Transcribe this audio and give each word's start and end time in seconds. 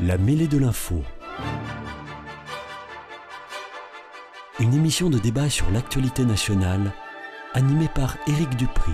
La 0.00 0.16
mêlée 0.16 0.46
de 0.46 0.58
l'info. 0.58 1.02
Une 4.60 4.72
émission 4.72 5.10
de 5.10 5.18
débat 5.18 5.50
sur 5.50 5.68
l'actualité 5.72 6.24
nationale, 6.24 6.92
animée 7.52 7.88
par 7.92 8.16
Éric 8.28 8.50
Dupri. 8.56 8.92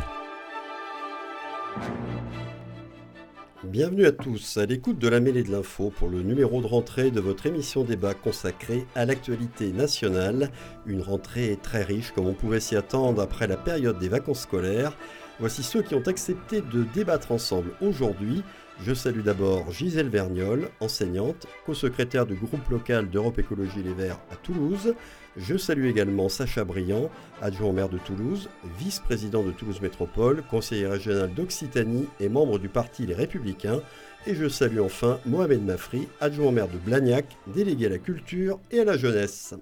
Bienvenue 3.65 4.07
à 4.07 4.13
tous 4.13 4.57
à 4.57 4.65
l'écoute 4.65 4.99
de 4.99 5.09
la 5.09 5.21
mêlée 5.21 5.43
de 5.43 5.53
l'info 5.53 5.93
pour 5.95 6.09
le 6.09 6.23
numéro 6.23 6.63
de 6.63 6.67
rentrée 6.67 7.11
de 7.11 7.21
votre 7.21 7.45
émission 7.45 7.85
débat 7.85 8.15
consacrée 8.15 8.87
à 8.95 9.05
l'actualité 9.05 9.73
nationale. 9.73 10.51
Une 10.87 11.03
rentrée 11.03 11.59
très 11.63 11.83
riche 11.83 12.13
comme 12.13 12.29
on 12.29 12.35
pouvait 12.35 12.61
s'y 12.61 12.77
attendre 12.77 13.21
après 13.21 13.47
la 13.47 13.59
période 13.59 13.99
des 13.99 14.09
vacances 14.09 14.41
scolaires. 14.41 14.97
Voici 15.39 15.63
ceux 15.63 15.83
qui 15.83 15.95
ont 15.95 16.07
accepté 16.07 16.63
de 16.63 16.85
débattre 16.95 17.31
ensemble 17.31 17.73
aujourd'hui. 17.83 18.43
Je 18.81 18.93
salue 18.93 19.21
d'abord 19.21 19.71
Gisèle 19.73 20.09
Vergnol, 20.09 20.69
enseignante, 20.81 21.47
co-secrétaire 21.65 22.27
du 22.27 22.35
groupe 22.35 22.69
local 22.69 23.09
d'Europe 23.09 23.39
Écologie 23.39 23.83
Les 23.83 23.95
Verts 23.95 24.19
à 24.31 24.37
Toulouse. 24.37 24.95
Je 25.37 25.57
salue 25.57 25.87
également 25.87 26.29
Sacha 26.29 26.65
Briand, 26.65 27.09
adjoint 27.41 27.69
au 27.69 27.73
maire 27.73 27.89
de 27.89 27.99
Toulouse, 27.99 28.49
vice-président 28.79 29.43
de 29.43 29.53
Toulouse 29.53 29.81
Métropole, 29.81 30.43
conseiller 30.51 30.87
régional 30.87 31.33
d'Occitanie 31.33 32.09
et 32.21 32.29
membre 32.29 32.59
du 32.59 32.69
parti 32.69 33.07
Les 33.07 33.15
Républicains. 33.15 33.81
Et 34.27 34.35
je 34.35 34.49
salue 34.49 34.81
enfin 34.81 35.19
Mohamed 35.25 35.65
Mafri, 35.65 36.09
adjoint 36.21 36.53
maire 36.53 36.69
de 36.69 36.79
Blagnac, 36.79 37.37
délégué 37.47 37.87
à 37.87 37.91
la 37.91 37.99
culture 37.99 38.59
et 38.71 38.81
à 38.81 38.85
la 38.85 38.97
jeunesse. 38.97 39.55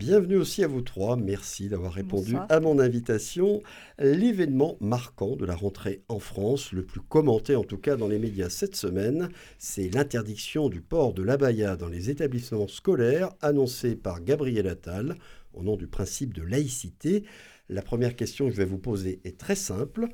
Bienvenue 0.00 0.36
aussi 0.36 0.64
à 0.64 0.66
vous 0.66 0.80
trois. 0.80 1.14
Merci 1.14 1.68
d'avoir 1.68 1.92
répondu 1.92 2.32
Bonsoir. 2.32 2.46
à 2.48 2.58
mon 2.58 2.78
invitation. 2.78 3.60
L'événement 3.98 4.78
marquant 4.80 5.36
de 5.36 5.44
la 5.44 5.54
rentrée 5.54 6.00
en 6.08 6.18
France, 6.18 6.72
le 6.72 6.86
plus 6.86 7.02
commenté 7.02 7.54
en 7.54 7.64
tout 7.64 7.76
cas 7.76 7.96
dans 7.96 8.08
les 8.08 8.18
médias 8.18 8.48
cette 8.48 8.76
semaine, 8.76 9.28
c'est 9.58 9.90
l'interdiction 9.90 10.70
du 10.70 10.80
port 10.80 11.12
de 11.12 11.22
l'abaya 11.22 11.76
dans 11.76 11.88
les 11.90 12.08
établissements 12.08 12.66
scolaires 12.66 13.28
annoncée 13.42 13.94
par 13.94 14.24
Gabriel 14.24 14.68
Attal 14.68 15.16
au 15.52 15.62
nom 15.62 15.76
du 15.76 15.86
principe 15.86 16.32
de 16.32 16.44
laïcité. 16.44 17.24
La 17.68 17.82
première 17.82 18.16
question 18.16 18.46
que 18.46 18.52
je 18.52 18.56
vais 18.56 18.64
vous 18.64 18.78
poser 18.78 19.20
est 19.24 19.36
très 19.36 19.54
simple. 19.54 20.08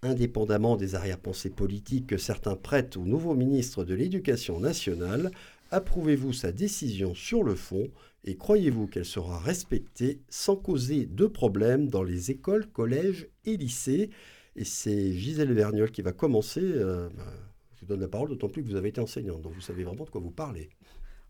Indépendamment 0.00 0.76
des 0.76 0.94
arrière-pensées 0.94 1.50
politiques 1.50 2.06
que 2.06 2.16
certains 2.16 2.56
prêtent 2.56 2.96
au 2.96 3.04
nouveau 3.04 3.34
ministre 3.34 3.84
de 3.84 3.94
l'Éducation 3.94 4.60
nationale, 4.60 5.30
approuvez-vous 5.70 6.32
sa 6.32 6.52
décision 6.52 7.14
sur 7.14 7.42
le 7.42 7.54
fond 7.54 7.90
et 8.26 8.36
croyez-vous 8.36 8.88
qu'elle 8.88 9.04
sera 9.04 9.38
respectée 9.38 10.20
sans 10.28 10.56
causer 10.56 11.06
de 11.06 11.26
problèmes 11.26 11.88
dans 11.88 12.02
les 12.02 12.30
écoles, 12.30 12.66
collèges 12.66 13.28
et 13.44 13.56
lycées? 13.56 14.10
Et 14.56 14.64
c'est 14.64 15.12
Gisèle 15.12 15.52
Vergnol 15.52 15.90
qui 15.90 16.02
va 16.02 16.12
commencer. 16.12 16.60
Euh, 16.62 17.08
bah, 17.16 17.32
je 17.74 17.80
vous 17.80 17.86
donne 17.86 18.00
la 18.00 18.08
parole, 18.08 18.28
d'autant 18.28 18.48
plus 18.48 18.62
que 18.62 18.68
vous 18.68 18.74
avez 18.76 18.88
été 18.88 19.00
enseignante, 19.00 19.42
donc 19.42 19.52
vous 19.52 19.60
savez 19.60 19.84
vraiment 19.84 20.04
de 20.04 20.10
quoi 20.10 20.20
vous 20.20 20.30
parlez. 20.30 20.70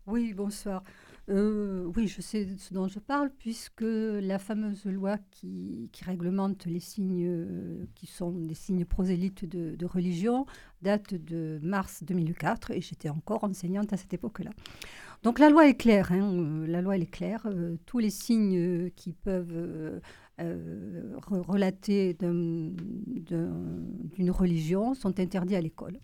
Oui, 0.07 0.33
bonsoir. 0.33 0.83
Euh, 1.29 1.91
oui, 1.97 2.07
je 2.07 2.21
sais 2.21 2.47
ce 2.57 2.73
dont 2.73 2.87
je 2.87 2.99
parle, 2.99 3.29
puisque 3.37 3.81
la 3.83 4.39
fameuse 4.39 4.85
loi 4.85 5.17
qui, 5.31 5.89
réglemente 6.05 6.65
les 6.65 6.79
signes 6.79 7.25
euh, 7.27 7.85
qui 7.95 8.07
sont 8.07 8.31
des 8.31 8.53
signes 8.53 8.85
prosélytes 8.85 9.43
de, 9.43 9.85
religion 9.85 10.45
date 10.81 11.15
de 11.15 11.59
mars 11.61 12.03
2004, 12.05 12.71
et 12.71 12.79
j'étais 12.79 13.09
encore 13.09 13.43
enseignante 13.43 13.91
à 13.91 13.97
cette 13.97 14.13
époque-là. 14.13 14.51
Donc 15.23 15.39
la 15.39 15.49
loi 15.49 15.67
est 15.67 15.75
claire, 15.75 16.13
hein, 16.13 16.31
euh, 16.33 16.65
la 16.67 16.81
loi 16.81 16.95
elle 16.95 17.03
est 17.03 17.07
claire. 17.11 17.45
tous 17.85 17.99
les 17.99 18.09
signes 18.11 18.89
qui 18.95 19.11
peuvent 19.11 19.99
re- 20.39 21.41
relater 21.41 22.13
d'un- 22.13 22.71
d'un- 23.29 23.81
d'une 24.15 24.31
religion 24.31 24.93
sont 24.93 25.19
interdits 25.19 25.55
à 25.57 25.61
l'école. 25.61 25.99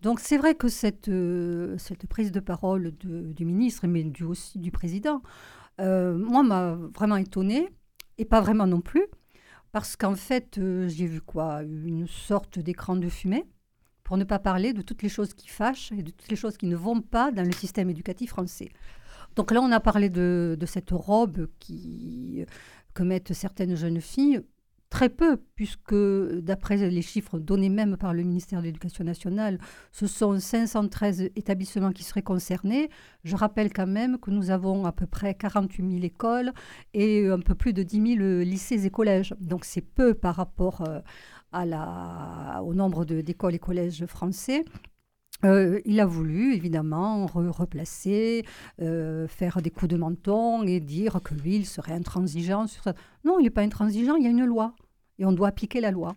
Donc 0.00 0.20
c'est 0.20 0.38
vrai 0.38 0.54
que 0.54 0.68
cette, 0.68 1.08
euh, 1.08 1.76
prise 2.08 2.30
de 2.30 2.40
parole 2.40 2.92
du 2.92 3.44
ministre, 3.44 3.86
mais 3.86 4.04
du, 4.04 4.24
aussi 4.24 4.58
du 4.58 4.70
président, 4.70 5.22
euh, 5.80 6.16
moi 6.16 6.42
m'a 6.42 6.74
vraiment 6.94 7.16
étonnée, 7.16 7.68
et 8.16 8.24
pas 8.24 8.40
vraiment 8.40 8.66
non 8.66 8.80
plus, 8.80 9.06
parce 9.72 9.96
qu'en 9.96 10.14
fait 10.14 10.58
euh, 10.58 10.88
j'ai 10.88 11.06
vu 11.06 11.20
quoi? 11.20 11.62
Une 11.62 12.06
sorte 12.06 12.58
d'écran 12.58 12.96
de 12.96 13.08
fumée, 13.08 13.44
pour 14.04 14.16
ne 14.16 14.24
pas 14.24 14.38
parler 14.38 14.72
de 14.72 14.82
toutes 14.82 15.02
les 15.02 15.08
choses 15.08 15.34
qui 15.34 15.48
fâchent 15.48 15.92
et 15.92 16.02
de 16.02 16.10
toutes 16.10 16.30
les 16.30 16.36
choses 16.36 16.56
qui 16.56 16.66
ne 16.66 16.76
vont 16.76 17.00
pas 17.00 17.32
dans 17.32 17.44
le 17.44 17.52
système 17.52 17.90
éducatif 17.90 18.30
français. 18.30 18.70
Donc 19.36 19.50
là 19.50 19.60
on 19.60 19.72
a 19.72 19.80
parlé 19.80 20.10
de, 20.10 20.56
de 20.58 20.66
cette 20.66 20.90
robe 20.92 21.48
qui, 21.58 22.44
que 22.94 23.02
mettent 23.02 23.32
certaines 23.32 23.74
jeunes 23.74 24.00
filles. 24.00 24.40
Très 24.90 25.10
peu, 25.10 25.36
puisque 25.54 25.94
d'après 25.94 26.88
les 26.88 27.02
chiffres 27.02 27.38
donnés 27.38 27.68
même 27.68 27.98
par 27.98 28.14
le 28.14 28.22
ministère 28.22 28.60
de 28.60 28.64
l'Éducation 28.64 29.04
nationale, 29.04 29.58
ce 29.92 30.06
sont 30.06 30.40
513 30.40 31.28
établissements 31.36 31.92
qui 31.92 32.04
seraient 32.04 32.22
concernés. 32.22 32.88
Je 33.22 33.36
rappelle 33.36 33.70
quand 33.70 33.86
même 33.86 34.18
que 34.18 34.30
nous 34.30 34.50
avons 34.50 34.86
à 34.86 34.92
peu 34.92 35.06
près 35.06 35.34
48 35.34 35.90
000 35.90 36.04
écoles 36.04 36.52
et 36.94 37.28
un 37.28 37.40
peu 37.40 37.54
plus 37.54 37.74
de 37.74 37.82
10 37.82 38.16
000 38.16 38.28
lycées 38.44 38.86
et 38.86 38.90
collèges. 38.90 39.34
Donc 39.40 39.66
c'est 39.66 39.82
peu 39.82 40.14
par 40.14 40.36
rapport 40.36 40.82
euh, 40.88 41.00
au 42.62 42.72
nombre 42.72 43.04
d'écoles 43.04 43.56
et 43.56 43.58
collèges 43.58 44.06
français. 44.06 44.64
Euh, 45.44 45.80
il 45.84 46.00
a 46.00 46.06
voulu 46.06 46.54
évidemment 46.54 47.26
re- 47.26 47.48
replacer, 47.48 48.44
euh, 48.80 49.28
faire 49.28 49.62
des 49.62 49.70
coups 49.70 49.88
de 49.88 49.96
menton 49.96 50.64
et 50.64 50.80
dire 50.80 51.20
que 51.22 51.34
lui, 51.34 51.56
il 51.56 51.66
serait 51.66 51.92
intransigeant 51.92 52.66
sur 52.66 52.82
ça. 52.82 52.94
Non, 53.24 53.38
il 53.38 53.44
n'est 53.44 53.50
pas 53.50 53.62
intransigeant, 53.62 54.16
il 54.16 54.24
y 54.24 54.26
a 54.26 54.30
une 54.30 54.44
loi 54.44 54.74
et 55.18 55.24
on 55.24 55.32
doit 55.32 55.48
appliquer 55.48 55.80
la 55.80 55.92
loi. 55.92 56.16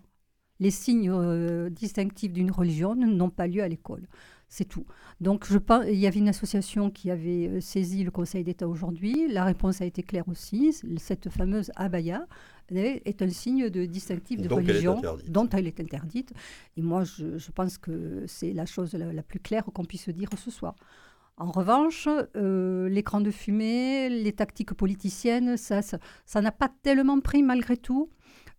Les 0.58 0.70
signes 0.70 1.10
euh, 1.10 1.70
distinctifs 1.70 2.32
d'une 2.32 2.50
religion 2.50 2.94
n'ont 2.94 3.30
pas 3.30 3.46
lieu 3.46 3.62
à 3.62 3.68
l'école. 3.68 4.08
C'est 4.48 4.66
tout. 4.66 4.84
Donc, 5.20 5.46
je 5.48 5.56
pense, 5.56 5.84
il 5.88 5.98
y 5.98 6.06
avait 6.06 6.18
une 6.18 6.28
association 6.28 6.90
qui 6.90 7.10
avait 7.10 7.60
saisi 7.60 8.04
le 8.04 8.10
Conseil 8.10 8.44
d'État 8.44 8.68
aujourd'hui. 8.68 9.28
La 9.32 9.44
réponse 9.44 9.80
a 9.80 9.86
été 9.86 10.02
claire 10.02 10.28
aussi. 10.28 10.76
Cette 10.98 11.30
fameuse 11.30 11.70
abaya 11.74 12.26
est 12.70 13.22
un 13.22 13.28
signe 13.28 13.68
de 13.70 13.84
distinctif 13.84 14.40
de 14.40 14.48
Donc, 14.48 14.60
religion 14.60 15.00
dont 15.28 15.48
elle 15.50 15.66
est 15.66 15.80
interdite. 15.80 16.32
Et 16.76 16.82
moi, 16.82 17.04
je, 17.04 17.38
je 17.38 17.50
pense 17.50 17.78
que 17.78 18.24
c'est 18.26 18.52
la 18.52 18.66
chose 18.66 18.94
la, 18.94 19.12
la 19.12 19.22
plus 19.22 19.40
claire 19.40 19.64
qu'on 19.64 19.84
puisse 19.84 20.08
dire 20.08 20.28
ce 20.36 20.50
soir. 20.50 20.74
En 21.38 21.50
revanche, 21.50 22.08
euh, 22.36 22.88
l'écran 22.88 23.20
de 23.20 23.30
fumée, 23.30 24.08
les 24.08 24.32
tactiques 24.32 24.74
politiciennes, 24.74 25.56
ça 25.56 25.82
ça 25.82 25.98
ça 26.26 26.40
n'a 26.40 26.52
pas 26.52 26.70
tellement 26.82 27.20
pris 27.20 27.42
malgré 27.42 27.76
tout. 27.76 28.10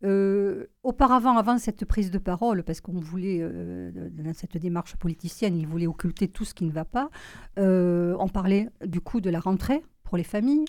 Euh, 0.04 0.66
auparavant, 0.82 1.38
avant 1.38 1.58
cette 1.58 1.86
prise 1.86 2.12
de 2.12 2.18
parole, 2.18 2.64
parce 2.64 2.82
qu'on 2.82 3.00
voulait, 3.00 3.38
euh, 3.42 4.10
dans 4.12 4.34
cette 4.34 4.58
démarche 4.58 4.98
politicienne, 4.98 5.56
il 5.56 5.66
voulait 5.66 5.88
occulter 5.88 6.28
tout 6.28 6.44
ce 6.44 6.54
qui 6.54 6.66
ne 6.66 6.72
va 6.72 6.84
pas, 6.84 7.10
on 7.56 8.28
parlait 8.28 8.68
du 8.86 9.00
coût 9.00 9.22
de 9.22 9.30
la 9.30 9.40
rentrée 9.40 9.82
pour 10.04 10.18
les 10.18 10.26
familles, 10.26 10.66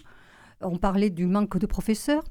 on 0.60 0.78
parlait 0.78 1.10
du 1.10 1.26
manque 1.26 1.58
de 1.58 1.66
professeurs, 1.66 2.22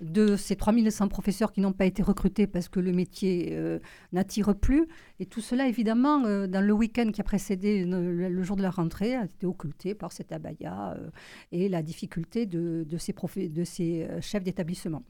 de 0.00 0.36
ces 0.36 0.56
3100 0.56 1.08
professeurs 1.08 1.52
qui 1.52 1.60
n'ont 1.60 1.72
pas 1.72 1.86
été 1.86 2.02
recrutés 2.02 2.46
parce 2.46 2.68
que 2.68 2.80
le 2.80 2.92
métier 2.92 3.50
euh, 3.52 3.78
n'attire 4.12 4.54
plus. 4.54 4.86
Et 5.20 5.26
tout 5.26 5.40
cela, 5.40 5.68
évidemment, 5.68 6.24
euh, 6.24 6.46
dans 6.46 6.60
le 6.60 6.72
week-end 6.72 7.10
qui 7.12 7.20
a 7.20 7.24
précédé 7.24 7.84
le, 7.84 8.28
le 8.28 8.42
jour 8.42 8.56
de 8.56 8.62
la 8.62 8.70
rentrée, 8.70 9.14
a 9.14 9.24
été 9.24 9.46
occulté 9.46 9.94
par 9.94 10.12
cet 10.12 10.32
abaya 10.32 10.94
euh, 10.96 11.10
et 11.52 11.68
la 11.68 11.82
difficulté 11.82 12.46
de, 12.46 12.86
de 12.88 12.98
ces, 12.98 13.14
de 13.48 13.64
ces 13.64 14.04
euh, 14.04 14.20
chefs 14.20 14.44
d'établissement. 14.44 15.02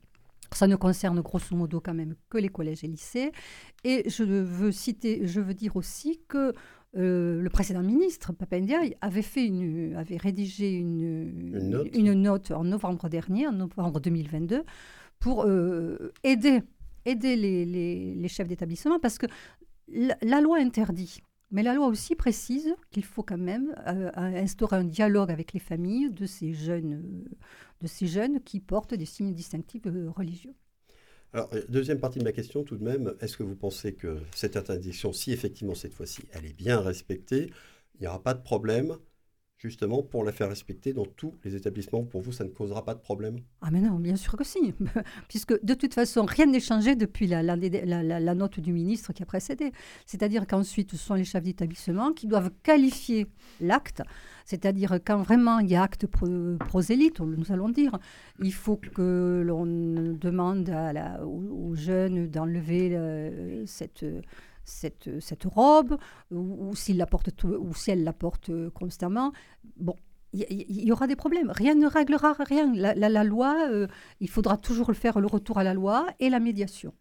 Ça 0.52 0.66
ne 0.66 0.76
concerne 0.76 1.20
grosso 1.20 1.56
modo 1.56 1.80
quand 1.80 1.94
même 1.94 2.14
que 2.30 2.38
les 2.38 2.48
collèges 2.48 2.84
et 2.84 2.86
lycées. 2.86 3.32
Et 3.82 4.08
je 4.08 4.22
veux 4.22 4.70
citer, 4.70 5.26
je 5.26 5.40
veux 5.40 5.54
dire 5.54 5.76
aussi 5.76 6.20
que 6.28 6.52
euh, 6.96 7.40
le 7.42 7.50
précédent 7.50 7.82
ministre, 7.82 8.32
Papendiaï, 8.32 8.96
avait, 9.00 9.22
fait 9.22 9.46
une, 9.46 9.94
avait 9.96 10.16
rédigé 10.16 10.72
une, 10.72 11.50
Une 11.54 11.70
note. 11.70 11.96
une 11.96 12.12
note 12.14 12.50
en 12.50 12.64
novembre 12.64 13.08
dernier, 13.08 13.46
en 13.46 13.52
novembre 13.52 14.00
2022, 14.00 14.64
pour 15.18 15.44
euh, 15.44 16.12
aider, 16.24 16.62
aider 17.04 17.36
les, 17.36 17.64
les- 17.64 18.14
les 18.14 18.28
chefs 18.28 18.48
d'établissement, 18.48 18.98
parce 18.98 19.18
que 19.18 19.26
la, 19.88 20.16
la 20.22 20.40
loi 20.40 20.58
interdit. 20.58 21.20
Mais 21.52 21.62
la 21.62 21.74
loi 21.74 21.86
aussi 21.86 22.16
précise 22.16 22.74
qu'il 22.90 23.04
faut 23.04 23.22
quand 23.22 23.38
même 23.38 23.72
euh, 23.86 24.10
instaurer 24.16 24.76
un 24.78 24.84
dialogue 24.84 25.30
avec 25.30 25.52
les 25.52 25.60
familles 25.60 26.10
de 26.10 26.26
ces 26.26 26.52
jeunes, 26.52 27.24
de 27.80 27.86
ces 27.86 28.06
jeunes 28.08 28.40
qui 28.40 28.58
portent 28.58 28.94
des 28.94 29.04
signes 29.04 29.32
distinctifs 29.32 29.84
religieux. 30.16 30.54
Alors, 31.32 31.50
euh, 31.54 31.62
deuxième 31.68 32.00
partie 32.00 32.18
de 32.18 32.24
ma 32.24 32.32
question, 32.32 32.62
tout 32.64 32.76
de 32.76 32.84
même, 32.84 33.14
est-ce 33.20 33.36
que 33.36 33.42
vous 33.42 33.56
pensez 33.56 33.94
que 33.94 34.18
cette 34.34 34.56
interdiction, 34.56 35.12
si 35.12 35.32
effectivement 35.32 35.74
cette 35.74 35.94
fois-ci 35.94 36.22
elle 36.32 36.46
est 36.46 36.56
bien 36.56 36.80
respectée, 36.80 37.50
il 37.94 38.02
n'y 38.02 38.06
aura 38.06 38.22
pas 38.22 38.34
de 38.34 38.42
problème, 38.42 38.96
justement, 39.58 40.02
pour 40.02 40.24
la 40.24 40.32
faire 40.32 40.48
respecter 40.48 40.92
dans 40.92 41.06
tous 41.06 41.34
les 41.44 41.56
établissements. 41.56 42.04
Pour 42.04 42.20
vous, 42.20 42.32
ça 42.32 42.44
ne 42.44 42.50
causera 42.50 42.84
pas 42.84 42.94
de 42.94 43.00
problème? 43.00 43.38
Ah 43.62 43.70
mais 43.70 43.80
non, 43.80 43.98
bien 43.98 44.16
sûr 44.16 44.36
que 44.36 44.44
si, 44.44 44.74
puisque 45.28 45.64
de 45.64 45.74
toute 45.74 45.94
façon, 45.94 46.24
rien 46.24 46.46
n'est 46.46 46.60
changé 46.60 46.94
depuis 46.94 47.26
la, 47.26 47.42
note 48.34 48.60
du 48.60 48.72
ministre 48.72 49.12
qui 49.12 49.22
a 49.22 49.26
précédé. 49.26 49.72
C'est-à-dire 50.04 50.46
qu'ensuite, 50.46 50.92
ce 50.92 50.96
sont 50.96 51.14
les 51.14 51.24
chefs 51.24 51.42
d'établissement 51.42 52.12
qui 52.12 52.26
doivent 52.26 52.50
qualifier 52.62 53.26
l'acte, 53.60 54.02
c'est-à-dire 54.44 54.98
quand 55.04 55.22
vraiment 55.22 55.58
il 55.60 55.70
y 55.70 55.74
a 55.74 55.82
acte 55.82 56.06
pro- 56.06 56.56
prosélyte, 56.58 57.20
nous 57.20 57.50
allons 57.50 57.70
dire, 57.70 57.98
il 58.42 58.52
faut 58.52 58.76
que 58.76 59.42
l'on 59.44 59.64
demande 59.66 60.70
aux 61.24 61.74
jeunes 61.74 62.28
d'enlever 62.28 62.90
euh, 62.94 63.64
cette 63.66 64.04
cette, 64.66 65.20
cette 65.20 65.44
robe, 65.44 65.96
ou, 66.30 66.74
la 66.94 67.06
porte, 67.06 67.44
ou 67.44 67.74
si 67.74 67.90
elle 67.90 68.04
la 68.04 68.12
porte 68.12 68.50
constamment. 68.70 69.32
Bon, 69.76 69.94
il 70.32 70.84
y, 70.84 70.92
aura 70.92 71.06
des 71.06 71.16
problèmes. 71.16 71.50
Rien 71.50 71.74
ne 71.74 71.86
réglera 71.86 72.34
rien. 72.38 72.72
La, 72.74 73.24
loi, 73.24 73.68
il 74.20 74.28
faudra 74.28 74.56
toujours 74.56 74.88
le 74.88 74.94
faire, 74.94 75.18
le 75.18 75.26
retour 75.26 75.58
à 75.58 75.64
la 75.64 75.72
loi 75.72 76.06
et 76.20 76.28
la 76.28 76.40
médiation. 76.40 76.92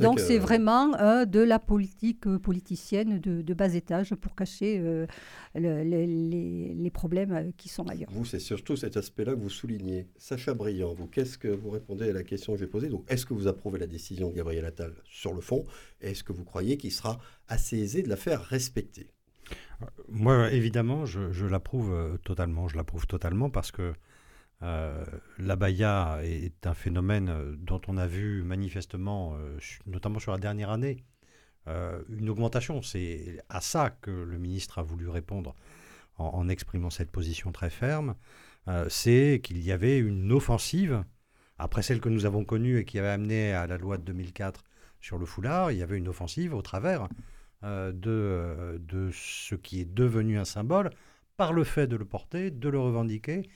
Donc 0.00 0.20
c'est 0.20 0.38
vraiment 0.38 0.94
euh, 0.94 1.24
de 1.24 1.40
la 1.40 1.58
politique 1.58 2.26
euh, 2.26 2.38
politicienne 2.38 3.18
de, 3.18 3.54
bas 3.54 3.74
étage 3.74 4.14
pour 4.14 4.34
cacher 4.34 4.78
euh, 4.78 5.06
les, 5.54 6.90
problèmes 6.92 7.52
qui 7.56 7.68
sont 7.68 7.88
ailleurs. 7.88 8.10
Vous, 8.10 8.24
c'est 8.24 8.40
surtout 8.40 8.76
cet 8.76 8.96
aspect-là 8.96 9.34
que 9.34 9.40
vous 9.40 9.48
soulignez. 9.48 10.08
Sacha 10.18 10.54
Briand, 10.54 10.92
vous, 10.92 11.06
qu'est-ce 11.06 11.38
que 11.38 11.48
vous 11.48 11.70
répondez 11.70 12.10
à 12.10 12.12
la 12.12 12.22
question 12.22 12.54
que 12.54 12.58
j'ai 12.58 12.66
posée? 12.66 12.88
Donc, 12.88 13.04
est-ce 13.08 13.24
que 13.24 13.32
vous 13.32 13.46
approuvez 13.46 13.78
la 13.78 13.86
décision 13.86 14.30
de 14.30 14.34
Gabriel 14.34 14.64
Attal 14.64 14.92
sur 15.04 15.32
le 15.32 15.40
fond? 15.40 15.64
Est-ce 16.00 16.24
que 16.24 16.32
vous 16.32 16.44
croyez 16.44 16.76
qu'il 16.76 16.92
sera 16.92 17.18
assez 17.48 17.78
aisé 17.78 18.02
de 18.02 18.08
la 18.08 18.16
faire 18.16 18.42
respecter? 18.42 19.08
Moi, 20.08 20.52
évidemment, 20.52 21.06
je, 21.06 21.32
je 21.32 21.46
l'approuve 21.46 22.18
totalement. 22.24 22.68
Je 22.68 22.76
l'approuve 22.76 23.06
totalement 23.06 23.48
parce 23.50 23.70
que 23.70 23.94
euh, 24.62 25.04
L'abaya 25.38 26.20
est 26.22 26.66
un 26.66 26.74
phénomène 26.74 27.30
euh, 27.30 27.54
dont 27.56 27.80
on 27.88 27.96
a 27.96 28.06
vu 28.06 28.42
manifestement, 28.42 29.34
euh, 29.36 29.58
notamment 29.86 30.18
sur 30.18 30.32
la 30.32 30.38
dernière 30.38 30.70
année, 30.70 31.04
une 32.08 32.28
augmentation. 32.28 32.82
C'est 32.82 33.40
à 33.48 33.60
ça 33.60 33.90
que 33.90 34.10
le 34.10 34.38
ministre 34.38 34.80
a 34.80 34.82
voulu 34.82 35.08
répondre 35.08 35.54
en, 36.16 36.48
exprimant 36.48 36.90
cette 36.90 37.12
position 37.12 37.52
très 37.52 37.70
ferme. 37.70 38.16
C'est 38.88 39.40
qu'il 39.44 39.62
y 39.62 39.70
avait 39.70 39.98
une 39.98 40.32
offensive, 40.32 41.04
après 41.58 41.82
celle 41.82 42.00
que 42.00 42.08
nous 42.08 42.26
avons 42.26 42.44
connue 42.44 42.78
et 42.78 42.84
qui 42.84 42.98
avait 42.98 43.10
amené 43.10 43.52
à 43.52 43.68
la 43.68 43.78
loi 43.78 43.98
de 43.98 44.02
2004 44.02 44.64
sur 45.00 45.16
le 45.16 45.26
foulard, 45.26 45.70
il 45.70 45.78
y 45.78 45.82
avait 45.84 45.96
une 45.96 46.08
offensive 46.08 46.52
au 46.52 46.62
travers 46.62 47.06
de, 47.62 48.80
de 48.80 49.10
ce 49.12 49.54
qui 49.54 49.80
est 49.80 49.94
devenu 49.94 50.40
un 50.40 50.44
symbole 50.44 50.90
par 51.36 51.52
le 51.52 51.62
fait 51.62 51.86
de 51.86 51.94
le 51.94 52.04
porter, 52.04 52.50
de 52.50 52.68
le 52.68 52.80
revendiquer 52.80 53.48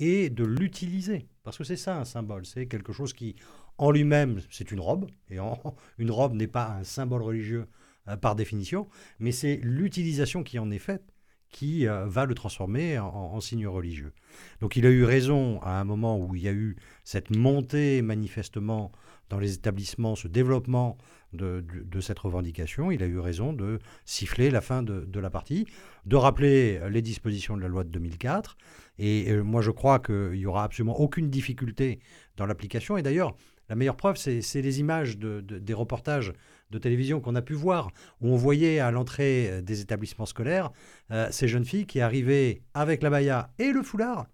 et 0.00 0.30
de 0.30 0.44
l'utiliser. 0.44 1.28
Parce 1.44 1.56
que 1.56 1.64
c'est 1.64 1.76
ça 1.76 1.96
un 1.96 2.04
symbole, 2.04 2.44
c'est 2.44 2.66
quelque 2.66 2.92
chose 2.92 3.12
qui, 3.12 3.36
en 3.78 3.90
lui-même, 3.90 4.40
c'est 4.50 4.72
une 4.72 4.80
robe, 4.80 5.08
et 5.30 5.36
une 5.98 6.10
robe 6.10 6.34
n'est 6.34 6.48
pas 6.48 6.68
un 6.70 6.84
symbole 6.84 7.22
religieux 7.22 7.66
euh, 8.08 8.16
par 8.16 8.34
définition, 8.34 8.88
mais 9.18 9.30
c'est 9.30 9.60
l'utilisation 9.62 10.42
qui 10.42 10.58
en 10.58 10.70
est 10.70 10.78
faite 10.78 11.04
qui 11.50 11.86
euh, 11.88 12.06
va 12.06 12.24
le 12.26 12.34
transformer 12.34 12.98
en, 12.98 13.40
signe 13.40 13.66
religieux. 13.66 14.12
Donc 14.60 14.76
il 14.76 14.86
a 14.86 14.90
eu 14.90 15.04
raison 15.04 15.60
à 15.62 15.80
un 15.80 15.84
moment 15.84 16.18
où 16.18 16.34
il 16.36 16.42
y 16.42 16.48
a 16.48 16.52
eu 16.52 16.76
cette 17.04 17.34
montée 17.34 18.02
manifestement 18.02 18.92
dans 19.30 19.38
les 19.38 19.54
établissements, 19.54 20.14
ce 20.14 20.28
développement 20.28 20.98
de, 21.32 21.64
cette 22.00 22.18
revendication, 22.18 22.90
il 22.90 23.02
a 23.02 23.06
eu 23.06 23.18
raison 23.18 23.52
de 23.52 23.78
siffler 24.04 24.50
la 24.50 24.60
fin 24.60 24.82
de, 24.82 25.20
la 25.20 25.30
partie, 25.30 25.66
de 26.04 26.16
rappeler 26.16 26.80
les 26.90 27.00
dispositions 27.00 27.56
de 27.56 27.62
la 27.62 27.68
loi 27.68 27.84
de 27.84 27.88
2004. 27.88 28.58
Et 28.98 29.34
moi, 29.36 29.62
je 29.62 29.70
crois 29.70 30.00
qu'il 30.00 30.32
n'y 30.32 30.46
aura 30.46 30.64
absolument 30.64 30.98
aucune 30.98 31.30
difficulté 31.30 32.00
dans 32.36 32.46
l'application. 32.46 32.96
Et 32.96 33.02
d'ailleurs, 33.02 33.36
la 33.70 33.76
meilleure 33.76 33.96
preuve, 33.96 34.16
c'est 34.16 34.62
les 34.62 34.80
images 34.80 35.16
des 35.16 35.74
reportages 35.74 36.32
de 36.70 36.78
télévision 36.78 37.20
qu'on 37.20 37.36
a 37.36 37.42
pu 37.42 37.54
voir, 37.54 37.92
où 38.20 38.28
on 38.28 38.36
voyait 38.36 38.80
à 38.80 38.90
l'entrée 38.90 39.48
euh, 39.48 39.62
des 39.62 39.80
établissements 39.80 40.26
scolaires 40.26 40.70
euh, 41.10 41.28
ces 41.30 41.48
jeunes 41.48 41.64
filles 41.64 41.86
qui 41.86 42.00
arrivaient 42.00 42.62
avec 42.74 43.02
la 43.02 43.10
baya 43.10 43.50
et 43.58 43.72
le 43.72 43.82
foulard, 43.82 44.26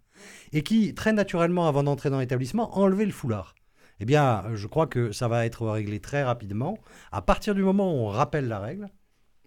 et 0.52 0.62
qui, 0.62 0.94
très 0.94 1.12
naturellement, 1.12 1.68
avant 1.68 1.82
d'entrer 1.82 2.10
dans 2.10 2.18
l'établissement, 2.18 2.78
enlevaient 2.78 3.06
le 3.06 3.12
foulard. 3.12 3.54
Eh 4.00 4.04
bien, 4.04 4.44
je 4.54 4.66
crois 4.66 4.86
que 4.86 5.12
ça 5.12 5.28
va 5.28 5.46
être 5.46 5.66
réglé 5.66 6.00
très 6.00 6.22
rapidement. 6.22 6.78
À 7.12 7.22
partir 7.22 7.54
du 7.54 7.62
moment 7.62 7.92
où 7.92 8.06
on 8.06 8.08
rappelle 8.08 8.48
la 8.48 8.58
règle, 8.58 8.88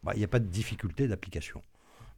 bah, 0.04 0.14
il 0.16 0.20
n'y 0.20 0.26
a 0.26 0.30
pas 0.30 0.40
de 0.40 0.48
difficulté 0.48 1.08
d'application. 1.08 1.62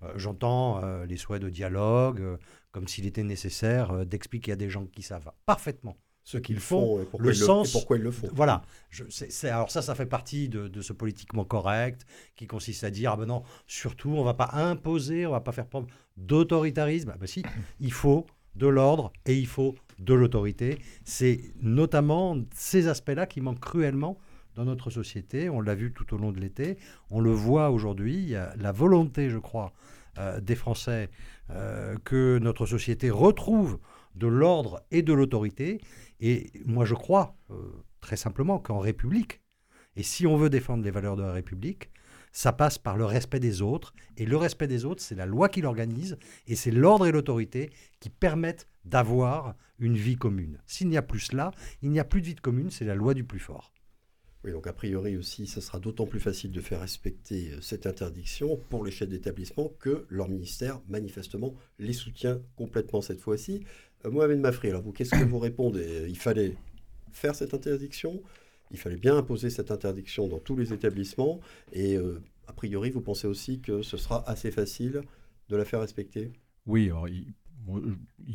Euh, 0.04 0.13
j'entends 0.16 0.83
euh, 0.83 1.06
les 1.06 1.18
souhaits 1.18 1.42
de 1.42 1.50
dialogue, 1.50 2.22
euh, 2.22 2.38
comme 2.72 2.88
s'il 2.88 3.06
était 3.06 3.24
nécessaire 3.24 4.06
d'expliquer 4.06 4.54
à 4.54 4.56
des 4.56 4.69
gens 4.69 4.86
qui 4.86 5.01
savent 5.01 5.31
parfaitement 5.45 5.98
ce 6.24 6.38
qu'ils 6.38 6.60
font, 6.60 7.06
le 7.18 7.33
sens. 7.33 7.72
pourquoi 7.72 7.98
ils 7.98 8.04
le 8.04 8.12
font. 8.12 8.30
Voilà. 8.34 8.62
Je, 8.92 9.04
alors 9.48 9.72
ça, 9.72 9.81
ça 9.81 9.95
fait 9.95 10.06
partie 10.06 10.50
de, 10.50 10.81
ce 10.81 10.94
politiquement 10.94 11.45
correct 11.45 12.06
qui 12.36 12.45
consiste 12.45 12.84
à 12.84 12.92
dire, 12.92 13.12
ah 13.13 13.18
ben 13.18 13.25
non, 13.25 13.44
surtout, 13.66 14.12
on 14.12 14.19
ne 14.19 14.25
va 14.25 14.36
pas 14.36 14.51
imposer, 14.54 15.25
on 15.25 15.30
ne 15.30 15.36
va 15.36 15.42
pas 15.42 15.51
faire 15.51 15.66
preuve 15.66 15.88
d'autoritarisme. 16.18 17.12
Ah 17.13 17.18
ben 17.19 17.25
si, 17.25 17.44
il 17.80 17.92
faut 17.92 18.27
de 18.56 18.68
l'ordre 18.68 19.12
et 19.25 19.36
il 19.36 19.48
faut 19.48 19.75
de 20.01 20.13
l'autorité. 20.13 20.80
C'est 21.06 21.42
notamment 21.62 22.38
ces 22.53 22.88
aspects-là 22.88 23.25
qui 23.25 23.42
manquent 23.42 23.59
cruellement 23.59 24.18
dans 24.56 24.65
notre 24.65 24.89
société. 24.89 25.50
On 25.50 25.62
l'a 25.62 25.75
vu 25.75 25.94
tout 25.94 26.13
au 26.13 26.18
long 26.18 26.31
de 26.31 26.39
l'été. 26.39 26.77
On 27.09 27.21
le 27.21 27.31
voit 27.31 27.69
aujourd'hui. 27.69 28.33
La 28.57 28.71
volonté, 28.71 29.30
je 29.30 29.38
crois, 29.38 29.74
euh, 30.18 30.42
des 30.42 30.56
Français 30.56 31.09
euh, 31.51 31.95
que 32.03 32.38
notre 32.39 32.65
société 32.65 33.09
retrouve 33.09 33.80
de 34.15 34.27
l'ordre 34.27 34.81
et 34.92 35.03
de 35.03 35.13
l'autorité. 35.13 35.80
Et 36.19 36.51
moi, 36.65 36.83
je 36.83 36.95
crois 36.95 37.36
euh, 37.50 37.56
très 38.01 38.18
simplement 38.18 38.59
qu'en 38.59 38.80
République, 38.80 39.42
et 39.95 40.03
si 40.03 40.27
on 40.27 40.36
veut 40.36 40.50
défendre 40.50 40.83
les 40.83 40.92
valeurs 40.92 41.15
de 41.15 41.24
la 41.24 41.31
République, 41.31 41.92
ça 42.33 42.51
passe 42.53 42.77
par 42.77 42.98
le 42.98 43.06
respect 43.06 43.39
des 43.39 43.62
autres. 43.62 43.94
Et 44.18 44.25
le 44.25 44.38
respect 44.38 44.68
des 44.68 44.86
autres, 44.86 45.01
c'est 45.01 45.15
la 45.15 45.25
loi 45.25 45.50
qui 45.50 45.62
l'organise, 45.62 46.18
et 46.48 46.56
c'est 46.56 46.71
l'ordre 46.71 47.06
et 47.06 47.12
l'autorité 47.12 47.71
qui 48.00 48.09
permettent 48.09 48.68
d'avoir 48.86 49.56
une 49.80 49.98
vie 49.98 50.16
commune. 50.16 50.60
S'il 50.66 50.89
n'y 50.89 50.98
a 50.98 51.01
plus 51.01 51.19
cela, 51.19 51.51
il 51.81 51.89
n'y 51.92 52.00
a 52.00 52.04
plus 52.04 52.22
de 52.22 52.28
vie 52.28 52.36
de 52.36 52.42
commune, 52.42 52.69
c'est 52.69 52.86
la 52.86 52.95
loi 52.95 53.13
du 53.13 53.24
plus 53.24 53.39
fort. 53.39 53.74
Oui, 54.44 54.51
donc 54.51 54.66
a 54.66 54.74
priori 54.74 55.18
aussi, 55.18 55.45
ce 55.45 55.62
sera 55.62 55.80
d'autant 55.80 56.07
plus 56.07 56.19
facile 56.19 56.51
de 56.51 56.62
faire 56.62 56.81
respecter 56.81 57.51
euh, 57.51 57.62
cette 57.62 57.86
interdiction 57.86 58.60
pour 58.69 58.83
les 58.83 58.89
chefs 58.89 59.10
d'établissement 59.10 59.72
que 59.80 60.07
leur 60.10 60.30
ministère, 60.30 60.81
manifestement, 60.88 61.54
les 61.78 61.94
soutient 61.94 62.42
complètement 62.56 63.01
cette 63.01 63.22
fois-ci. 63.22 63.63
Euh, 64.06 64.10
Mohamed 64.10 64.39
Mafri, 64.39 64.69
alors 64.69 64.81
vous, 64.81 64.94
qu'est-ce 64.94 65.12
que 65.12 65.24
vous 65.24 65.38
répondez? 65.38 66.07
Il 66.10 66.18
fallait 66.18 66.56
faire 67.12 67.36
cette 67.36 67.54
interdiction? 67.54 68.24
Il 68.72 68.80
fallait 68.80 68.98
bien 68.98 69.16
imposer 69.16 69.51
cette 69.51 69.69
interdiction 69.69 70.27
dans 70.27 70.39
tous 70.39 70.56
les 70.56 70.74
établissements? 70.74 71.39
Et 71.72 71.95
euh, 71.95 72.19
a 72.48 72.54
priori, 72.54 72.89
vous 72.89 73.01
pensez 73.01 73.27
aussi 73.27 73.60
que 73.60 73.84
ce 73.84 73.98
sera 73.98 74.27
assez 74.27 74.50
facile 74.50 75.04
de 75.50 75.56
la 75.56 75.66
faire 75.66 75.81
respecter? 75.81 76.31
Oui, 76.66 76.89
il, 77.10 77.34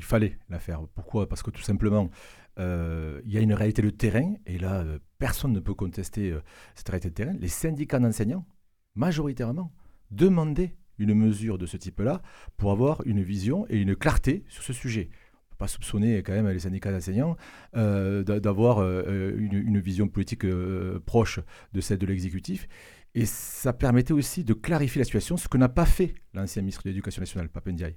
fallait 0.01 0.39
la 0.49 0.59
faire. 0.59 0.83
Pourquoi? 0.95 1.29
Parce 1.29 1.43
que 1.43 1.51
tout 1.51 1.63
simplement, 1.63 2.11
euh, 2.59 3.21
il 3.25 3.33
y 3.33 3.39
a 3.39 3.41
une 3.41 3.53
réalité 3.53 3.83
de 3.83 3.91
terrain, 3.91 4.35
et 4.47 4.59
là, 4.59 4.81
euh, 4.81 4.99
personne 5.19 5.53
ne 5.53 5.61
peut 5.61 5.75
contester 5.75 6.35
cette 6.75 6.89
réalité 6.89 7.11
de 7.11 7.15
terrain. 7.15 7.35
Les 7.39 7.49
syndicats 7.49 7.99
d'enseignants, 7.99 8.47
majoritairement, 8.95 9.73
demandaient 10.11 10.77
une 10.99 11.15
mesure 11.15 11.59
de 11.59 11.67
ce 11.67 11.77
type-là 11.77 12.23
pour 12.57 12.73
avoir 12.73 13.07
une 13.07 13.23
vision 13.23 13.67
et 13.69 13.77
une 13.77 13.95
clarté 13.95 14.45
sur 14.49 14.63
ce 14.63 14.73
sujet 14.73 15.11
pas 15.57 15.69
soupçonner 15.69 16.23
quand 16.23 16.33
même 16.33 16.49
les 16.49 16.61
syndicats 16.61 16.93
d'enseignants 16.93 17.37
euh, 17.77 18.23
d'avoir 18.23 18.79
euh, 18.79 19.35
une, 19.37 19.79
vision 19.81 20.09
politique 20.09 20.45
euh, 20.45 21.01
proche 21.05 21.41
de 21.73 21.81
celle 21.81 21.99
de 21.99 22.07
l'exécutif. 22.07 22.69
Et 23.15 23.25
ça 23.25 23.73
permettait 23.73 24.13
aussi 24.13 24.45
de 24.45 24.53
clarifier 24.53 25.01
la 25.01 25.05
situation, 25.05 25.37
ce 25.37 25.49
que 25.49 25.57
n'a 25.57 25.71
pas 25.71 25.87
fait 25.87 26.15
l'ancien 26.35 26.63
ministre 26.63 26.83
de 26.85 26.91
l'Éducation 26.91 27.21
nationale, 27.21 27.49
Papendiaï. 27.49 27.97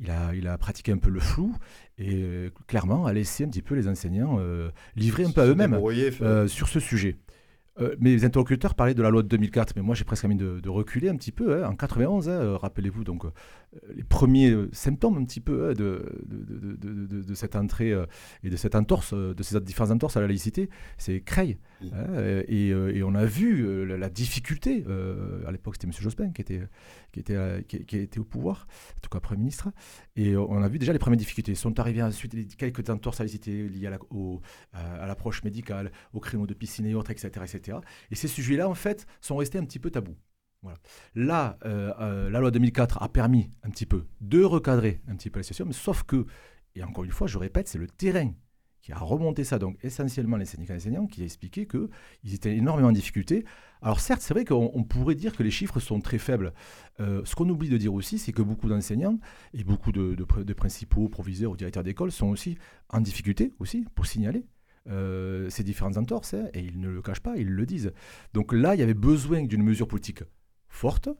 Il 0.00 0.10
a, 0.10 0.34
il 0.34 0.48
a 0.48 0.56
pratiqué 0.56 0.92
un 0.92 0.98
peu 0.98 1.10
le 1.10 1.20
flou 1.20 1.54
et 1.98 2.50
clairement 2.66 3.04
a 3.04 3.12
laissé 3.12 3.44
un 3.44 3.48
petit 3.48 3.60
peu 3.60 3.74
les 3.74 3.86
enseignants 3.86 4.38
livrer 4.96 5.24
un 5.24 5.30
peu 5.30 5.42
à 5.42 5.46
eux-mêmes 5.46 5.78
sur 6.48 6.68
ce 6.68 6.80
sujet. 6.80 7.18
Euh, 7.80 7.94
mes 7.98 8.24
interlocuteurs 8.24 8.74
parlaient 8.74 8.94
de 8.94 9.02
la 9.02 9.10
loi 9.10 9.22
de 9.22 9.28
2004, 9.28 9.74
mais 9.76 9.82
moi 9.82 9.94
j'ai 9.94 10.04
presque 10.04 10.24
envie 10.24 10.36
de, 10.36 10.68
reculer 10.68 11.08
un 11.08 11.16
petit 11.16 11.32
peu. 11.32 11.64
Hein. 11.64 11.70
En 11.70 11.76
91, 11.76 12.28
hein, 12.28 12.32
euh, 12.32 12.56
rappelez-vous 12.56 13.04
donc 13.04 13.24
euh, 13.24 13.30
les 13.94 14.02
premiers 14.02 14.54
symptômes 14.72 15.16
un 15.18 15.24
petit 15.24 15.40
peu 15.40 15.68
hein, 15.68 15.72
de, 15.74 16.24
de, 16.26 17.34
cette 17.34 17.54
entrée 17.54 17.96
et 18.42 18.50
de 18.50 18.56
cette 18.56 18.74
entorse, 18.74 19.14
de 19.14 19.42
ces 19.42 19.60
différentes 19.60 19.92
entorses 19.92 20.16
à 20.16 20.20
la 20.20 20.26
laïcité, 20.26 20.68
c'est 20.98 21.20
Creil. 21.20 21.58
et, 21.82 23.02
on 23.04 23.14
a 23.14 23.24
vu 23.24 23.86
la, 23.86 24.08
difficulté. 24.08 24.84
à 25.46 25.52
l'époque, 25.52 25.76
c'était 25.76 25.86
M. 25.86 25.92
Jospin 25.92 26.30
qui 26.30 26.42
était, 26.42 26.62
qui, 27.12 27.20
était, 27.20 27.64
qui, 27.66 27.96
était 27.96 28.18
au 28.18 28.24
pouvoir, 28.24 28.66
en 28.96 29.00
tout 29.00 29.10
cas 29.10 29.20
Premier 29.20 29.40
ministre. 29.40 29.70
Et 30.16 30.36
on 30.36 30.62
a 30.62 30.68
vu 30.68 30.78
déjà 30.78 30.92
les 30.92 30.98
premières 30.98 31.18
difficultés. 31.18 31.54
Sont 31.54 31.78
arrivées 31.78 32.02
ensuite 32.02 32.56
quelques 32.56 32.90
entorses 32.90 33.20
à 33.20 33.24
la 33.24 33.28
laïcité 33.28 33.68
liées 33.68 33.86
à 34.72 35.06
l'approche 35.06 35.44
médicale, 35.44 35.92
aux 36.12 36.20
créneaux 36.20 36.46
de 36.46 36.54
piscine 36.54 36.86
et 36.86 36.94
autres, 36.94 37.10
etc. 37.10 37.28
etc. 37.42 37.78
Et 38.10 38.16
ces 38.16 38.28
sujets-là, 38.28 38.68
en 38.68 38.74
fait, 38.74 39.06
sont 39.20 39.36
restés 39.36 39.58
un 39.58 39.64
petit 39.64 39.78
peu 39.78 39.90
tabous. 39.90 40.16
Là, 41.14 41.58
euh, 41.64 41.92
euh, 42.00 42.30
la 42.30 42.40
loi 42.40 42.50
2004 42.50 43.02
a 43.02 43.08
permis 43.08 43.50
un 43.62 43.70
petit 43.70 43.86
peu 43.86 44.06
de 44.20 44.42
recadrer 44.42 45.00
un 45.08 45.16
petit 45.16 45.30
peu 45.30 45.38
la 45.38 45.42
situation, 45.42 45.66
mais 45.66 45.72
sauf 45.72 46.02
que, 46.02 46.26
et 46.74 46.84
encore 46.84 47.04
une 47.04 47.10
fois, 47.10 47.26
je 47.26 47.38
répète, 47.38 47.68
c'est 47.68 47.78
le 47.78 47.88
terrain 47.88 48.32
qui 48.82 48.92
a 48.92 48.98
remonté 48.98 49.44
ça, 49.44 49.58
donc 49.58 49.76
essentiellement 49.82 50.38
les 50.38 50.46
syndicats 50.46 50.74
enseignants, 50.74 51.06
qui 51.06 51.20
a 51.20 51.24
expliqué 51.24 51.66
qu'ils 51.66 52.34
étaient 52.34 52.56
énormément 52.56 52.88
en 52.88 52.92
difficulté. 52.92 53.44
Alors 53.82 54.00
certes, 54.00 54.22
c'est 54.22 54.32
vrai 54.32 54.46
qu'on 54.46 54.84
pourrait 54.84 55.14
dire 55.14 55.36
que 55.36 55.42
les 55.42 55.50
chiffres 55.50 55.80
sont 55.80 56.00
très 56.00 56.16
faibles. 56.16 56.54
Euh, 56.98 57.22
ce 57.24 57.34
qu'on 57.34 57.48
oublie 57.50 57.68
de 57.68 57.76
dire 57.76 57.92
aussi, 57.92 58.18
c'est 58.18 58.32
que 58.32 58.40
beaucoup 58.40 58.70
d'enseignants 58.70 59.18
et 59.52 59.64
beaucoup 59.64 59.92
de, 59.92 60.14
de, 60.14 60.54
principaux, 60.54 61.10
proviseurs 61.10 61.52
ou 61.52 61.56
directeurs 61.56 61.82
d'école 61.82 62.10
sont 62.10 62.28
aussi 62.28 62.56
en 62.88 63.00
difficulté 63.00 63.52
aussi 63.58 63.86
pour 63.94 64.06
signaler 64.06 64.46
ces 65.50 65.62
différentes 65.62 65.98
entorses, 65.98 66.34
hein, 66.34 66.48
et 66.52 66.60
ils 66.60 66.80
ne 66.80 66.88
le 66.88 67.00
cachent 67.00 67.20
pas, 67.20 67.36
ils 67.36 67.48
le 67.48 67.64
disent. 67.64 67.92
Donc 68.34 68.52
là, 68.52 68.74
il 68.74 68.80
y 68.80 68.82
avait 68.82 68.92
besoin 68.92 69.44
d'une 69.44 69.62
mesure 69.62 69.86
politique 69.86 70.24
forte, 70.70 71.10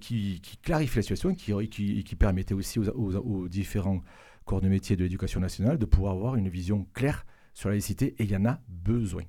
qui, 0.00 0.40
clarifie 0.62 0.98
la 0.98 1.02
situation, 1.02 1.34
qui, 1.34 1.52
qui, 1.68 2.04
qui 2.04 2.16
permettait 2.16 2.54
aussi 2.54 2.78
aux, 2.78 2.88
aux, 2.88 3.48
différents 3.48 4.00
corps 4.44 4.60
de 4.60 4.68
métier 4.68 4.94
de 4.94 5.02
l'éducation 5.02 5.40
nationale 5.40 5.76
de 5.76 5.84
pouvoir 5.84 6.12
avoir 6.12 6.36
une 6.36 6.48
vision 6.48 6.86
claire 6.94 7.26
sur 7.52 7.68
la 7.68 7.74
laïcité, 7.74 8.14
et 8.18 8.24
il 8.24 8.30
y 8.30 8.36
en 8.36 8.44
a 8.44 8.60
besoin. 8.68 9.24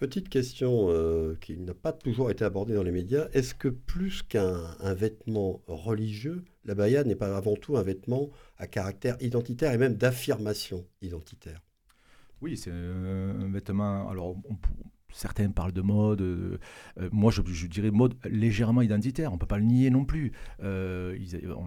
Petite 0.00 0.30
question 0.30 0.86
euh, 0.88 1.36
qui 1.42 1.58
n'a 1.58 1.74
pas 1.74 1.92
toujours 1.92 2.30
été 2.30 2.42
abordée 2.42 2.72
dans 2.72 2.82
les 2.82 2.90
médias. 2.90 3.28
Est-ce 3.34 3.54
que 3.54 3.68
plus 3.68 4.22
qu'un 4.22 4.74
vêtement 4.94 5.62
religieux, 5.66 6.42
la 6.64 6.74
baya 6.74 7.04
n'est 7.04 7.16
pas 7.16 7.36
avant 7.36 7.54
tout 7.54 7.76
un 7.76 7.82
vêtement 7.82 8.30
à 8.56 8.66
caractère 8.66 9.18
identitaire 9.20 9.72
et 9.72 9.76
même 9.76 9.96
d'affirmation 9.96 10.86
identitaire? 11.02 11.60
Oui, 12.40 12.56
c'est 12.56 12.70
un 12.70 13.50
vêtement. 13.50 14.08
Alors, 14.08 14.36
on, 14.48 14.56
certains 15.12 15.50
parlent 15.50 15.72
de 15.72 15.80
mode. 15.80 16.20
Euh, 16.20 16.58
euh, 16.98 17.08
moi, 17.12 17.30
je, 17.30 17.66
dirais 17.66 17.90
mode 17.90 18.14
légèrement 18.28 18.82
identitaire. 18.82 19.30
On 19.30 19.34
ne 19.34 19.40
peut 19.40 19.46
pas 19.46 19.58
le 19.58 19.64
nier 19.64 19.90
non 19.90 20.04
plus. 20.04 20.32
Euh, 20.62 21.16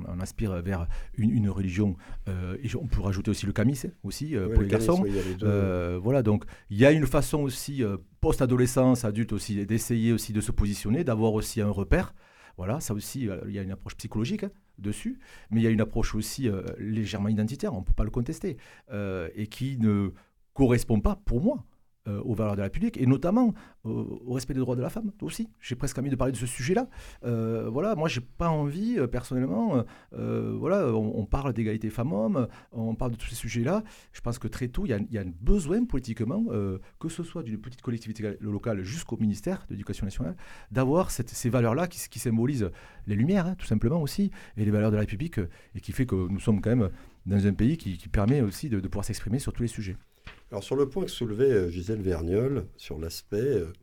on, 0.07 0.19
aspire 0.19 0.61
vers 0.61 0.87
une, 1.17 1.49
religion. 1.49 1.95
et 2.27 2.75
on 2.75 2.87
peut 2.87 3.01
rajouter 3.01 3.31
aussi 3.31 3.45
le 3.45 3.51
camis 3.51 3.81
aussi 4.03 4.35
pour 4.53 4.61
les 4.61 4.69
garçons. 4.69 5.03
voilà, 6.01 6.23
donc 6.23 6.45
il 6.69 6.77
y 6.77 6.85
a 6.85 6.91
une 6.91 7.05
façon 7.05 7.39
aussi 7.39 7.83
post-adolescence, 8.21 9.03
adulte 9.03 9.33
aussi, 9.33 9.65
d'essayer 9.65 10.13
aussi 10.13 10.31
de 10.33 10.41
se 10.41 10.51
positionner, 10.51 11.03
d'avoir 11.03 11.33
aussi 11.33 11.61
un 11.61 11.69
repère. 11.69 12.13
Voilà, 12.55 12.79
ça 12.79 12.93
aussi, 12.93 13.27
il 13.47 13.51
y 13.51 13.59
a 13.59 13.63
une 13.63 13.71
approche 13.71 13.95
psychologique 13.95 14.43
hein, 14.43 14.51
dessus, 14.77 15.19
mais 15.49 15.59
il 15.59 15.63
y 15.63 15.67
a 15.67 15.71
une 15.71 15.81
approche 15.81 16.15
aussi 16.15 16.49
légèrement 16.77 17.29
identitaire, 17.29 17.73
on 17.73 17.79
ne 17.79 17.85
peut 17.85 17.93
pas 17.93 18.05
le 18.05 18.11
contester, 18.11 18.57
et 19.35 19.47
qui 19.47 19.77
ne 19.77 20.11
correspond 20.53 20.99
pas, 21.01 21.19
pour 21.25 21.41
moi, 21.41 21.65
euh, 22.09 22.19
aux 22.25 22.33
valeurs 22.33 22.55
de 22.55 22.57
la 22.57 22.65
République 22.65 22.97
et 22.97 23.05
notamment 23.05 23.53
euh, 23.85 24.03
au 24.25 24.33
respect 24.33 24.53
des 24.53 24.59
droits 24.59 24.75
de 24.75 24.81
la 24.81 24.89
femme 24.89 25.13
aussi. 25.21 25.47
J'ai 25.61 25.75
presque 25.75 25.97
envie 25.97 26.09
de 26.09 26.17
parler 26.17 26.33
de 26.33 26.37
ce 26.37 26.45
sujet-là. 26.45 26.89
Euh, 27.23 27.69
voilà, 27.71 27.95
moi 27.95 28.09
j'ai 28.09 28.19
pas 28.19 28.49
envie 28.49 28.97
personnellement. 29.09 29.85
voilà, 30.11 30.93
on, 30.93 31.25
parle 31.25 31.53
d'égalité 31.53 31.89
femmes-hommes, 31.89 32.49
on 32.73 32.93
parle 32.95 33.11
de 33.11 33.15
tous 33.15 33.27
ces 33.27 33.35
sujets-là. 33.35 33.83
Je 34.11 34.19
pense 34.19 34.37
que 34.37 34.49
très 34.49 34.67
tôt 34.67 34.85
il 34.85 34.89
y, 34.89 35.17
a, 35.17 35.21
un 35.21 35.31
besoin 35.39 35.85
politiquement, 35.85 36.43
que 36.99 37.07
ce 37.07 37.23
soit 37.23 37.41
d'une 37.41 37.57
petite 37.57 37.81
collectivité 37.81 38.35
locale 38.41 38.83
jusqu'au 38.83 39.15
ministère 39.15 39.65
de 39.69 39.75
l'Éducation 39.75 40.05
nationale, 40.05 40.35
d'avoir 40.71 41.09
ces 41.09 41.49
valeurs-là 41.49 41.87
qui, 41.87 42.19
symbolisent 42.19 42.69
les 43.07 43.15
lumières, 43.15 43.47
hein, 43.47 43.55
tout 43.57 43.65
simplement 43.65 44.01
aussi, 44.01 44.29
et 44.57 44.65
les 44.65 44.71
valeurs 44.71 44.91
de 44.91 44.97
la 44.97 45.01
République, 45.01 45.39
et 45.73 45.79
qui 45.79 45.93
fait 45.93 46.05
que 46.05 46.15
nous 46.15 46.41
sommes 46.41 46.59
quand 46.59 46.75
même 46.75 46.89
dans 47.25 47.47
un 47.47 47.53
pays 47.53 47.77
qui, 47.77 48.09
permet 48.09 48.41
aussi 48.41 48.67
de 48.67 48.81
pouvoir 48.81 49.05
s'exprimer 49.05 49.39
sur 49.39 49.53
tous 49.53 49.61
les 49.61 49.69
sujets. 49.69 49.95
Alors 50.53 50.63
sur 50.63 50.75
le 50.75 50.87
point 50.87 51.03
que 51.05 51.09
soulevait 51.09 51.49
euh, 51.49 51.71
Gisèle 51.71 52.03
Vergnol, 52.03 52.67
sur 52.77 52.99
l'aspect 52.99 53.37
euh, 53.37 53.73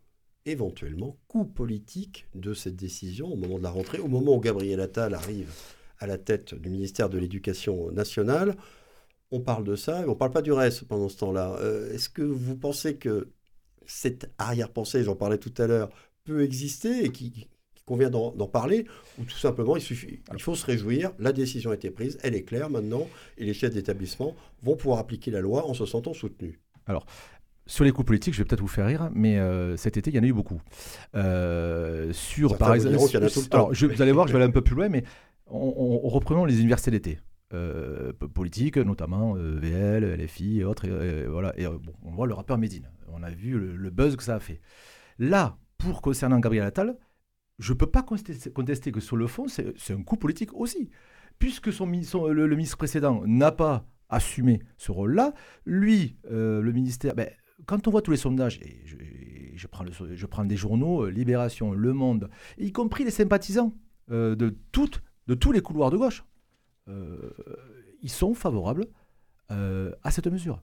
éventuellement 0.46 1.18
coup 1.26 1.44
politique 1.44 2.28
de 2.36 2.54
cette 2.54 2.76
décision 2.76 3.26
au 3.26 3.34
moment 3.34 3.58
de 3.58 3.64
la 3.64 3.70
rentrée, 3.70 3.98
au 3.98 4.06
moment 4.06 4.36
où 4.36 4.40
Gabriel 4.40 4.80
Attal 4.80 5.14
arrive 5.14 5.52
à 5.98 6.06
la 6.06 6.16
tête 6.16 6.54
du 6.54 6.70
ministère 6.70 7.10
de 7.10 7.18
l'Éducation 7.18 7.90
nationale, 7.90 8.56
on 9.32 9.40
parle 9.40 9.64
de 9.64 9.74
ça, 9.74 10.02
et 10.02 10.04
on 10.04 10.10
ne 10.10 10.14
parle 10.14 10.30
pas 10.30 10.42
du 10.42 10.52
reste 10.52 10.84
pendant 10.84 11.08
ce 11.08 11.16
temps-là. 11.16 11.56
Euh, 11.58 11.92
est-ce 11.92 12.08
que 12.08 12.22
vous 12.22 12.56
pensez 12.56 12.94
que 12.94 13.32
cette 13.84 14.30
arrière-pensée, 14.38 15.02
j'en 15.02 15.16
parlais 15.16 15.38
tout 15.38 15.54
à 15.58 15.66
l'heure, 15.66 15.90
peut 16.22 16.44
exister 16.44 17.04
et 17.04 17.10
qui, 17.10 17.48
convient 17.90 18.08
d'en 18.08 18.46
parler, 18.46 18.86
ou 19.18 19.24
tout 19.24 19.36
simplement 19.36 19.76
il 19.76 19.82
suffit, 19.82 20.20
il 20.32 20.40
faut 20.40 20.54
se 20.54 20.64
réjouir, 20.64 21.10
la 21.18 21.32
décision 21.32 21.72
a 21.72 21.74
été 21.74 21.90
prise, 21.90 22.18
elle 22.22 22.36
est 22.36 22.44
claire 22.44 22.70
maintenant, 22.70 23.08
et 23.36 23.44
les 23.44 23.52
chefs 23.52 23.74
d'établissement 23.74 24.36
vont 24.62 24.76
pouvoir 24.76 25.00
appliquer 25.00 25.32
la 25.32 25.40
loi 25.40 25.66
en 25.66 25.74
se 25.74 25.84
sentant 25.86 26.14
soutenus. 26.14 26.54
Alors, 26.86 27.04
sur 27.66 27.84
les 27.84 27.90
coups 27.90 28.06
politiques, 28.06 28.34
je 28.34 28.38
vais 28.38 28.44
peut-être 28.44 28.60
vous 28.60 28.68
faire 28.68 28.86
rire, 28.86 29.10
mais 29.12 29.40
euh, 29.40 29.76
cet 29.76 29.96
été, 29.96 30.10
il 30.12 30.16
y 30.16 30.20
en 30.20 30.22
a 30.22 30.26
eu 30.26 30.32
beaucoup. 30.32 30.62
Euh, 31.16 32.12
sur, 32.12 32.56
par 32.58 32.74
exemple, 32.74 32.96
vous 32.96 34.02
allez 34.02 34.12
voir, 34.12 34.28
je 34.28 34.32
vais 34.32 34.38
aller 34.38 34.48
un 34.48 34.52
peu 34.52 34.62
plus 34.62 34.76
loin, 34.76 34.88
mais 34.88 35.02
on, 35.48 35.98
reprenons 36.08 36.44
les 36.44 36.60
universités 36.60 36.92
d'été. 36.92 37.18
Euh, 37.52 38.12
politiques, 38.12 38.76
notamment 38.76 39.34
VL, 39.34 40.04
LFI 40.04 40.60
et 40.60 40.64
autres. 40.64 40.84
Et, 40.84 41.26
voilà. 41.26 41.52
Et 41.58 41.66
bon, 41.66 41.92
on 42.04 42.12
voit 42.12 42.28
le 42.28 42.34
rappeur 42.34 42.56
Médine. 42.56 42.88
On 43.08 43.24
a 43.24 43.30
vu 43.30 43.58
le, 43.58 43.74
le, 43.74 43.90
buzz 43.90 44.14
que 44.14 44.22
ça 44.22 44.36
a 44.36 44.40
fait. 44.40 44.60
Là, 45.18 45.56
pour 45.76 46.02
concernant 46.02 46.38
Gabriel 46.38 46.66
Attal, 46.66 46.96
je 47.60 47.72
ne 47.72 47.78
peux 47.78 47.86
pas 47.86 48.02
contester, 48.02 48.90
que 48.90 49.00
sur 49.00 49.16
le 49.16 49.26
fond, 49.26 49.46
c'est 49.46 49.92
un 49.92 50.02
coup 50.02 50.16
politique 50.16 50.54
aussi. 50.54 50.90
Puisque 51.38 51.66
le, 51.66 52.46
ministre 52.56 52.78
précédent 52.78 53.22
n'a 53.26 53.52
pas 53.52 53.86
assumé 54.08 54.60
ce 54.78 54.90
rôle-là, 54.90 55.34
lui, 55.66 56.16
euh, 56.30 56.60
le 56.60 56.72
ministère, 56.72 57.14
ben, 57.14 57.28
quand 57.66 57.86
on 57.86 57.90
voit 57.90 58.02
tous 58.02 58.10
les 58.10 58.16
sondages, 58.16 58.58
et 58.62 58.82
je, 59.56 59.66
prends, 59.66 59.84
je 59.86 60.26
prends, 60.26 60.44
des 60.44 60.56
journaux, 60.56 61.04
euh, 61.04 61.10
Libération, 61.10 61.72
Le 61.72 61.92
Monde, 61.92 62.30
y 62.58 62.72
compris 62.72 63.04
les 63.04 63.10
sympathisants 63.10 63.74
euh, 64.10 64.34
de, 64.34 64.56
tous 65.34 65.52
les 65.52 65.60
couloirs 65.60 65.90
de 65.90 65.98
gauche, 65.98 66.24
ils 68.02 68.10
sont 68.10 68.34
favorables 68.34 68.86
à 69.48 70.10
cette 70.10 70.26
mesure. 70.26 70.62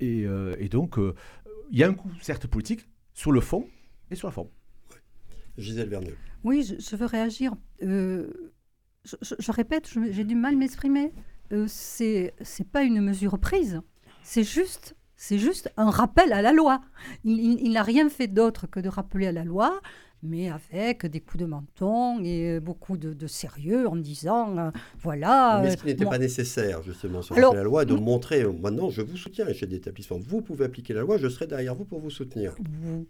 Et, 0.00 0.22
et 0.58 0.68
donc, 0.68 0.98
il 1.70 1.78
y 1.78 1.84
a 1.84 1.88
un 1.88 1.94
coup, 1.94 2.10
certes, 2.20 2.46
politique, 2.46 2.88
sur 3.12 3.32
le 3.32 3.40
fond 3.40 3.68
et 4.10 4.14
sur 4.14 4.28
la 4.28 4.32
forme. 4.32 4.48
Gisèle. 5.58 6.16
Oui, 6.42 6.76
je, 6.78 6.96
veux 6.96 7.06
réagir. 7.06 7.54
Euh, 7.82 8.52
je, 9.04 9.52
répète, 9.52 9.90
j'ai 10.10 10.24
du 10.24 10.34
mal 10.34 10.54
à 10.54 10.56
m'exprimer. 10.56 11.12
Euh, 11.52 11.66
c'est 11.68 12.34
c'est 12.40 12.68
pas 12.68 12.82
une 12.82 13.00
mesure 13.00 13.38
prise. 13.38 13.80
C'est 14.22 14.44
juste 14.44 14.96
c'est 15.16 15.38
juste 15.38 15.72
un 15.76 15.90
rappel 15.90 16.32
à 16.32 16.42
la 16.42 16.52
loi. 16.52 16.80
il 17.24 17.72
n'a 17.72 17.82
rien 17.82 18.08
fait 18.08 18.26
d'autre 18.26 18.66
que 18.66 18.80
de 18.80 18.88
rappeler 18.88 19.28
à 19.28 19.32
la 19.32 19.44
loi 19.44 19.80
mais 20.24 20.50
avec 20.50 21.06
des 21.06 21.20
coups 21.20 21.42
de 21.42 21.46
menton 21.46 22.18
et 22.24 22.58
beaucoup 22.60 22.96
de, 22.96 23.26
sérieux 23.26 23.86
en 23.86 23.96
disant 23.96 24.56
euh, 24.58 24.70
voilà. 25.00 25.60
Mais 25.62 25.70
ce 25.72 25.76
qui 25.76 25.86
n'était 25.86 26.04
pas 26.04 26.18
nécessaire, 26.18 26.82
justement, 26.82 27.22
sur 27.22 27.34
la 27.36 27.62
loi, 27.62 27.84
de 27.84 27.94
montrer 27.94 28.42
euh, 28.42 28.52
maintenant, 28.52 28.90
je 28.90 29.02
vous 29.02 29.16
soutiens, 29.16 29.44
les 29.44 29.54
chefs 29.54 29.68
d'établissement. 29.68 30.18
Vous 30.18 30.40
pouvez 30.40 30.64
appliquer 30.64 30.94
la 30.94 31.02
loi, 31.02 31.18
je 31.18 31.28
serai 31.28 31.46
derrière 31.46 31.74
vous 31.74 31.84
pour 31.84 32.00
vous 32.00 32.10
soutenir. 32.10 32.54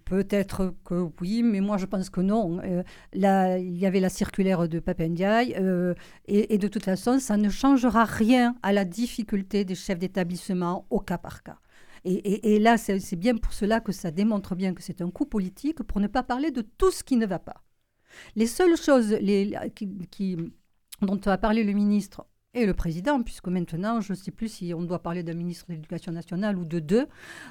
Peut-être 0.05 0.75
que 0.85 1.09
oui, 1.21 1.43
mais 1.43 1.61
moi 1.61 1.77
je 1.77 1.87
pense 1.87 2.11
que 2.11 2.21
non. 2.21 2.61
Euh, 2.65 2.83
là, 3.13 3.59
il 3.59 3.79
y 3.79 3.87
avait 3.87 4.01
la 4.01 4.09
circulaire 4.09 4.69
de 4.69 4.81
Papendiaï, 4.81 5.55
et, 6.27 6.55
et 6.55 6.59
de 6.59 6.69
toute 6.69 6.85
façon, 6.85 7.19
ça 7.19 7.37
ne 7.37 7.49
changera 7.49 8.05
rien 8.05 8.57
à 8.63 8.73
la 8.73 8.85
difficulté 8.85 9.65
des 9.65 9.75
chefs 9.75 9.99
d'établissement 9.99 10.87
au 10.91 11.01
cas 11.01 11.19
par 11.19 11.43
cas. 11.43 11.59
Et, 12.05 12.59
là, 12.59 12.77
c'est 12.77 13.17
bien 13.17 13.37
pour 13.37 13.53
cela 13.53 13.81
que 13.81 13.93
ça 13.93 14.11
démontre 14.11 14.55
bien 14.55 14.75
que 14.75 14.83
c'est 14.83 15.01
un 15.01 15.11
coup 15.11 15.25
politique, 15.25 15.83
pour 15.83 16.01
ne 16.01 16.07
pas 16.07 16.23
parler 16.23 16.51
de 16.51 16.61
tout 16.61 16.91
ce 16.91 17.03
qui 17.03 17.17
ne 17.17 17.27
va 17.27 17.39
pas. 17.39 17.65
Les 18.37 18.47
seules 18.47 18.77
choses 18.77 19.17
dont 21.01 21.21
va 21.25 21.39
parler 21.39 21.65
le 21.65 21.73
ministre 21.73 22.27
et 22.55 22.67
le 22.67 22.75
président, 22.75 23.23
puisque 23.23 23.49
maintenant, 23.49 24.01
je 24.01 24.13
ne 24.13 24.17
sais 24.17 24.31
plus 24.31 24.49
si 24.49 24.73
on 24.75 24.83
doit 24.83 25.03
parler 25.03 25.23
d'un 25.23 25.35
ministre 25.35 25.67
de 25.69 25.73
l'Éducation 25.73 26.13
nationale 26.13 26.57
ou 26.57 26.65
de 26.65 26.79
deux 26.79 27.07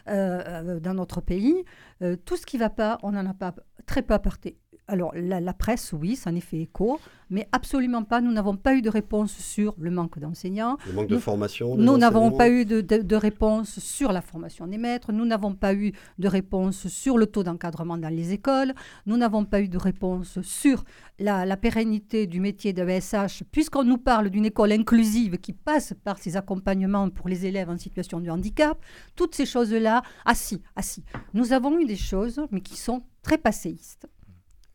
euh, 0.08 0.44
euh, 0.48 0.80
dans 0.80 0.94
notre 0.94 1.20
pays, 1.22 1.64
euh, 2.02 2.16
tout 2.16 2.38
ce 2.38 2.46
qui 2.46 2.58
ne 2.58 2.62
va 2.62 2.70
pas, 2.70 2.98
on 3.04 3.12
n'en 3.12 3.26
a 3.26 3.34
pas 3.34 3.54
très 3.86 4.02
peu 4.02 4.14
apporté 4.14 4.58
alors 4.88 5.14
la, 5.16 5.54
presse, 5.54 5.94
oui, 5.94 6.16
ça 6.16 6.30
en 6.30 6.36
est 6.36 6.42
fait 6.42 6.60
écho, 6.60 7.00
mais 7.30 7.48
absolument 7.52 8.04
pas. 8.04 8.20
Nous 8.20 8.32
n'avons 8.34 8.58
pas 8.58 8.76
eu 8.76 8.82
de 8.82 8.90
réponse 8.90 9.32
sur 9.32 9.76
le 9.78 9.90
manque 9.92 10.20
d'enseignants. 10.20 10.78
Le 10.88 10.94
manque 10.94 11.08
de 11.08 11.18
formation. 11.18 11.78
Nous 11.78 11.98
n'avons 11.98 12.32
pas 12.32 12.50
eu 12.50 12.66
de, 12.66 13.16
réponse 13.16 13.80
sur 13.80 14.12
la 14.12 14.22
formation 14.22 14.68
des 14.68 14.78
maîtres. 14.78 15.14
Nous 15.14 15.26
n'avons 15.26 15.54
pas 15.54 15.74
eu 15.74 15.94
de 16.20 16.28
réponse 16.28 16.88
sur 16.88 17.18
le 17.18 17.28
taux 17.28 17.44
d'encadrement 17.44 17.98
dans 17.98 18.14
les 18.14 18.34
écoles. 18.34 18.74
Nous 19.06 19.16
n'avons 19.16 19.46
pas 19.46 19.62
eu 19.62 19.70
de 19.70 19.78
réponse 19.78 20.42
sur 20.42 20.84
la, 21.18 21.56
pérennité 21.56 22.28
du 22.28 22.42
métier 22.42 22.74
de 22.74 22.84
VSH, 22.84 23.44
puisqu'on 23.52 23.86
nous 23.86 23.98
parle 23.98 24.30
d'une 24.30 24.46
école 24.46 24.74
inclusive 24.74 25.38
qui 25.38 25.54
passe 25.54 25.94
par 26.04 26.18
ces 26.18 26.36
accompagnements 26.36 27.10
pour 27.10 27.30
les 27.30 27.46
élèves 27.46 27.70
en 27.70 27.78
situation 27.78 28.20
de 28.20 28.30
handicap. 28.30 28.78
Toutes 29.16 29.34
ces 29.34 29.46
choses-là, 29.46 30.02
ah 30.26 30.36
si, 30.36 30.62
ah 30.76 30.82
si. 30.82 31.04
Nous 31.34 31.54
avons 31.54 31.80
eu 31.80 31.86
des 31.86 31.96
choses, 31.96 32.42
mais 32.52 32.60
qui 32.60 32.76
sont 32.76 33.04
très 33.22 33.38
passéistes 33.38 34.08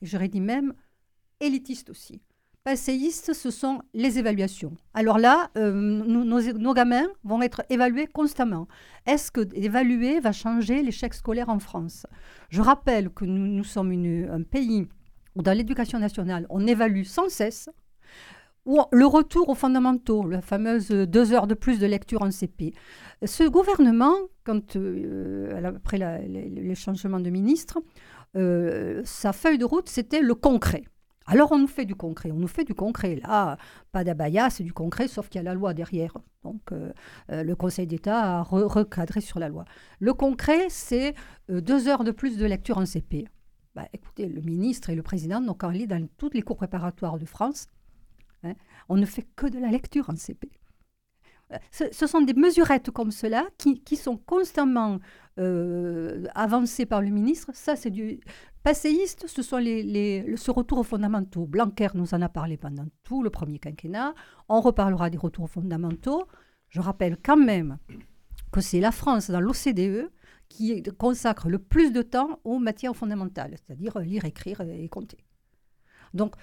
j'aurais 0.02 0.28
dit 0.28 0.40
même 0.40 0.74
élitiste 1.40 1.90
aussi. 1.90 2.20
Passéiste, 2.64 3.32
ce 3.32 3.50
sont 3.50 3.80
les 3.94 4.18
évaluations. 4.18 4.76
Alors 4.92 5.18
là, 5.18 5.50
euh, 5.56 5.72
nos, 5.72 6.74
gamins 6.74 7.06
vont 7.24 7.40
être 7.40 7.62
évalués 7.70 8.06
constamment. 8.06 8.68
Est-ce 9.06 9.30
que 9.30 9.48
évaluer 9.54 10.20
va 10.20 10.32
changer 10.32 10.82
l'échec 10.82 11.14
scolaire 11.14 11.48
en 11.48 11.60
France? 11.60 12.06
Je 12.50 12.60
rappelle 12.60 13.08
que 13.10 13.24
nous, 13.24 13.64
sommes 13.64 13.92
un 14.30 14.42
pays 14.42 14.86
où 15.34 15.42
dans 15.42 15.56
l'éducation 15.56 15.98
nationale, 15.98 16.46
on 16.50 16.66
évalue 16.66 17.04
sans 17.04 17.30
cesse 17.30 17.70
ou 18.66 18.80
le 18.92 19.06
retour 19.06 19.48
aux 19.48 19.54
fondamentaux, 19.54 20.28
la 20.28 20.42
fameuse 20.42 20.88
deux 20.88 21.32
heures 21.32 21.46
de 21.46 21.54
plus 21.54 21.78
de 21.78 21.86
lecture 21.86 22.20
en 22.20 22.30
CP. 22.30 22.74
Ce 23.24 23.44
gouvernement, 23.44 24.14
euh, 24.76 25.64
après 25.64 25.96
les 25.96 26.74
changements 26.74 27.20
de 27.20 27.30
ministre, 27.30 27.78
euh, 28.36 29.02
sa 29.04 29.32
feuille 29.32 29.58
de 29.58 29.64
route, 29.64 29.88
c'était 29.88 30.20
le 30.20 30.34
concret. 30.34 30.84
Alors 31.26 31.52
on 31.52 31.58
nous 31.58 31.66
fait 31.66 31.84
du 31.84 31.94
concret, 31.94 32.30
on 32.30 32.38
nous 32.38 32.48
fait 32.48 32.64
du 32.64 32.74
concret. 32.74 33.16
Là, 33.16 33.58
pas 33.92 34.02
d'abaya, 34.02 34.48
c'est 34.48 34.64
du 34.64 34.72
concret, 34.72 35.08
sauf 35.08 35.28
qu'il 35.28 35.38
y 35.38 35.40
a 35.40 35.44
la 35.44 35.54
loi 35.54 35.74
derrière. 35.74 36.16
Donc 36.42 36.72
euh, 36.72 36.92
euh, 37.30 37.42
le 37.42 37.54
Conseil 37.54 37.86
d'État 37.86 38.38
a 38.38 38.42
recadré 38.42 39.20
sur 39.20 39.38
la 39.38 39.48
loi. 39.48 39.64
Le 40.00 40.14
concret, 40.14 40.68
c'est 40.70 41.14
deux 41.50 41.86
heures 41.88 42.04
de 42.04 42.12
plus 42.12 42.38
de 42.38 42.46
lecture 42.46 42.78
en 42.78 42.86
CP. 42.86 43.26
Bah, 43.74 43.86
écoutez, 43.92 44.26
le 44.26 44.40
ministre 44.40 44.88
et 44.88 44.94
le 44.94 45.02
président 45.02 45.40
n'ont 45.40 45.54
qu'à 45.54 45.70
lire 45.70 45.86
dans 45.86 46.08
toutes 46.16 46.34
les 46.34 46.42
cours 46.42 46.56
préparatoires 46.56 47.18
de 47.18 47.26
France. 47.26 47.66
Hein, 48.42 48.54
on 48.88 48.96
ne 48.96 49.04
fait 49.04 49.26
que 49.36 49.46
de 49.46 49.58
la 49.58 49.68
lecture 49.68 50.08
en 50.08 50.16
CP. 50.16 50.50
Ce, 51.70 52.06
sont 52.06 52.20
des 52.20 52.34
mesurettes 52.34 52.90
comme 52.90 53.10
cela 53.10 53.46
qui 53.56 53.96
sont 53.96 54.18
constamment 54.18 54.98
avancées 56.34 56.86
par 56.86 57.00
le 57.00 57.10
ministre. 57.10 57.50
Ça, 57.54 57.76
c'est 57.76 57.90
du 57.90 58.20
Passéistes, 58.62 59.26
ce 59.28 59.42
sont 59.42 59.58
les, 59.58 60.36
ce 60.36 60.50
retour 60.50 60.78
aux 60.78 60.84
fondamentaux. 60.84 61.46
Blanquer 61.46 61.88
nous 61.94 62.12
en 62.12 62.20
a 62.20 62.28
parlé 62.28 62.56
pendant 62.56 62.86
tout 63.04 63.22
le 63.22 63.30
premier 63.30 63.58
quinquennat. 63.58 64.14
On 64.48 64.60
reparlera 64.60 65.10
des 65.10 65.16
retours 65.16 65.48
fondamentaux. 65.48 66.26
Je 66.68 66.80
rappelle 66.80 67.16
quand 67.22 67.36
même 67.36 67.78
que 68.52 68.60
c'est 68.60 68.80
la 68.80 68.92
France 68.92 69.30
dans 69.30 69.40
l'OCDE 69.40 70.10
qui 70.48 70.82
consacre 70.98 71.48
le 71.48 71.58
plus 71.58 71.92
de 71.92 72.02
temps 72.02 72.40
aux 72.44 72.58
matières 72.58 72.96
fondamentales, 72.96 73.54
c'est-à-dire 73.56 73.98
lire, 74.00 74.24
écrire 74.24 74.60
et 74.60 74.88
compter. 74.88 75.18
Donc, 76.14 76.34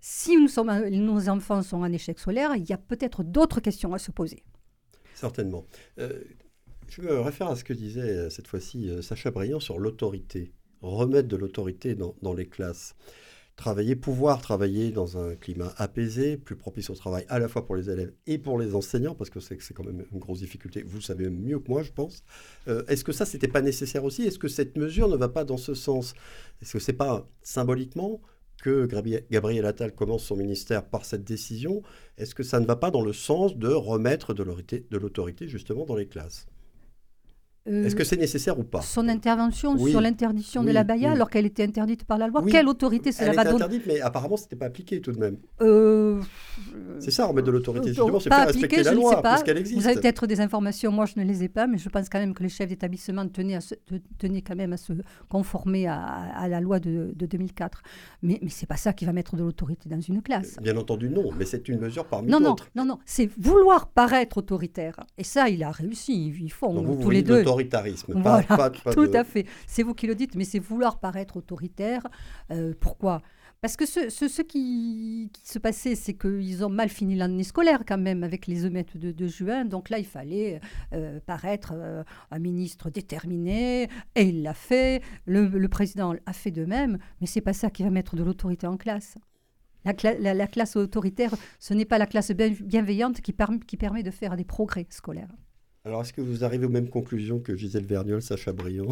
si 0.00 0.36
nous 0.36 0.48
sommes, 0.48 0.70
nos 0.88 1.28
enfants 1.28 1.62
sont 1.62 1.78
en 1.78 1.92
échec 1.92 2.18
scolaire, 2.18 2.54
il 2.54 2.64
y 2.68 2.72
a 2.72 2.78
peut-être 2.78 3.22
d'autres 3.22 3.60
questions 3.60 3.92
à 3.92 3.98
se 3.98 4.12
poser. 4.12 4.44
Certainement. 5.14 5.64
Euh, 5.98 6.22
je 6.88 7.02
me 7.02 7.20
réfère 7.20 7.48
à 7.48 7.56
ce 7.56 7.64
que 7.64 7.72
disait 7.72 8.00
euh, 8.00 8.30
cette 8.30 8.46
fois-ci 8.48 8.90
euh, 8.90 9.02
Sacha 9.02 9.30
Briand 9.30 9.60
sur 9.60 9.78
l'autorité 9.78 10.52
remettre 10.82 11.28
de 11.28 11.36
l'autorité 11.36 11.94
dans, 11.94 12.34
les 12.34 12.46
classes. 12.46 12.94
Travailler, 13.56 13.96
pouvoir 13.96 14.42
travailler 14.42 14.90
dans 14.90 15.16
un 15.16 15.34
climat 15.34 15.72
apaisé, 15.78 16.36
plus 16.36 16.56
propice 16.56 16.90
au 16.90 16.94
travail 16.94 17.24
à 17.28 17.38
la 17.38 17.48
fois 17.48 17.64
pour 17.64 17.74
les 17.74 17.88
élèves 17.88 18.12
et 18.26 18.36
pour 18.36 18.58
les 18.58 18.74
enseignants, 18.74 19.14
parce 19.14 19.30
que 19.30 19.40
c'est 19.40 19.56
quand 19.72 19.84
même 19.84 20.04
une 20.12 20.18
grosse 20.18 20.40
difficulté. 20.40 20.82
Vous 20.82 20.96
le 20.96 21.02
savez 21.02 21.30
mieux 21.30 21.58
que 21.58 21.70
moi, 21.70 21.82
je 21.82 21.90
pense. 21.90 22.22
Euh, 22.68 22.84
est-ce 22.88 23.02
que 23.02 23.12
ça, 23.12 23.24
c'était 23.24 23.48
pas 23.48 23.62
nécessaire 23.62 24.04
aussi? 24.04 24.24
Est-ce 24.24 24.38
que 24.38 24.48
cette 24.48 24.76
mesure 24.76 25.08
ne 25.08 25.16
va 25.16 25.28
pas 25.28 25.44
dans 25.44 25.56
ce 25.56 25.74
sens? 25.74 26.14
Est-ce 26.60 26.74
que 26.74 26.78
c'est 26.78 26.92
pas 26.92 27.26
symboliquement 27.42 28.20
que 28.62 28.86
Gabriel 29.30 29.64
Attal 29.64 29.94
commence 29.94 30.24
son 30.24 30.36
ministère 30.36 30.84
par 30.84 31.06
cette 31.06 31.24
décision? 31.24 31.82
Est-ce 32.18 32.34
que 32.34 32.42
ça 32.42 32.60
ne 32.60 32.66
va 32.66 32.76
pas 32.76 32.90
dans 32.90 33.02
le 33.02 33.14
sens 33.14 33.56
de 33.56 33.68
remettre 33.68 34.34
de 34.34 34.42
l'autorité 34.98 35.48
justement 35.48 35.86
dans 35.86 35.96
les 35.96 36.08
classes? 36.08 36.46
Est-ce 37.66 37.94
euh, 37.94 37.98
que 37.98 38.04
c'est 38.04 38.16
nécessaire 38.16 38.58
ou 38.58 38.62
pas 38.62 38.80
Son 38.80 39.08
intervention 39.08 39.76
sur 39.76 40.00
l'interdiction 40.00 40.62
de 40.62 40.70
la 40.70 40.84
baya 40.84 41.12
alors 41.12 41.30
qu'elle 41.30 41.46
était 41.46 41.64
interdite 41.64 42.04
par 42.04 42.18
la 42.18 42.28
loi, 42.28 42.44
quelle 42.48 42.68
autorité 42.68 43.10
cela 43.10 43.32
va 43.32 43.44
donner 43.44 43.48
Elle 43.48 43.54
interdite, 43.56 43.82
mais 43.86 44.00
apparemment, 44.00 44.36
ce 44.36 44.44
n'était 44.44 44.56
pas 44.56 44.66
appliqué 44.66 45.00
tout 45.00 45.12
de 45.12 45.18
même. 45.18 45.36
Euh, 45.60 46.20
c'est 47.00 47.10
ça, 47.10 47.26
remettre 47.26 47.46
de 47.46 47.52
l'autorité, 47.52 47.88
justement, 47.88 48.20
c'est 48.20 48.28
faire 48.28 48.46
respecter 48.46 48.82
la 48.82 48.92
loi, 48.92 49.20
puisqu'elle 49.22 49.58
existe. 49.58 49.80
Vous 49.80 49.86
avez 49.86 50.00
peut-être 50.00 50.26
des 50.26 50.40
informations, 50.40 50.92
moi 50.92 51.06
je 51.06 51.14
ne 51.16 51.24
les 51.24 51.42
ai 51.42 51.48
pas, 51.48 51.66
mais 51.66 51.78
je 51.78 51.88
pense 51.88 52.08
quand 52.08 52.20
même 52.20 52.34
que 52.34 52.42
les 52.42 52.48
chefs 52.48 52.68
d'établissement 52.68 53.26
tenaient, 53.26 53.58
tenaient 54.18 54.42
quand 54.42 54.56
même 54.56 54.72
à 54.72 54.76
se 54.76 54.92
conformer 55.28 55.88
à, 55.88 56.46
la 56.48 56.60
loi 56.60 56.78
de, 56.78 57.14
2004. 57.18 57.82
Mais, 58.22 58.38
mais 58.42 58.50
ce 58.50 58.62
n'est 58.62 58.66
pas 58.68 58.76
ça 58.76 58.92
qui 58.92 59.04
va 59.04 59.12
mettre 59.12 59.36
de 59.36 59.42
l'autorité 59.42 59.88
dans 59.88 60.00
une 60.00 60.22
classe. 60.22 60.56
Bien 60.62 60.76
entendu, 60.76 61.08
non, 61.10 61.30
mais 61.36 61.44
c'est 61.44 61.68
une 61.68 61.80
mesure 61.80 62.06
parmi 62.06 62.30
d'autres. 62.30 62.68
Non, 62.76 62.84
non, 62.84 62.94
non, 62.94 62.98
c'est 63.04 63.28
vouloir 63.38 63.88
paraître 63.88 64.38
autoritaire. 64.38 65.00
Et 65.18 65.24
ça, 65.24 65.48
il 65.48 65.64
a 65.64 65.70
réussi, 65.70 66.28
ils 66.28 66.52
font 66.52 66.96
tous 67.00 67.10
les 67.10 67.22
deux 67.22 67.42
tout 68.92 69.10
à 69.12 69.24
fait. 69.24 69.46
C'est 69.66 69.82
vous 69.82 69.94
qui 69.94 70.06
le 70.06 70.14
dites, 70.14 70.34
mais 70.34 70.44
c'est 70.44 70.58
vouloir 70.58 70.98
paraître 70.98 71.36
autoritaire. 71.36 72.06
Euh, 72.50 72.72
pourquoi? 72.78 73.22
Parce 73.62 73.76
que 73.76 73.86
ce, 73.86 74.10
ce, 74.10 74.42
qui, 74.42 75.30
se 75.42 75.58
passait, 75.58 75.94
c'est 75.94 76.14
qu'ils 76.14 76.64
ont 76.64 76.68
mal 76.68 76.88
fini 76.88 77.16
l'année 77.16 77.42
scolaire 77.42 77.84
quand 77.86 77.98
même 77.98 78.22
avec 78.22 78.46
les 78.46 78.66
émeutes 78.66 78.96
de, 78.96 79.26
juin. 79.26 79.64
Donc 79.64 79.88
là, 79.88 79.98
il 79.98 80.04
fallait 80.04 80.60
euh, 80.92 81.20
paraître 81.24 81.72
euh, 81.74 82.04
un 82.30 82.38
ministre 82.38 82.90
déterminé, 82.90 83.88
et 84.14 84.22
il 84.22 84.42
l'a 84.42 84.54
fait. 84.54 85.02
Le, 85.24 85.66
président 85.68 86.14
a 86.26 86.32
fait 86.32 86.50
de 86.50 86.64
même, 86.64 86.98
mais 87.20 87.26
c'est 87.26 87.40
pas 87.40 87.54
ça 87.54 87.70
qui 87.70 87.82
va 87.82 87.90
mettre 87.90 88.14
de 88.14 88.22
l'autorité 88.22 88.66
en 88.66 88.76
classe. 88.76 89.16
La, 89.84 90.34
la, 90.34 90.46
classe 90.48 90.76
autoritaire, 90.76 91.34
ce 91.58 91.72
n'est 91.72 91.84
pas 91.84 91.98
la 91.98 92.06
classe 92.06 92.32
bienveillante 92.32 93.20
qui, 93.20 93.34
qui 93.66 93.76
permet 93.76 94.02
de 94.02 94.10
faire 94.10 94.36
des 94.36 94.44
progrès 94.44 94.86
scolaires. 94.90 95.32
Alors, 95.86 96.02
est-ce 96.02 96.12
que 96.12 96.20
vous 96.20 96.42
arrivez 96.42 96.66
aux 96.66 96.70
mêmes 96.70 96.90
conclusions 96.90 97.38
que 97.38 97.54
Gisèle 97.54 97.86
Vergnol, 97.86 98.20
Sacha 98.20 98.52
Briand? 98.52 98.88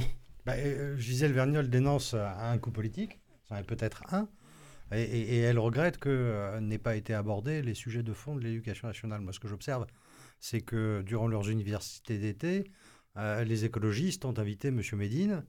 Bah, 0.47 0.53
euh, 0.59 0.97
Gisèle 0.97 1.33
Vergnol 1.33 1.69
dénonce 1.69 2.15
un 2.15 2.57
coup 2.59 2.71
politique, 2.71 3.19
ça 3.49 3.59
est 3.59 3.65
peut-être 3.65 4.05
un, 4.13 4.29
et, 4.93 5.39
elle 5.39 5.59
regrette 5.59 5.99
que 5.99 6.09
euh, 6.09 6.61
n'aient 6.61 6.79
pas 6.79 6.95
été 6.95 7.13
abordés 7.13 7.63
les 7.63 7.75
sujets 7.75 8.05
de 8.05 8.13
fond 8.13 8.37
de 8.37 8.43
l'éducation 8.43 8.87
nationale. 8.87 9.23
Moi, 9.23 9.33
ce 9.33 9.41
que 9.41 9.49
j'observe, 9.49 9.87
c'est 10.39 10.61
que 10.61 11.03
durant 11.05 11.27
leurs 11.27 11.51
universités 11.51 12.19
d'été, 12.19 12.71
euh, 13.17 13.43
les 13.43 13.65
écologistes 13.65 14.25
ont 14.25 14.39
invité 14.39 14.69
M. 14.69 14.81
Médine 14.93 15.43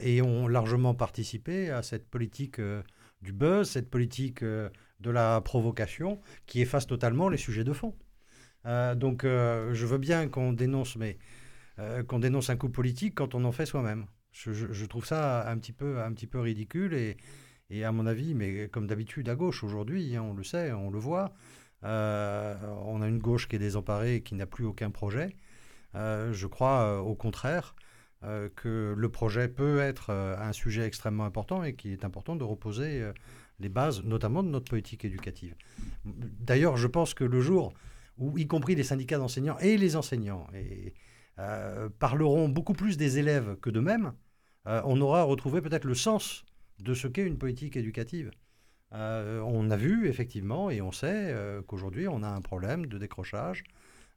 et 0.00 0.22
ont 0.22 0.46
largement 0.46 0.94
participé 0.94 1.68
à 1.70 1.82
cette 1.82 2.08
politique 2.08 2.60
du 3.20 3.32
buzz, 3.32 3.68
cette 3.68 3.90
politique 3.90 4.44
de 4.44 4.70
la 5.10 5.40
provocation 5.40 6.20
qui 6.46 6.60
efface 6.62 6.86
totalement 6.86 7.28
les 7.28 7.38
sujets 7.38 7.64
de 7.64 7.72
fond. 7.72 7.92
Euh, 8.66 8.94
donc, 8.94 9.24
euh, 9.24 9.72
je 9.74 9.86
veux 9.86 9.98
bien 9.98 10.28
qu'on 10.28 10.52
dénonce, 10.52 10.96
mais 10.96 11.18
euh, 11.78 12.02
qu'on 12.02 12.18
dénonce 12.18 12.50
un 12.50 12.56
coup 12.56 12.68
politique 12.68 13.14
quand 13.14 13.34
on 13.34 13.44
en 13.44 13.52
fait 13.52 13.66
soi-même. 13.66 14.06
Je, 14.32 14.84
trouve 14.84 15.04
ça 15.04 15.48
un 15.50 15.58
petit 15.58 15.72
peu, 15.72 16.00
un 16.00 16.12
petit 16.12 16.28
peu 16.28 16.38
ridicule 16.38 16.94
et, 16.94 17.16
et 17.70 17.84
à 17.84 17.90
mon 17.90 18.06
avis, 18.06 18.34
mais 18.34 18.68
comme 18.68 18.86
d'habitude 18.86 19.28
à 19.28 19.34
gauche 19.34 19.64
aujourd'hui, 19.64 20.14
hein, 20.14 20.22
on 20.22 20.32
le 20.32 20.44
sait, 20.44 20.70
on 20.72 20.90
le 20.90 20.98
voit, 20.98 21.32
on 21.82 23.02
a 23.02 23.08
une 23.08 23.18
gauche 23.18 23.48
qui 23.48 23.56
est 23.56 23.58
désemparée 23.58 24.16
et 24.16 24.20
qui 24.22 24.36
n'a 24.36 24.46
plus 24.46 24.64
aucun 24.64 24.90
projet. 24.90 25.34
je 25.94 26.46
crois 26.46 27.02
au 27.02 27.16
contraire 27.16 27.74
que 28.22 28.94
le 28.96 29.08
projet 29.08 29.48
peut 29.48 29.80
être 29.80 30.10
un 30.12 30.52
sujet 30.52 30.86
extrêmement 30.86 31.24
important 31.24 31.64
et 31.64 31.74
qu'il 31.74 31.90
est 31.90 32.04
important 32.04 32.36
de 32.36 32.44
reposer 32.44 33.10
les 33.58 33.68
bases, 33.68 34.04
notamment 34.04 34.44
de 34.44 34.50
notre 34.50 34.70
politique 34.70 35.04
éducative. 35.04 35.56
D'ailleurs, 36.04 36.76
je 36.76 36.86
pense 36.86 37.12
que 37.12 37.24
le 37.24 37.40
jour 37.40 37.72
où 38.18 38.36
y 38.38 38.46
compris 38.46 38.74
les 38.74 38.82
syndicats 38.82 39.18
d'enseignants 39.18 39.58
et 39.58 39.76
les 39.76 39.96
enseignants, 39.96 40.46
et, 40.54 40.94
euh, 41.38 41.88
parleront 42.00 42.48
beaucoup 42.48 42.72
plus 42.72 42.96
des 42.96 43.18
élèves 43.18 43.56
que 43.60 43.70
d'eux-mêmes, 43.70 44.12
euh, 44.66 44.82
on 44.84 45.00
aura 45.00 45.22
retrouvé 45.22 45.60
peut-être 45.60 45.84
le 45.84 45.94
sens 45.94 46.44
de 46.80 46.94
ce 46.94 47.06
qu'est 47.06 47.24
une 47.24 47.38
politique 47.38 47.76
éducative. 47.76 48.32
Euh, 48.92 49.40
on 49.42 49.70
a 49.70 49.76
vu 49.76 50.08
effectivement 50.08 50.70
et 50.70 50.80
on 50.80 50.90
sait 50.90 51.34
qu'aujourd'hui 51.66 52.08
on 52.08 52.22
a 52.22 52.28
un 52.28 52.40
problème 52.40 52.86
de 52.86 52.98
décrochage 52.98 53.64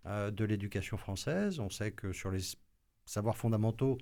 de 0.06 0.46
l'éducation 0.46 0.98
française. 0.98 1.60
On 1.60 1.70
sait 1.70 1.92
que 1.92 2.12
sur 2.12 2.32
les 2.32 2.42
savoirs 3.06 3.38
fondamentaux, 3.38 4.00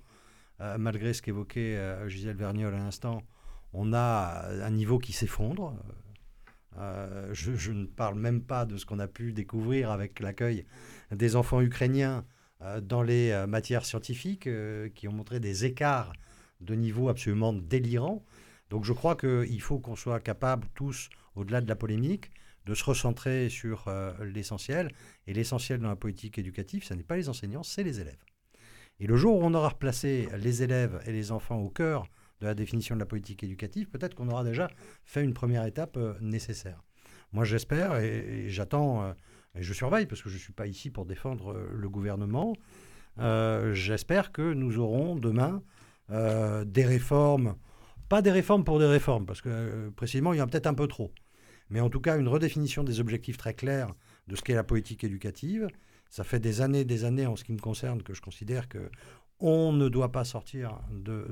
malgré 0.77 1.13
ce 1.13 1.21
qu'évoquait 1.21 1.77
Gisèle 2.07 2.37
Verniol 2.37 2.73
à 2.73 2.77
l'instant, 2.77 3.21
on 3.73 3.91
a 3.93 4.47
un 4.63 4.69
niveau 4.69 4.99
qui 4.99 5.11
s'effondre. 5.11 5.75
Euh, 6.79 7.29
je, 7.33 7.71
ne 7.71 7.85
parle 7.85 8.17
même 8.17 8.41
pas 8.41 8.65
de 8.65 8.77
ce 8.77 8.85
qu'on 8.85 8.99
a 8.99 9.07
pu 9.07 9.33
découvrir 9.33 9.91
avec 9.91 10.19
l'accueil 10.19 10.65
des 11.11 11.35
enfants 11.35 11.61
ukrainiens 11.61 12.25
euh, 12.61 12.79
dans 12.79 13.03
les 13.03 13.31
euh, 13.31 13.47
matières 13.47 13.85
scientifiques 13.85 14.49
qui 14.95 15.07
ont 15.07 15.11
montré 15.11 15.39
des 15.39 15.65
écarts 15.65 16.13
de 16.61 16.75
niveau 16.75 17.09
absolument 17.09 17.53
délirants. 17.53 18.23
Donc 18.69 18.85
je 18.85 18.93
crois 18.93 19.15
qu'il 19.15 19.61
faut 19.61 19.79
qu'on 19.79 19.95
soit 19.95 20.19
capable 20.19 20.67
tous, 20.73 21.09
au-delà 21.35 21.61
de 21.61 21.67
la 21.67 21.75
polémique, 21.75 22.31
de 22.65 22.73
se 22.75 22.83
recentrer 22.83 23.49
sur 23.49 23.89
l'essentiel. 24.21 24.91
Et 25.25 25.33
l'essentiel 25.33 25.79
dans 25.79 25.87
la 25.87 25.95
politique 25.95 26.37
éducative, 26.37 26.83
ce 26.83 26.93
n'est 26.93 27.03
pas 27.03 27.15
les 27.15 27.29
enseignants, 27.29 27.63
c'est 27.63 27.83
les 27.83 27.99
élèves. 27.99 28.23
Et 28.99 29.07
le 29.07 29.15
jour 29.15 29.39
où 29.39 29.43
on 29.43 29.53
aura 29.53 29.69
replacé 29.69 30.29
les 30.37 30.61
élèves 30.61 31.01
et 31.07 31.11
les 31.11 31.31
enfants 31.31 31.57
au 31.57 31.69
cœur 31.69 32.05
de 32.41 32.45
la 32.45 32.53
définition 32.53 32.95
de 32.95 32.99
la 32.99 33.05
politique 33.05 33.43
éducative, 33.43 33.89
peut-être 33.89 34.15
qu'on 34.15 34.29
aura 34.29 34.43
déjà 34.43 34.69
fait 35.05 35.23
une 35.23 35.33
première 35.33 35.65
étape 35.65 35.97
euh, 35.97 36.13
nécessaire. 36.21 36.83
Moi, 37.31 37.45
j'espère 37.45 37.97
et, 37.97 38.45
j'attends, 38.47 39.03
euh, 39.03 39.13
et 39.55 39.61
je 39.61 39.73
surveille 39.73 40.05
parce 40.05 40.21
que 40.21 40.29
je 40.29 40.35
ne 40.35 40.39
suis 40.39 40.53
pas 40.53 40.67
ici 40.67 40.89
pour 40.89 41.05
défendre 41.05 41.53
euh, 41.53 41.69
le 41.73 41.89
gouvernement. 41.89 42.55
j'espère 43.73 44.31
que 44.31 44.53
nous 44.53 44.79
aurons 44.79 45.15
demain 45.15 45.61
des 46.09 46.85
réformes, 46.85 47.55
pas 48.07 48.21
des 48.21 48.31
réformes 48.31 48.63
pour 48.63 48.79
des 48.79 48.87
réformes, 48.87 49.25
parce 49.25 49.41
que 49.41 49.89
précisément, 49.89 50.33
il 50.33 50.37
y 50.37 50.41
en 50.41 50.45
a 50.45 50.47
peut-être 50.47 50.67
un 50.67 50.73
peu 50.73 50.87
trop, 50.87 51.11
mais 51.69 51.81
en 51.81 51.89
tout 51.89 51.99
cas 51.99 52.17
une 52.17 52.29
redéfinition 52.29 52.83
des 52.83 52.99
objectifs 52.99 53.37
très 53.37 53.53
clairs 53.53 53.93
de 54.27 54.35
ce 54.35 54.41
qu'est 54.41 54.55
la 54.55 54.63
politique 54.63 55.03
éducative. 55.03 55.67
Ça 56.09 56.23
fait 56.23 56.39
des 56.39 56.61
années, 56.61 56.85
des 56.85 57.03
années 57.03 57.27
en 57.27 57.35
ce 57.35 57.43
qui 57.43 57.51
me 57.51 57.59
concerne 57.59 58.01
que 58.01 58.13
je 58.13 58.21
considère 58.21 58.67
que 58.67 58.89
on 59.39 59.71
ne 59.71 59.89
doit 59.89 60.11
pas 60.11 60.23
sortir 60.23 60.79
de, 60.91 61.25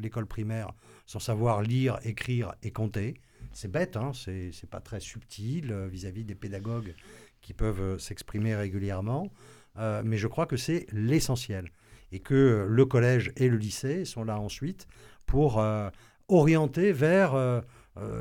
l'école 0.00 0.26
primaire 0.26 0.72
sans 1.06 1.20
savoir 1.20 1.62
lire, 1.62 1.98
écrire 2.04 2.54
et 2.62 2.70
compter. 2.70 3.14
C'est 3.52 3.70
bête, 3.70 3.96
hein 3.96 4.12
c'est 4.14 4.70
pas 4.70 4.80
très 4.80 5.00
subtil 5.00 5.72
euh, 5.72 5.86
vis-à-vis 5.88 6.24
des 6.24 6.34
pédagogues 6.34 6.94
qui 7.40 7.52
peuvent 7.52 7.80
euh, 7.80 7.98
s'exprimer 7.98 8.54
régulièrement, 8.54 9.30
euh, 9.78 10.02
mais 10.04 10.16
je 10.16 10.28
crois 10.28 10.46
que 10.46 10.56
c'est 10.56 10.86
l'essentiel 10.92 11.70
et 12.12 12.20
que 12.20 12.66
le 12.68 12.84
collège 12.86 13.32
et 13.36 13.48
le 13.48 13.56
lycée 13.56 14.04
sont 14.04 14.24
là 14.24 14.38
ensuite 14.38 14.86
pour 15.24 15.64
orienter 16.28 16.92
vers 16.92 17.62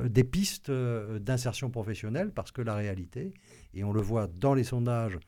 des 0.05 0.23
pistes 0.23 0.71
d'insertion 0.71 1.69
professionnelle 1.69 2.31
parce 2.31 2.53
que 2.53 2.61
la 2.61 2.73
réalité, 2.73 3.33
et 3.73 3.83
on 3.83 3.91
le 3.91 3.99
voit 3.99 4.27
dans 4.27 4.53
les 4.53 4.63
sondages, 4.63 5.19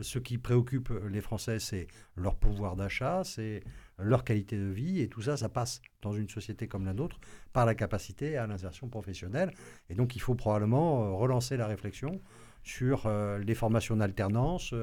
ce 0.00 0.18
qui 0.18 0.38
préoccupe 0.38 0.90
les 1.10 1.20
Français, 1.20 1.58
c'est 1.58 1.86
leur 2.16 2.36
pouvoir 2.36 2.76
d'achat, 2.76 3.22
c'est 3.24 3.62
leur 3.98 4.24
qualité 4.24 4.56
de 4.56 4.66
vie, 4.66 5.00
et 5.00 5.08
tout 5.08 5.22
ça, 5.22 5.36
ça 5.36 5.48
passe 5.48 5.80
dans 6.02 6.12
une 6.12 6.28
société 6.28 6.68
comme 6.68 6.84
la 6.84 6.94
nôtre 6.94 7.18
par 7.52 7.66
la 7.66 7.74
capacité 7.74 8.36
à 8.36 8.46
l'insertion 8.46 8.88
professionnelle. 8.88 9.52
Et 9.90 9.94
donc 9.94 10.16
il 10.16 10.20
faut 10.20 10.34
probablement 10.34 11.16
relancer 11.16 11.56
la 11.56 11.66
réflexion 11.66 12.20
sur 12.62 13.10
les 13.38 13.54
formations 13.54 13.96
d'alternance, 13.96 14.74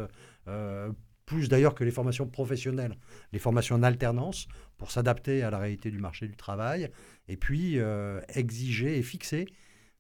plus 1.26 1.50
d'ailleurs 1.50 1.76
que 1.76 1.84
les 1.84 1.92
formations 1.92 2.28
professionnelles, 2.28 2.98
les 3.32 3.40
formations 3.40 3.76
en 3.76 3.84
alternance 3.84 4.48
pour 4.78 4.92
s'adapter 4.92 5.44
à 5.44 5.50
la 5.50 5.58
réalité 5.58 5.92
du 5.92 6.00
marché 6.00 6.28
du 6.28 6.36
travail, 6.36 6.90
et 7.28 7.38
puis 7.38 7.80
euh, 7.80 8.20
exiger 8.30 8.98
et 8.98 9.04
fixer 9.04 9.48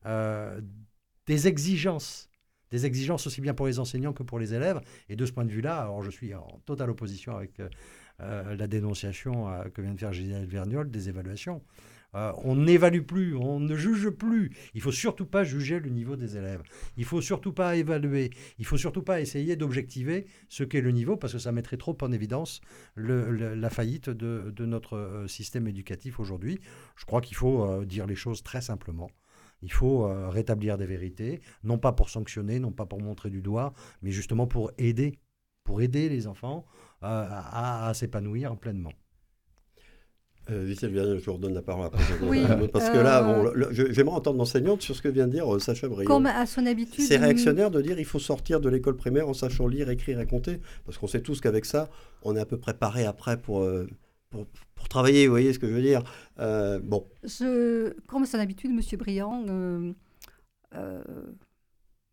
euh, 0.06 0.60
des 1.28 1.48
exigences, 1.48 2.30
des 2.74 2.86
exigences 2.86 3.26
aussi 3.28 3.40
bien 3.40 3.54
pour 3.54 3.68
les 3.68 3.80
enseignants 3.80 4.14
que 4.14 4.24
pour 4.24 4.40
les 4.40 4.54
élèves. 4.54 4.82
Et 5.08 5.16
de 5.16 5.26
ce 5.26 5.32
point 5.32 5.46
de 5.46 5.52
vue-là, 5.52 5.78
alors 5.78 6.04
je 6.04 6.12
suis 6.12 6.34
en 6.34 6.60
totale 6.66 6.90
opposition 6.90 7.38
avec 7.38 7.62
euh, 7.62 8.56
la 8.56 8.68
dénonciation 8.68 9.48
que 9.74 9.82
vient 9.82 9.94
de 9.94 10.00
faire 10.00 10.12
Gisèle 10.12 10.46
Vergnol 10.46 10.92
des 10.92 11.08
évaluations. 11.08 11.62
Euh, 12.16 12.32
on 12.44 12.56
n'évalue 12.56 13.02
plus, 13.02 13.36
on 13.36 13.60
ne 13.60 13.76
juge 13.76 14.10
plus. 14.10 14.52
Il 14.74 14.82
faut 14.82 14.92
surtout 14.92 15.26
pas 15.26 15.44
juger 15.44 15.80
le 15.80 15.90
niveau 15.90 16.16
des 16.16 16.38
élèves. 16.38 16.62
Il 16.98 17.06
faut 17.06 17.22
surtout 17.22 17.54
pas 17.54 17.76
évaluer. 17.76 18.30
Il 18.60 18.66
faut 18.66 18.78
surtout 18.78 19.02
pas 19.02 19.22
essayer 19.22 19.56
d'objectiver 19.56 20.26
ce 20.50 20.64
qu'est 20.64 20.82
le 20.82 20.92
niveau 20.92 21.18
parce 21.18 21.34
que 21.34 21.40
ça 21.40 21.52
mettrait 21.52 21.78
trop 21.78 21.98
en 22.02 22.12
évidence 22.12 22.62
la 22.96 23.70
faillite 23.70 24.10
de, 24.10 24.66
notre 24.66 24.98
euh, 24.98 25.28
système 25.28 25.68
éducatif 25.68 26.20
aujourd'hui. 26.20 26.60
Je 26.96 27.06
crois 27.06 27.22
qu'il 27.22 27.36
faut 27.36 27.64
euh, 27.64 27.86
dire 27.86 28.06
les 28.06 28.16
choses 28.16 28.44
très 28.44 28.62
simplement. 28.62 29.10
Il 29.64 29.72
faut 29.72 30.08
rétablir 30.30 30.78
des 30.78 30.86
vérités, 30.86 31.42
non 31.64 31.78
pas 31.78 31.94
pour 31.94 32.10
sanctionner, 32.10 32.60
non 32.60 32.72
pas 32.72 32.86
pour 32.86 33.02
montrer 33.02 33.30
du 33.30 33.42
doigt, 33.42 33.74
mais 34.02 34.12
justement 34.12 34.46
pour 34.46 34.72
aider, 34.78 35.18
pour 35.64 35.82
aider 35.82 36.10
les 36.10 36.28
enfants 36.28 36.66
à 37.02 37.92
s'épanouir 37.96 38.56
pleinement. 38.58 38.92
Euh, 40.50 40.74
je 40.78 41.26
vous 41.26 41.34
redonne 41.34 41.54
la 41.54 41.62
parole 41.62 41.86
après. 41.86 42.04
Oui, 42.22 42.44
parce 42.72 42.90
que 42.90 42.98
là, 42.98 43.26
euh, 43.26 43.92
j'aimerais 43.92 44.16
entendre 44.16 44.38
l'enseignante 44.38 44.82
sur 44.82 44.96
ce 44.96 45.02
que 45.02 45.08
vient 45.08 45.28
de 45.28 45.32
dire 45.32 45.54
euh, 45.54 45.60
Sacha 45.60 45.88
Briand. 45.88 46.08
Comme 46.08 46.26
à 46.26 46.46
son 46.46 46.66
habitude. 46.66 47.06
C'est 47.06 47.18
réactionnaire 47.18 47.72
de 47.72 47.82
dire 47.82 47.98
il 47.98 48.06
faut 48.06 48.20
sortir 48.20 48.60
de 48.60 48.68
l'école 48.70 48.98
primaire 48.98 49.30
en 49.30 49.34
sachant 49.34 49.68
lire, 49.68 49.90
écrire 49.90 50.20
et 50.20 50.26
compter, 50.26 50.60
parce 50.86 50.98
qu'on 50.98 51.08
sait 51.08 51.22
tous 51.22 51.40
qu'avec 51.40 51.66
ça, 51.66 51.90
on 52.24 52.36
est 52.36 52.42
un 52.42 52.46
peu 52.46 52.58
préparé 52.58 53.06
après 53.06 53.38
pour, 53.38 53.62
euh, 53.62 53.88
pour, 54.76 54.90
travailler, 54.90 55.28
vous 55.28 55.34
voyez 55.34 55.54
ce 55.54 55.60
que 55.60 55.68
je 55.68 55.74
veux 55.74 55.82
dire 55.82 56.04
bon. 56.38 57.08
Je, 57.24 57.94
comme 58.08 58.26
son 58.26 58.40
habitude, 58.40 58.72
M. 58.72 58.82
Briand 59.00 59.46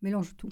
mélange 0.01 0.35
tout. 0.37 0.49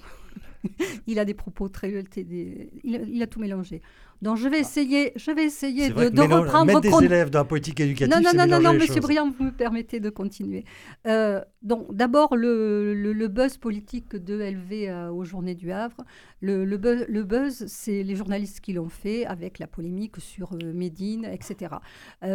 il 1.08 1.20
a 1.20 1.26
des 1.26 1.34
propos 1.34 1.70
très... 1.70 2.04
Des, 2.04 2.70
il 2.84 3.22
a 3.22 3.28
tout 3.28 3.40
mélangé. 3.40 3.82
Donc 4.22 4.36
je 4.36 4.50
vais 4.50 4.60
essayer, 4.60 5.14
je 5.16 5.32
vais 5.32 5.46
essayer 5.46 5.90
de, 5.90 6.22
reprendre. 6.22 6.66
Mettre 6.66 6.82
des 6.82 7.06
élèves 7.06 7.30
dans 7.30 7.40
la 7.40 7.46
politique 7.46 7.80
éducative. 7.80 8.14
Non, 8.14 8.34
non, 8.34 8.46
non, 8.46 8.60
non, 8.60 8.74
Monsieur 8.74 9.00
Briand, 9.00 9.30
vous 9.30 9.46
me 9.46 9.52
permettez 9.52 10.02
de 10.02 10.10
continuer. 10.10 10.66
Euh, 11.08 11.42
donc 11.62 11.94
d'abord 11.96 12.36
le, 12.36 12.94
le, 12.94 13.28
buzz 13.30 13.58
politique 13.58 14.16
de 14.16 14.36
LV 14.36 14.72
euh, 14.90 15.10
aux 15.10 15.24
Journées 15.24 15.56
du 15.56 15.72
Havre. 15.72 16.04
Le, 16.42 16.66
le 16.66 16.78
buzz, 16.78 17.06
buzz 17.08 17.66
c'est 17.68 18.04
les 18.04 18.16
journalistes 18.16 18.60
qui 18.60 18.74
l'ont 18.74 18.90
fait 18.90 19.26
avec 19.26 19.58
la 19.58 19.68
polémique 19.68 20.20
sur 20.20 20.54
euh, 20.54 20.74
Médine, 20.74 21.26
etc. 21.26 21.76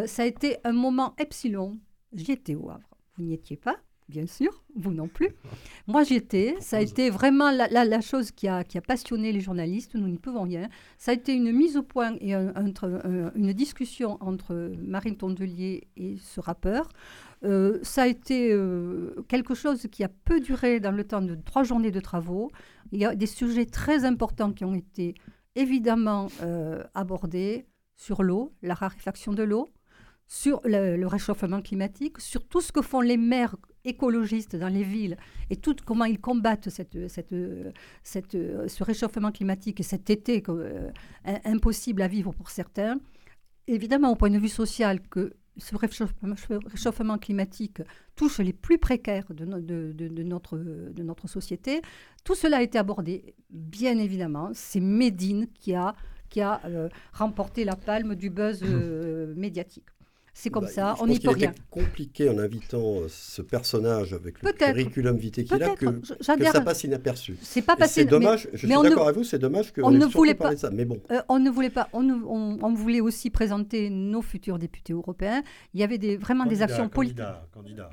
ça 0.06 0.22
a 0.22 0.26
été 0.26 0.56
un 0.64 0.72
moment 0.72 1.14
epsilon. 1.18 1.78
J'y 2.14 2.32
étais 2.32 2.54
au 2.54 2.70
Havre. 2.70 2.88
Vous 3.16 3.24
n'y 3.24 3.34
étiez 3.34 3.56
pas 3.56 3.76
bien 4.08 4.26
sûr, 4.26 4.62
vous 4.76 4.92
non 4.92 5.08
plus. 5.08 5.30
Moi, 5.86 6.02
j'y 6.04 6.14
étais. 6.14 6.56
Ça 6.60 6.78
a 6.78 6.80
été 6.80 7.10
vraiment 7.10 7.50
la, 7.50 8.00
chose 8.00 8.30
qui 8.30 8.48
a, 8.48 8.64
qui 8.64 8.78
a, 8.78 8.80
passionné 8.80 9.32
les 9.32 9.40
journalistes. 9.40 9.94
Nous 9.94 10.08
n'y 10.08 10.18
pouvons 10.18 10.42
rien. 10.42 10.68
Ça 10.98 11.12
a 11.12 11.14
été 11.14 11.34
une 11.34 11.52
mise 11.52 11.76
au 11.76 11.82
point 11.82 12.16
et 12.20 12.34
une 12.34 13.52
discussion 13.52 14.18
entre 14.20 14.72
Marine 14.78 15.16
Tondelier 15.16 15.88
et 15.96 16.16
ce 16.18 16.40
rappeur. 16.40 16.88
Euh, 17.44 17.78
ça 17.82 18.02
a 18.02 18.06
été 18.06 18.52
euh, 18.52 19.14
quelque 19.28 19.54
chose 19.54 19.86
qui 19.90 20.02
a 20.02 20.08
peu 20.08 20.40
duré 20.40 20.80
dans 20.80 20.92
le 20.92 21.04
temps 21.04 21.20
de 21.20 21.34
trois 21.34 21.62
journées 21.62 21.90
de 21.90 22.00
travaux. 22.00 22.50
Il 22.92 23.00
y 23.00 23.04
a 23.04 23.14
des 23.14 23.26
sujets 23.26 23.66
très 23.66 24.04
importants 24.04 24.52
qui 24.52 24.64
ont 24.64 24.74
été 24.74 25.14
évidemment 25.54 26.28
euh, 26.42 26.82
abordés 26.94 27.66
sur 27.96 28.22
l'eau, 28.22 28.54
la 28.62 28.74
raréfaction 28.74 29.32
de 29.32 29.42
l'eau, 29.42 29.68
sur 30.26 30.60
le, 30.64 31.04
réchauffement 31.06 31.60
climatique, 31.60 32.18
sur 32.18 32.46
tout 32.46 32.60
ce 32.60 32.72
que 32.72 32.82
font 32.82 33.00
les 33.00 33.18
maires 33.18 33.56
écologistes 33.84 34.56
dans 34.56 34.68
les 34.68 34.82
villes 34.82 35.16
et 35.50 35.56
tout 35.56 35.76
comment 35.84 36.04
ils 36.04 36.20
combattent 36.20 36.70
cette, 36.70 37.08
cette, 37.08 37.34
cette, 38.02 38.32
ce 38.32 38.84
réchauffement 38.84 39.30
climatique 39.30 39.80
et 39.80 39.82
cet 39.82 40.10
été 40.10 40.42
euh, 40.48 40.90
impossible 41.44 42.02
à 42.02 42.08
vivre 42.08 42.32
pour 42.32 42.50
certains. 42.50 42.98
Évidemment, 43.66 44.10
au 44.10 44.16
point 44.16 44.30
de 44.30 44.38
vue 44.38 44.48
social, 44.48 45.00
que 45.08 45.34
ce 45.56 45.76
réchauffement, 45.76 47.18
climatique 47.18 47.80
touche 48.16 48.38
les 48.40 48.52
plus 48.52 48.78
précaires 48.78 49.26
de, 49.30 49.44
de, 49.44 49.92
de, 49.92 50.22
notre, 50.22 50.58
de 50.58 51.02
notre 51.02 51.28
société. 51.28 51.80
Tout 52.24 52.34
cela 52.34 52.58
a 52.58 52.62
été 52.62 52.78
abordé, 52.78 53.34
bien 53.50 53.98
évidemment. 53.98 54.50
C'est 54.52 54.80
Médine 54.80 55.46
qui 55.54 55.74
a, 55.74 55.94
qui 56.28 56.40
a 56.40 56.60
euh, 56.66 56.88
remporté 57.12 57.64
la 57.64 57.76
palme 57.76 58.16
du 58.16 58.30
buzz 58.30 58.60
euh, 58.64 59.32
médiatique. 59.36 59.86
C'est 60.36 60.50
comme 60.50 60.64
bah, 60.64 60.70
ça, 60.70 60.96
on 61.00 61.06
n'y 61.06 61.20
peut 61.20 61.30
rien. 61.30 61.52
C'est 61.54 61.70
compliqué 61.70 62.28
en 62.28 62.38
invitant 62.38 63.00
euh, 63.00 63.06
ce 63.08 63.40
personnage 63.40 64.12
avec 64.12 64.42
le 64.42 64.52
curriculum 64.52 65.16
vitae 65.16 65.44
qu'il 65.44 65.62
a 65.62 65.70
que, 65.76 65.86
que, 65.86 66.06
ça 66.24 66.60
passe 66.60 66.82
inaperçu. 66.82 67.36
C'est 67.40 67.62
pas 67.62 67.76
passé. 67.76 68.02
C'est 68.02 68.04
dommage. 68.04 68.48
je 68.52 68.58
suis 68.58 68.68
d'accord 68.68 69.04
avec 69.04 69.16
vous. 69.16 69.24
C'est 69.24 69.38
dommage 69.38 69.72
qu'on 69.72 69.92
ne 69.92 70.04
voulait 70.06 70.34
pas 70.34 70.54
de 70.54 70.58
ça. 70.58 70.70
Mais 70.70 70.84
bon. 70.84 71.00
Euh, 71.12 71.22
on 71.28 71.38
ne 71.38 71.50
voulait 71.50 71.70
pas. 71.70 71.88
On, 71.92 72.04
on, 72.04 72.74
voulait 72.74 73.00
aussi 73.00 73.30
présenter 73.30 73.90
nos 73.90 74.22
futurs 74.22 74.58
députés 74.58 74.92
européens. 74.92 75.42
Il 75.72 75.80
y 75.80 75.84
a 75.84 75.86
des, 75.86 76.16
vraiment 76.16 76.46
des 76.46 76.62
actions 76.62 76.88
politiques. 76.88 77.24
Candidat 77.52 77.90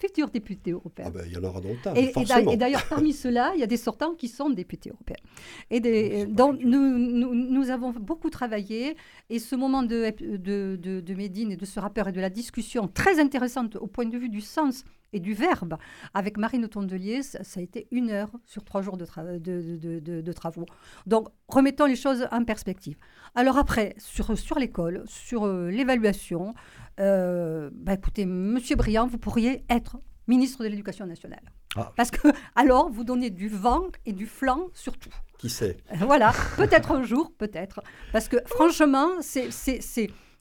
futurs 0.00 0.30
députés 0.30 0.72
européens. 0.72 1.06
Ah 1.08 1.10
ben, 1.10 1.24
il 1.26 1.32
y 1.32 1.36
en 1.36 1.44
aura 1.44 1.60
dans 1.60 1.68
le 1.68 1.76
temps, 1.76 1.94
et, 1.94 2.12
et 2.52 2.56
d'ailleurs, 2.56 2.86
parmi 2.88 3.12
ceux-là, 3.12 3.52
il 3.54 3.60
y 3.60 3.62
a 3.62 3.66
des 3.66 3.76
sortants 3.76 4.14
qui 4.14 4.28
sont 4.28 4.50
députés 4.50 4.90
européens. 4.90 5.22
Et 5.70 5.80
des, 5.80 6.26
donc, 6.26 6.58
nous, 6.60 6.98
nous, 6.98 7.34
nous, 7.34 7.70
avons 7.70 7.90
beaucoup 7.90 8.30
travaillé, 8.30 8.96
et 9.28 9.38
ce 9.38 9.54
moment 9.56 9.82
de, 9.82 10.10
de, 10.20 10.76
de, 10.76 11.00
de, 11.00 11.14
Médine 11.14 11.52
et 11.52 11.56
de 11.56 11.66
ce 11.66 11.78
rappeur 11.78 12.08
et 12.08 12.12
de 12.12 12.20
la 12.20 12.30
discussion 12.30 12.88
très 12.88 13.20
intéressante 13.20 13.76
au 13.76 13.86
point 13.86 14.06
de 14.06 14.16
vue 14.16 14.30
du 14.30 14.40
sens 14.40 14.84
et 15.12 15.20
du 15.20 15.34
verbe 15.34 15.76
avec 16.14 16.36
Marine 16.36 16.68
Tondelier, 16.68 17.22
ça, 17.22 17.42
ça 17.44 17.60
a 17.60 17.62
été 17.62 17.88
une 17.90 18.10
heure 18.10 18.30
sur 18.44 18.64
trois 18.64 18.82
jours 18.82 18.96
de, 18.96 19.06
de, 19.38 20.32
travaux. 20.32 20.66
Donc, 21.06 21.28
remettons 21.48 21.86
les 21.86 21.96
choses 21.96 22.26
en 22.30 22.44
perspective. 22.44 22.96
Alors 23.34 23.58
après, 23.58 23.94
sur, 23.98 24.36
sur 24.38 24.58
l'école, 24.58 25.04
sur 25.06 25.44
euh, 25.44 25.70
l'évaluation, 25.70 26.54
euh, 27.00 27.70
bah 27.72 27.94
écoutez, 27.94 28.26
Monsieur 28.26 28.76
Briand, 28.76 29.06
vous 29.06 29.18
pourriez 29.18 29.64
être 29.68 29.98
ministre 30.26 30.62
de 30.62 30.68
l'Éducation 30.68 31.06
nationale. 31.06 31.42
Ah. 31.76 31.92
Parce 31.96 32.10
que 32.10 32.28
alors, 32.54 32.90
vous 32.90 33.04
donnez 33.04 33.30
du 33.30 33.48
vent 33.48 33.88
et 34.06 34.12
du 34.12 34.26
flanc 34.26 34.68
surtout. 34.74 35.10
Qui 35.38 35.48
sait? 35.48 35.78
Voilà, 35.94 36.32
peut-être 36.56 36.92
un 36.92 37.02
jour, 37.02 37.32
peut-être. 37.38 37.80
Parce 38.12 38.28
que 38.28 38.36
franchement, 38.46 39.08
c'est 39.20 39.50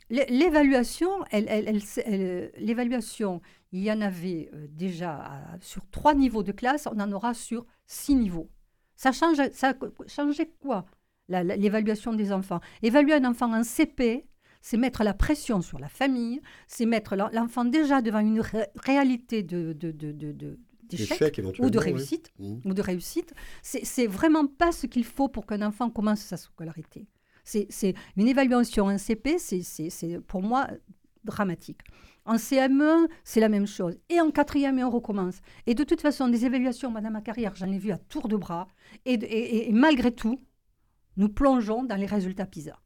l'évaluation, 0.09 1.09
elle, 1.31 1.45
elle, 1.47 2.51
l'évaluation, 2.57 3.41
il 3.71 3.81
y 3.81 3.91
en 3.91 4.01
avait 4.01 4.49
euh, 4.53 4.67
déjà 4.69 5.41
sur 5.61 5.87
trois 5.91 6.13
niveaux 6.15 6.43
de 6.43 6.51
classe, 6.51 6.87
on 6.91 6.99
en 6.99 7.11
aura 7.11 7.33
sur 7.33 7.65
six 7.85 8.15
niveaux. 8.15 8.49
Ça 8.95 9.11
change, 9.11 9.37
ça 9.53 9.73
changeait 10.07 10.51
quoi 10.59 10.85
l'évaluation 11.29 12.13
des 12.13 12.31
enfants? 12.31 12.59
Évaluer 12.81 13.13
un 13.13 13.25
enfant 13.25 13.53
en 13.53 13.63
CP, 13.63 14.25
c'est 14.61 14.77
mettre 14.77 15.03
la 15.03 15.13
pression 15.13 15.61
sur 15.61 15.79
la 15.79 15.87
famille, 15.87 16.41
c'est 16.67 16.85
mettre 16.85 17.15
l'enfant 17.15 17.65
déjà 17.65 18.01
devant 18.01 18.19
une 18.19 18.41
réalité 18.75 19.43
de, 19.43 19.73
de, 19.73 19.91
de, 19.91 20.59
d'échec 20.89 21.41
ou 21.59 21.69
de 21.69 21.77
réussite 21.77 22.33
mmh. 22.39 22.55
ou 22.65 22.73
de 22.73 22.81
réussite 22.81 23.33
c'est 23.61 24.07
vraiment 24.07 24.47
pas 24.47 24.71
ce 24.71 24.87
qu'il 24.87 25.05
faut 25.05 25.27
pour 25.27 25.45
qu'un 25.45 25.61
enfant 25.61 25.89
commence 25.89 26.21
sa 26.21 26.35
scolarité 26.35 27.07
c'est 27.69 27.93
une 28.17 28.27
évaluation 28.27 28.85
en 28.85 28.97
CP 28.97 29.38
c'est 29.39 30.19
pour 30.27 30.41
moi 30.41 30.67
dramatique. 31.23 31.81
En 32.25 32.35
CM1 32.35 33.07
c'est 33.23 33.39
la 33.39 33.49
même 33.49 33.67
chose. 33.67 33.97
Et 34.09 34.21
en 34.21 34.31
quatrième 34.31 34.79
on 34.79 34.89
recommence. 34.89 35.39
Et 35.65 35.73
de 35.73 35.83
toute 35.83 36.01
façon 36.01 36.27
des 36.27 36.45
évaluations 36.45 36.91
madame 36.91 37.13
ma 37.13 37.21
carrière 37.21 37.55
j'en 37.55 37.71
ai 37.71 37.77
vu 37.77 37.91
à 37.91 37.97
tour 37.97 38.27
de 38.27 38.38
bras. 38.38 38.67
Et, 39.05 39.69
malgré 39.71 40.12
tout 40.12 40.39
nous 41.17 41.29
plongeons 41.29 41.83
dans 41.83 41.97
les 41.97 42.05
résultats 42.05 42.45
PISA. 42.45 42.79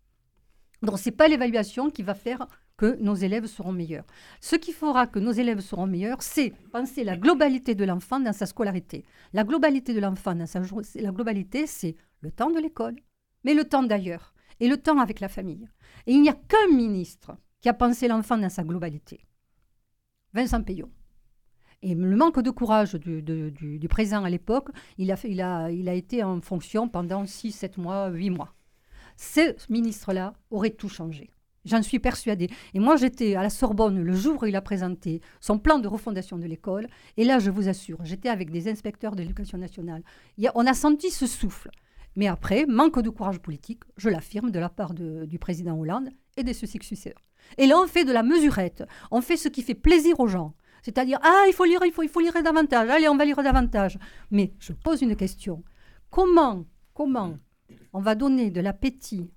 Donc, 0.82 1.00
ce 1.00 1.10
n'est 1.10 1.16
pas 1.16 1.28
l'évaluation 1.28 1.90
qui 1.90 2.04
va 2.04 2.14
faire 2.14 2.46
que 2.76 2.98
nos 3.00 3.16
élèves 3.16 3.46
seront 3.46 3.72
meilleurs. 3.72 4.06
Ce 4.42 4.56
qui 4.56 4.74
fera 4.74 5.08
que 5.08 5.20
nos 5.20 5.32
élèves 5.32 5.62
seront 5.62 5.88
meilleurs, 5.88 6.22
c'est 6.22 6.52
penser 6.72 7.04
la 7.04 7.16
globalité 7.16 7.76
de 7.76 7.86
l'enfant 7.86 8.20
dans 8.20 8.34
sa 8.34 8.46
scolarité. 8.46 9.06
La 9.32 9.44
globalité 9.44 9.94
de 9.94 10.00
l'enfant 10.00 10.36
dans 10.36 10.46
la 10.96 11.12
globalité, 11.12 11.68
c'est 11.68 11.96
le 12.22 12.32
temps 12.32 12.50
de 12.50 12.60
l'école, 12.60 12.96
mais 13.44 13.54
le 13.54 13.64
temps 13.64 13.84
d'ailleurs, 13.84 14.33
et 14.60 14.68
le 14.68 14.78
temps 14.78 15.00
avec 15.00 15.20
la 15.20 15.30
famille. 15.30 15.68
Et 16.08 16.14
il 16.14 16.22
n'y 16.22 16.30
a 16.30 16.34
qu'un 16.34 16.76
ministre 16.76 17.36
qui 17.62 17.70
a 17.70 17.74
pensé 17.74 18.08
l'enfant 18.08 18.38
dans 18.38 18.50
sa 18.50 18.64
globalité. 18.64 19.26
Vincent 20.34 20.64
Payon. 20.64 20.90
Et 21.82 21.96
le 21.96 22.16
manque 22.16 22.42
de 22.42 22.50
courage 22.50 22.96
du, 22.96 23.22
du, 23.22 23.88
président 23.90 24.24
à 24.24 24.30
l'époque, 24.30 24.70
il 24.98 25.12
a, 25.12 25.16
il, 25.26 25.42
a, 25.42 25.70
il 25.70 25.90
a 25.90 25.94
été 25.94 26.24
en 26.24 26.40
fonction 26.40 26.88
pendant 26.88 27.26
6, 27.26 27.52
7 27.52 27.78
mois, 27.78 28.10
8 28.10 28.30
mois. 28.30 28.56
Ce 29.18 29.54
ministre-là 29.70 30.34
aurait 30.50 30.72
tout 30.72 30.90
changé. 30.90 31.30
J'en 31.66 31.82
suis 31.82 32.00
persuadée. 32.00 32.50
Et 32.74 32.80
moi, 32.80 32.98
j'étais 32.98 33.36
à 33.36 33.44
la 33.44 33.50
Sorbonne 33.50 34.02
le 34.02 34.14
jour 34.14 34.42
où 34.42 34.46
il 34.46 34.56
a 34.56 34.62
présenté 34.62 35.22
son 35.40 35.60
plan 35.60 35.80
de 35.80 35.88
refondation 35.88 36.38
de 36.38 36.46
l'école. 36.46 36.88
Et 37.18 37.24
là, 37.24 37.40
je 37.40 37.52
vous 37.52 37.70
assure, 37.70 38.00
j'étais 38.04 38.30
avec 38.30 38.52
des 38.52 38.70
inspecteurs 38.70 39.16
de 39.16 39.22
l'éducation 39.22 39.58
nationale. 39.58 40.04
on 40.56 40.66
a 40.66 40.74
senti 40.74 41.10
ce 41.10 41.28
souffle. 41.28 41.70
Mais 42.16 42.28
après, 42.28 42.66
manque 42.68 43.00
de 43.02 43.10
courage 43.10 43.40
politique, 43.40 43.82
je 43.98 44.10
l'affirme, 44.10 44.52
de 44.52 44.60
la 44.60 44.70
part 44.70 44.94
du 44.94 45.40
président 45.40 45.78
Hollande 45.78 46.10
et 46.38 46.44
de 46.44 46.54
ses 46.54 46.68
successeurs. 46.68 47.22
Et 47.58 47.68
là, 47.68 47.78
on 47.80 47.88
fait 47.88 48.06
de 48.06 48.12
la 48.12 48.24
mesurette. 48.24 48.84
On 49.12 49.22
fait 49.22 49.38
ce 49.38 49.50
qui 49.50 49.62
fait 49.62 49.76
plaisir 49.76 50.20
aux 50.20 50.28
gens. 50.28 50.54
C'est-à-dire, 50.84 51.20
ah, 51.24 51.46
il 51.48 51.54
faut 51.54 51.66
lire, 51.66 51.80
il 51.86 51.92
faut, 51.92 52.20
lire 52.20 52.34
davantage. 52.44 52.90
Allez, 52.90 53.08
on 53.08 53.16
va 53.16 53.26
lire 53.26 53.42
davantage. 53.42 53.98
Mais 54.32 54.54
je 54.60 54.74
pose 54.74 55.02
une 55.02 55.16
question. 55.16 55.64
Comment, 56.10 56.66
comment 56.94 57.38
on 57.94 58.02
va 58.02 58.16
donner 58.16 58.52
de 58.52 58.62
l'appétit 58.62 59.32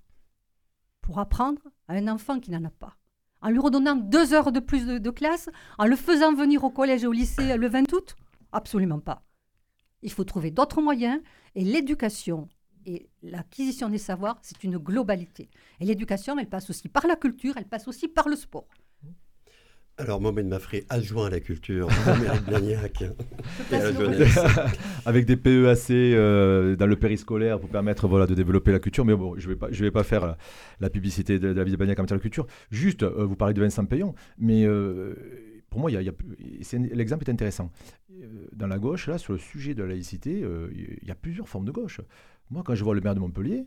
pour 1.00 1.18
apprendre 1.18 1.62
à 1.88 1.94
un 1.94 2.08
enfant 2.08 2.40
qui 2.40 2.50
n'en 2.50 2.64
a 2.64 2.70
pas? 2.70 2.96
En 3.42 3.50
lui 3.50 3.58
redonnant 3.58 3.94
deux 3.94 4.34
heures 4.34 4.50
de 4.50 4.60
plus 4.60 4.86
de, 4.86 4.98
de 4.98 5.10
classe? 5.10 5.48
En 5.78 5.86
le 5.86 5.94
faisant 5.94 6.34
venir 6.34 6.64
au 6.64 6.70
collège 6.70 7.04
et 7.04 7.06
au 7.06 7.12
lycée 7.12 7.56
le 7.56 7.68
20 7.68 7.92
août? 7.92 8.16
Absolument 8.50 9.00
pas. 9.00 9.22
Il 10.02 10.10
faut 10.10 10.24
trouver 10.24 10.50
d'autres 10.50 10.82
moyens 10.82 11.20
et 11.54 11.62
l'éducation 11.62 12.48
et 12.86 13.08
l'acquisition 13.22 13.88
des 13.88 13.98
savoirs, 13.98 14.38
c'est 14.42 14.62
une 14.64 14.78
globalité. 14.78 15.48
Et 15.80 15.84
l'éducation, 15.84 16.38
elle 16.38 16.48
passe 16.48 16.70
aussi 16.70 16.88
par 16.88 17.06
la 17.06 17.16
culture, 17.16 17.54
elle 17.56 17.66
passe 17.66 17.88
aussi 17.88 18.08
par 18.08 18.28
le 18.28 18.36
sport. 18.36 18.68
Alors, 19.98 20.20
Mohamed 20.20 20.46
Mafré, 20.46 20.84
adjoint 20.90 21.26
à 21.26 21.30
la 21.30 21.40
culture, 21.40 21.88
Blagnac 22.46 23.02
et 23.02 23.74
à 23.74 23.78
la 23.78 23.92
jeunesse. 23.92 24.38
Avec 25.06 25.24
des 25.24 25.38
PEAC 25.38 25.90
euh, 25.90 26.76
dans 26.76 26.86
le 26.86 26.96
périscolaire 26.96 27.58
pour 27.58 27.70
permettre 27.70 28.06
voilà, 28.06 28.26
de 28.26 28.34
développer 28.34 28.72
la 28.72 28.78
culture. 28.78 29.06
Mais 29.06 29.16
bon, 29.16 29.34
je 29.38 29.48
ne 29.48 29.54
vais, 29.54 29.58
pas, 29.58 29.68
je 29.70 29.82
vais 29.82 29.90
pas 29.90 30.02
faire 30.02 30.36
la, 30.80 30.90
publicité 30.90 31.38
de, 31.38 31.48
la 31.48 31.64
vie 31.64 31.72
de 31.72 31.76
Blagnac 31.76 31.98
en 31.98 32.02
matière 32.02 32.18
de 32.18 32.22
culture. 32.22 32.46
Juste, 32.70 33.04
euh, 33.04 33.24
vous 33.24 33.36
parlez 33.36 33.54
de 33.54 33.62
Vincent 33.62 33.86
Payon, 33.86 34.14
mais 34.36 34.66
euh, 34.66 35.14
pour 35.70 35.80
moi, 35.80 35.90
l'exemple 35.90 37.24
est 37.26 37.32
intéressant. 37.32 37.72
Dans 38.52 38.66
la 38.66 38.78
gauche, 38.78 39.08
là, 39.08 39.16
sur 39.16 39.32
le 39.32 39.38
sujet 39.38 39.74
de 39.74 39.82
la 39.82 39.88
laïcité, 39.90 40.44
il 40.72 41.08
y 41.08 41.10
a 41.10 41.14
plusieurs 41.14 41.48
formes 41.48 41.64
de 41.64 41.72
gauche. 41.72 42.00
Moi, 42.50 42.62
quand 42.64 42.74
je 42.74 42.84
vois 42.84 42.94
le 42.94 43.00
maire 43.00 43.14
de 43.14 43.20
Montpellier, 43.20 43.66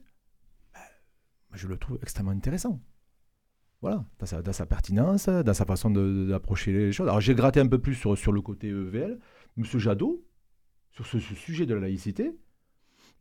ben, 0.73 1.57
je 1.57 1.67
le 1.67 1.77
trouve 1.77 1.99
extrêmement 2.01 2.31
intéressant. 2.31 2.81
Voilà, 3.81 4.03
dans 4.19 4.51
sa, 4.51 4.65
pertinence, 4.65 5.29
dans 5.29 5.53
sa 5.53 5.65
façon 5.65 5.89
d'approcher 5.89 6.73
les 6.73 6.91
choses. 6.91 7.07
Alors 7.07 7.21
j'ai 7.21 7.33
gratté 7.33 7.61
un 7.61 7.67
peu 7.67 7.79
plus 7.79 7.95
sur, 7.95 8.31
le 8.31 8.41
côté 8.41 8.67
EVL. 8.67 9.19
Monsieur 9.55 9.79
Jadot, 9.79 10.25
sur 10.91 11.05
ce, 11.05 11.17
sujet 11.19 11.65
de 11.65 11.73
la 11.73 11.81
laïcité, 11.81 12.35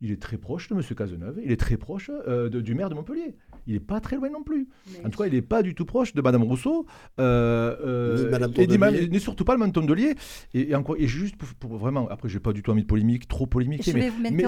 il 0.01 0.11
est 0.11 0.21
très 0.21 0.37
proche 0.37 0.67
de 0.67 0.75
M. 0.75 0.83
Cazeneuve, 0.83 1.39
il 1.43 1.51
est 1.51 1.59
très 1.59 1.77
proche 1.77 2.11
euh, 2.27 2.49
du 2.49 2.75
maire 2.75 2.89
de 2.89 2.95
Montpellier 2.95 3.37
il 3.67 3.73
n'est 3.73 3.79
pas 3.79 3.99
très 3.99 4.15
loin 4.15 4.29
non 4.29 4.43
plus. 4.43 4.67
En 5.03 5.09
tout 5.09 5.19
cas, 5.19 5.27
il 5.27 5.33
n'est 5.33 5.41
pas 5.41 5.63
du 5.63 5.75
tout 5.75 5.85
proche 5.85 6.13
de 6.13 6.21
Madame 6.21 6.43
Rousseau. 6.43 6.85
Euh, 7.19 7.75
euh, 7.85 9.07
ni 9.09 9.19
surtout 9.19 9.45
pas 9.45 9.53
le 9.53 9.59
même 9.59 9.71
Tondelier. 9.71 10.15
Et, 10.53 10.71
et, 10.71 10.75
encore, 10.75 10.95
et 10.97 11.07
juste 11.07 11.35
pour, 11.35 11.77
vraiment, 11.77 12.07
après, 12.09 12.29
j'ai 12.29 12.39
pas 12.39 12.53
du 12.53 12.63
tout 12.63 12.71
envie 12.71 12.81
de 12.81 12.87
polémique, 12.87 13.27
trop 13.27 13.45
polémique. 13.45 13.89
Mais, 13.93 14.11
mais 14.31 14.45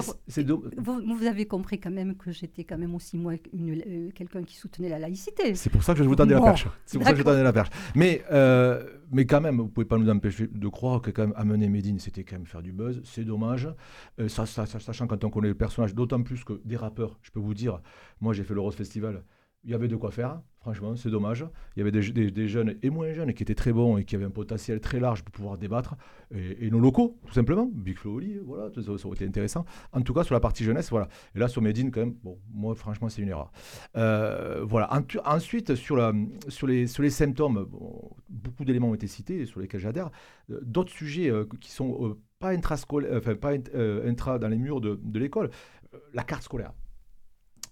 vous, 0.76 1.00
vous, 1.16 1.26
avez 1.26 1.46
compris 1.46 1.78
quand 1.78 1.90
même 1.90 2.16
que 2.16 2.32
j'étais 2.32 2.64
quand 2.64 2.78
même 2.78 2.94
aussi 2.94 3.16
moi 3.16 3.34
euh, 3.34 4.10
quelqu'un 4.14 4.42
qui 4.42 4.56
soutenait 4.56 4.88
la 4.88 4.98
laïcité. 4.98 5.54
C'est 5.54 5.70
pour 5.70 5.82
ça 5.82 5.94
que 5.94 6.02
je 6.02 6.08
vous 6.08 6.16
tendais 6.16 6.34
la 6.34 6.40
perche. 6.40 6.66
C'est 6.86 6.98
pour 6.98 7.06
ça 7.06 7.12
que 7.12 7.18
je 7.18 7.24
tendais 7.24 7.42
la 7.42 7.52
perche. 7.52 7.70
Mais 7.94 8.22
euh, 8.30 8.82
mais 9.12 9.26
quand 9.26 9.42
même, 9.42 9.58
vous 9.58 9.68
pouvez 9.68 9.84
pas 9.84 9.98
nous 9.98 10.08
empêcher 10.08 10.46
de 10.46 10.68
croire 10.68 11.02
que 11.02 11.10
quand 11.10 11.22
même 11.22 11.34
amener 11.36 11.68
Médine, 11.68 11.98
c'était 11.98 12.24
quand 12.24 12.36
même 12.36 12.46
faire 12.46 12.62
du 12.62 12.72
buzz. 12.72 13.02
C'est 13.04 13.24
dommage, 13.24 13.68
ça, 14.28 14.46
sachant 14.46 15.06
quand 15.06 15.22
on 15.24 15.30
connaît 15.30 15.48
le 15.48 15.54
personnage, 15.54 15.94
d'autant 15.94 16.22
plus 16.22 16.44
que 16.44 16.54
des 16.64 16.76
rappeurs, 16.76 17.18
je 17.20 17.30
peux 17.30 17.40
vous 17.40 17.52
dire, 17.52 17.80
moi 18.22 18.32
j'ai 18.32 18.44
fait 18.44 18.54
le 18.54 18.60
Rose 18.60 18.74
Festival, 18.74 19.22
il 19.64 19.70
y 19.70 19.74
avait 19.74 19.88
de 19.88 19.96
quoi 19.96 20.10
faire. 20.10 20.40
Franchement, 20.60 20.94
c'est 20.94 21.10
dommage. 21.10 21.44
Il 21.74 21.80
y 21.80 21.82
avait 21.82 21.90
des, 21.90 22.48
jeunes 22.48 22.76
et 22.82 22.90
moins 22.90 23.12
jeunes 23.12 23.32
qui 23.32 23.42
étaient 23.42 23.54
très 23.54 23.72
bons 23.72 23.96
et 23.96 24.04
qui 24.04 24.14
avaient 24.14 24.24
un 24.24 24.30
potentiel 24.30 24.80
très 24.80 25.00
large 25.00 25.22
pour 25.24 25.32
pouvoir 25.32 25.58
débattre. 25.58 25.96
Et, 26.32 26.70
nos 26.70 26.78
locaux, 26.78 27.18
tout 27.26 27.32
simplement. 27.32 27.68
Big 27.72 27.98
Flo 27.98 28.14
Oli, 28.14 28.38
voilà, 28.38 28.70
ça, 28.72 28.90
aurait 29.06 29.16
été 29.16 29.26
intéressant. 29.26 29.64
En 29.92 30.02
tout 30.02 30.14
cas, 30.14 30.22
sur 30.22 30.34
la 30.34 30.40
partie 30.40 30.62
jeunesse, 30.62 30.90
voilà. 30.90 31.08
Et 31.34 31.40
là, 31.40 31.48
sur 31.48 31.62
Medine, 31.62 31.90
quand 31.90 32.00
même, 32.00 32.14
bon, 32.22 32.38
moi, 32.52 32.76
franchement, 32.76 33.08
c'est 33.08 33.22
une 33.22 33.28
erreur. 33.28 33.50
Euh, 33.96 34.62
voilà. 34.64 34.88
ensuite, 35.24 35.74
sur, 35.74 35.96
les, 36.68 37.10
symptômes, 37.10 37.66
beaucoup 38.28 38.64
d'éléments 38.64 38.90
ont 38.90 38.94
été 38.94 39.08
cités 39.08 39.46
sur 39.46 39.58
lesquels 39.58 39.80
j'adhère. 39.80 40.10
Euh, 40.50 40.60
d'autres 40.62 40.92
sujets 40.92 41.28
euh, 41.28 41.44
qui 41.60 41.72
sont 41.72 42.16
pas, 42.38 42.50
intrascolaires, 42.50 43.18
enfin, 43.18 43.34
pas 43.34 43.52
intra 44.04 44.38
dans 44.38 44.48
les 44.48 44.58
murs 44.58 44.80
de 44.80 45.18
l'école. 45.18 45.50
la 46.14 46.22
carte 46.22 46.44
scolaire. 46.44 46.72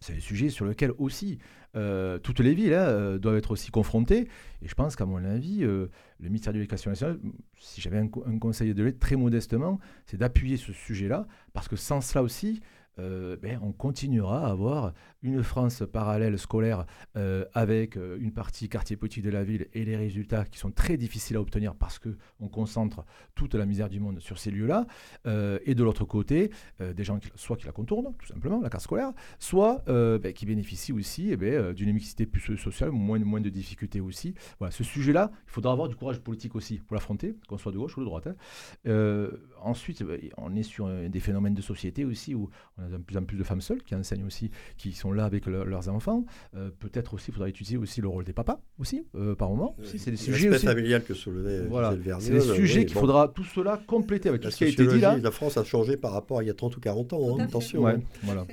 C'est 0.01 0.17
un 0.17 0.21
sujet 0.21 0.49
sur 0.49 0.65
lequel 0.65 0.93
aussi 0.99 1.39
euh, 1.77 2.19
toutes 2.19 2.41
les 2.41 2.55
villes 2.55 2.75
hein, 2.75 2.89
euh, 2.89 3.19
doivent 3.19 3.37
être 3.37 3.51
aussi 3.51 3.71
confrontées. 3.71 4.29
Et 4.63 4.69
je 4.69 4.75
pense 4.75 4.97
qu'à 4.97 5.05
mon 5.05 5.23
avis, 5.25 5.63
euh, 5.63 5.89
le 6.19 6.29
ministère 6.29 6.53
de 6.53 6.59
l'Éducation 6.59 6.91
nationale, 6.91 7.21
si 7.59 7.81
j'avais 7.81 7.99
un, 7.99 8.09
un, 8.27 8.39
conseil 8.39 8.75
de 8.75 8.83
l'aide 8.83 8.99
très 8.99 9.17
modestement, 9.17 9.79
c'est 10.07 10.17
d'appuyer 10.17 10.57
ce 10.57 10.73
sujet-là, 10.73 11.27
parce 11.53 11.69
que 11.69 11.77
sans 11.77 12.01
cela 12.01 12.23
aussi, 12.23 12.61
euh, 12.99 13.37
ben, 13.37 13.59
on 13.63 13.73
continuera 13.73 14.47
à 14.47 14.51
avoir 14.51 14.93
une 15.23 15.43
France 15.43 15.83
parallèle 15.91 16.39
scolaire 16.39 16.87
euh, 17.17 17.45
avec 17.55 17.97
euh, 17.97 18.19
une 18.21 18.33
partie 18.33 18.69
quartier 18.69 18.97
petit 18.97 19.23
de 19.23 19.31
la 19.31 19.45
ville 19.45 19.69
et 19.75 19.85
les 19.85 19.97
résultats 19.97 20.45
qui 20.45 20.59
sont 20.59 20.71
très 20.71 20.97
difficiles 20.97 21.37
à 21.37 21.41
obtenir 21.41 21.75
parce 21.75 21.99
qu'on 21.99 22.49
concentre 22.49 23.05
toute 23.35 23.55
la 23.55 23.67
misère 23.67 23.89
du 23.89 24.01
monde 24.01 24.21
sur 24.21 24.39
ces 24.39 24.51
lieux-là. 24.51 24.87
et 25.27 25.75
de 25.75 25.85
l'autre 25.85 26.05
côté, 26.05 26.51
des 26.81 27.05
gens 27.05 27.19
qui, 27.19 27.31
soit 27.37 27.57
qui 27.57 27.67
la 27.67 27.73
contournent, 27.73 28.15
tout 28.19 28.27
simplement, 28.27 28.61
la 28.61 28.71
carte 28.71 28.85
scolaire, 28.85 29.13
soit 29.39 29.83
ben, 29.87 30.33
qui 30.33 30.47
bénéficient 30.47 30.93
aussi 30.93 31.31
eh 31.31 31.37
ben, 31.37 31.73
d'une 31.73 31.93
mixité 31.93 32.27
plus 32.27 32.57
sociale, 32.57 32.91
moins, 32.91 33.19
moins 33.19 33.41
de 33.41 33.49
difficultés 33.49 34.01
aussi. 34.01 34.35
Voilà, 34.59 34.71
ce 34.71 34.85
sujet-là, 34.85 35.31
il 35.47 35.51
faudra 35.51 35.73
avoir 35.73 35.89
du 35.89 35.97
courage 35.97 36.21
politique 36.21 36.55
aussi 36.55 36.79
pour 36.79 36.95
l'affronter, 36.95 37.35
qu'on 37.49 37.59
soit 37.59 37.73
de 37.73 37.79
gauche 37.79 37.97
ou 37.97 38.01
de 38.01 38.07
droite. 38.07 38.27
Hein. 38.27 39.29
ensuite, 39.63 40.05
on 40.37 40.55
est 40.55 40.63
sur 40.63 40.89
des 41.09 41.21
phénomènes 41.21 41.55
de 41.55 41.63
société 41.63 42.05
aussi 42.05 42.35
où 42.35 42.51
on 42.81 42.95
a 42.95 42.99
de 42.99 43.03
plus 43.03 43.17
en 43.17 43.25
plus 43.25 43.37
de 43.37 43.45
femmes 43.45 43.61
seules 43.61 43.83
qui 43.83 43.95
enseignent 43.95 44.25
aussi, 44.25 44.51
qui 44.77 44.93
sont 44.93 45.13
là 45.13 45.25
avec 45.25 45.47
leurs 45.47 45.89
enfants. 45.89 46.25
Euh, 46.55 46.71
peut-être 46.79 47.15
aussi, 47.15 47.31
il 47.31 47.35
faudra 47.35 47.49
étudier 47.49 47.77
aussi 47.77 48.01
le 48.01 48.09
rôle 48.09 48.25
des 48.25 48.33
papas 48.33 48.61
aussi, 48.79 49.05
euh, 49.15 49.35
par 49.35 49.51
moment. 49.51 49.77
c'est 49.83 50.11
des 50.11 50.17
sujets 50.17 50.51
aussi. 50.51 50.67
familial 50.67 51.05
que 51.05 51.15
soulevait 51.15 51.67
voilà. 51.67 51.95
C'est 52.21 52.33
des 52.33 52.41
sujets 52.41 52.87
qu'il 52.87 52.97
faudra 52.97 53.29
tout 53.29 53.45
cela 53.45 53.81
compléter 53.87 54.29
avec 54.29 54.43
tout 54.43 54.51
ce 54.51 54.57
qui 54.57 54.65
a 54.65 54.69
été 54.69 54.87
dit 54.87 55.01
là. 55.01 55.17
La 55.19 55.31
France 55.31 55.57
a 55.57 55.65
changé 55.65 55.97
par 55.97 56.13
rapport 56.13 56.39
à 56.39 56.43
il 56.43 56.47
y 56.47 56.51
a 56.51 56.55
30 56.55 56.77
ou 56.77 56.81
40 56.81 57.13
ans, 57.13 57.39
hein, 57.39 57.45
attention. 57.45 57.87
Hein. 57.87 58.01
Voilà. 58.23 58.47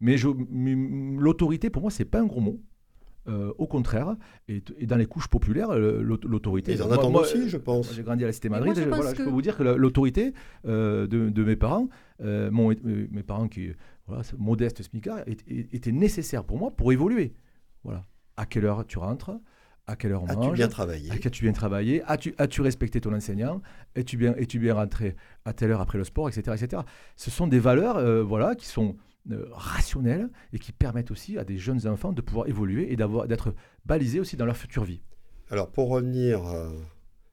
Mais 0.00 0.16
l'autorité, 1.18 1.70
pour 1.70 1.82
moi, 1.82 1.90
c'est 1.90 2.04
pas 2.04 2.20
un 2.20 2.26
gros 2.26 2.40
mot. 2.40 2.60
Euh, 3.28 3.52
au 3.58 3.66
contraire, 3.66 4.16
et, 4.48 4.62
dans 4.86 4.96
les 4.96 5.06
couches 5.06 5.28
populaires, 5.28 5.78
l'autorité. 5.78 6.72
Ils 6.72 6.82
en 6.82 6.90
attendent 6.90 7.16
aussi, 7.16 7.48
je 7.48 7.58
pense. 7.58 7.92
J'ai 7.92 8.02
grandi 8.02 8.24
à 8.24 8.28
la 8.28 8.32
Cité 8.32 8.48
Madrid. 8.48 8.74
je, 8.74 8.82
voilà, 8.88 9.12
je, 9.14 9.22
peux 9.22 9.30
vous 9.30 9.42
dire 9.42 9.56
que 9.56 9.62
l'autorité 9.62 10.32
de, 10.64 11.06
de, 11.06 11.44
mes 11.44 11.56
parents, 11.56 11.88
mon, 12.20 12.74
mes 12.82 13.22
parents 13.22 13.48
qui 13.48 13.72
voilà, 14.06 14.22
modeste 14.38 14.82
smicard, 14.82 15.18
était 15.46 15.92
nécessaire 15.92 16.44
pour 16.44 16.58
moi 16.58 16.70
pour 16.70 16.92
évoluer. 16.92 17.34
Voilà. 17.84 18.06
À 18.36 18.46
quelle 18.46 18.64
heure 18.64 18.86
tu 18.86 18.98
rentres 18.98 19.32
à 19.90 19.96
quelle 19.96 20.12
heure 20.12 20.22
on 20.22 20.26
As-tu 20.26 20.52
bien 20.52 20.68
travaillé? 20.68 21.10
As-tu 21.10 21.42
bien 21.42 21.52
travaillé 21.52 22.02
As-tu 22.06 22.34
as 22.38 22.46
-tu 22.46 22.62
respecté 22.62 23.00
ton 23.00 23.12
enseignant 23.12 23.60
Es-tu 23.96 24.16
bien, 24.16 24.34
es 24.36 24.44
-tu 24.44 24.58
bien 24.58 24.74
rentré 24.74 25.16
à 25.44 25.52
telle 25.52 25.72
heure 25.72 25.80
après 25.80 25.98
le 25.98 26.04
sport, 26.04 26.28
etc. 26.28 26.56
etc. 26.62 26.82
Ce 27.16 27.30
sont 27.30 27.48
des 27.48 27.58
valeurs 27.58 27.96
euh, 27.96 28.22
voilà, 28.22 28.54
qui 28.54 28.66
sont 28.66 28.90
euh, 28.90 29.09
rationnelles 29.52 30.28
et 30.52 30.58
qui 30.58 30.72
permettent 30.72 31.10
aussi 31.10 31.38
à 31.38 31.44
des 31.44 31.58
jeunes 31.58 31.86
enfants 31.86 32.12
de 32.12 32.20
pouvoir 32.20 32.48
évoluer 32.48 32.92
et 32.92 32.96
d'être 32.96 33.54
balisés 33.84 34.20
aussi 34.20 34.36
dans 34.36 34.46
leur 34.46 34.56
future 34.56 34.84
vie. 34.84 35.02
Alors 35.50 35.70
pour 35.70 35.88
revenir... 35.88 36.46
Euh, 36.46 36.70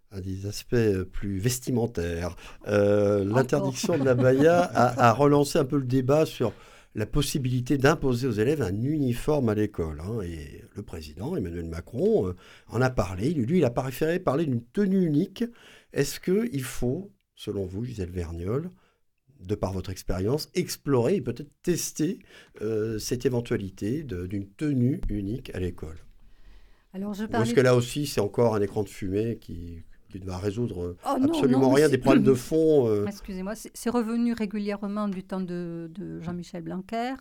à 0.10 0.21
des 0.21 0.45
aspects 0.45 1.04
plus 1.12 1.38
vestimentaires. 1.38 2.38
L'interdiction 2.65 3.97
de 3.97 4.06
la 4.06 4.15
baya 4.15 4.62
a, 4.62 5.10
a, 5.10 5.12
relancé 5.12 5.60
un 5.60 5.65
peu 5.65 5.76
le 5.76 5.84
débat 5.84 6.26
sur 6.26 6.54
la 6.97 7.06
possibilité 7.06 7.78
d'imposer 7.78 8.28
aux 8.28 8.32
élèves 8.32 8.63
un 8.63 8.76
uniforme 8.76 9.50
à 9.50 9.54
l'école. 9.54 10.02
Hein. 10.02 10.21
Et 10.23 10.63
le 10.76 10.82
président, 10.82 11.36
Emmanuel 11.36 11.65
Macron, 11.65 12.28
euh, 12.28 12.36
en 12.67 12.82
a 12.82 12.89
parlé. 12.89 13.34
Lui, 13.34 13.60
il 13.60 13.65
a 13.65 13.69
préféré 13.69 14.19
parler 14.19 14.45
d'une 14.45 14.63
tenue 14.63 15.06
unique. 15.06 15.45
Est-ce 15.93 16.19
qu'il 16.19 16.63
faut, 16.63 17.12
selon 17.36 17.67
vous, 17.67 17.86
Gisèle 17.86 18.10
Vergnol, 18.10 18.71
de 19.47 19.55
par 19.55 19.73
votre 19.73 19.89
expérience, 19.89 20.49
explorer 20.53 21.15
et 21.15 21.21
peut-être 21.21 21.51
tester 21.63 22.19
euh, 22.62 22.99
cette 22.99 23.25
éventualité 23.25 24.03
d'une 24.03 24.47
tenue 24.47 25.01
unique 25.10 25.53
à 25.55 25.60
l'école 25.60 25.97
alors 26.93 27.13
je 27.13 27.25
Ou 27.25 27.41
est-ce 27.41 27.53
que 27.53 27.62
là 27.62 27.75
aussi, 27.75 28.07
c'est 28.07 28.21
encore 28.21 28.55
un 28.55 28.62
écran 28.62 28.81
de 28.81 28.89
fumée 28.89 29.38
qui, 29.39 29.83
qui 30.10 30.19
ne 30.19 30.25
va 30.25 30.38
résoudre 30.38 30.95
oh, 31.05 31.17
absolument 31.23 31.71
rien 31.71 31.89
des 31.89 31.97
problèmes 31.97 32.23
de 32.23 32.33
fond. 32.33 32.88
Euh. 32.88 33.05
Excusez-moi, 33.05 33.53
c'est 33.55 33.89
revenu 33.89 34.33
régulièrement 34.33 35.07
du 35.07 35.23
temps 35.23 35.41
de, 35.41 35.89
Jean-Michel 36.21 36.63
Blanquer. 36.63 37.13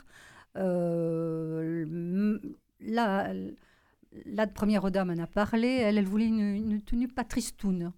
Euh, 0.57 2.39
la, 2.81 4.47
première 4.55 4.91
dame 4.91 5.11
en 5.11 5.23
a 5.23 5.27
parlé, 5.27 5.69
elle, 5.69 5.99
elle 5.99 6.07
voulait 6.07 6.27
une, 6.27 6.81
tenue 6.83 7.09
patristoune. 7.09 7.93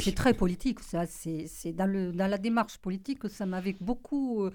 C'est 0.00 0.14
très 0.14 0.34
politique, 0.34 0.80
ça. 0.80 1.06
C'est 1.06 1.72
dans, 1.72 2.12
dans 2.12 2.26
la 2.26 2.38
démarche 2.38 2.78
politique 2.78 3.18
que 3.20 3.28
ça 3.28 3.46
m'avait 3.46 3.76
beaucoup 3.80 4.48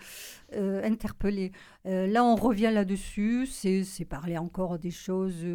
euh, 0.54 0.84
interpellé. 0.84 1.52
là, 1.86 2.24
on 2.24 2.36
revient 2.36 2.72
là-dessus. 2.74 3.46
C'est 3.46 4.06
parler 4.06 4.38
encore 4.38 4.80
des 4.80 4.92
choses 4.92 5.46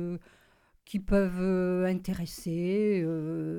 qui 0.84 1.00
peuvent 1.00 1.84
intéresser 1.86 3.04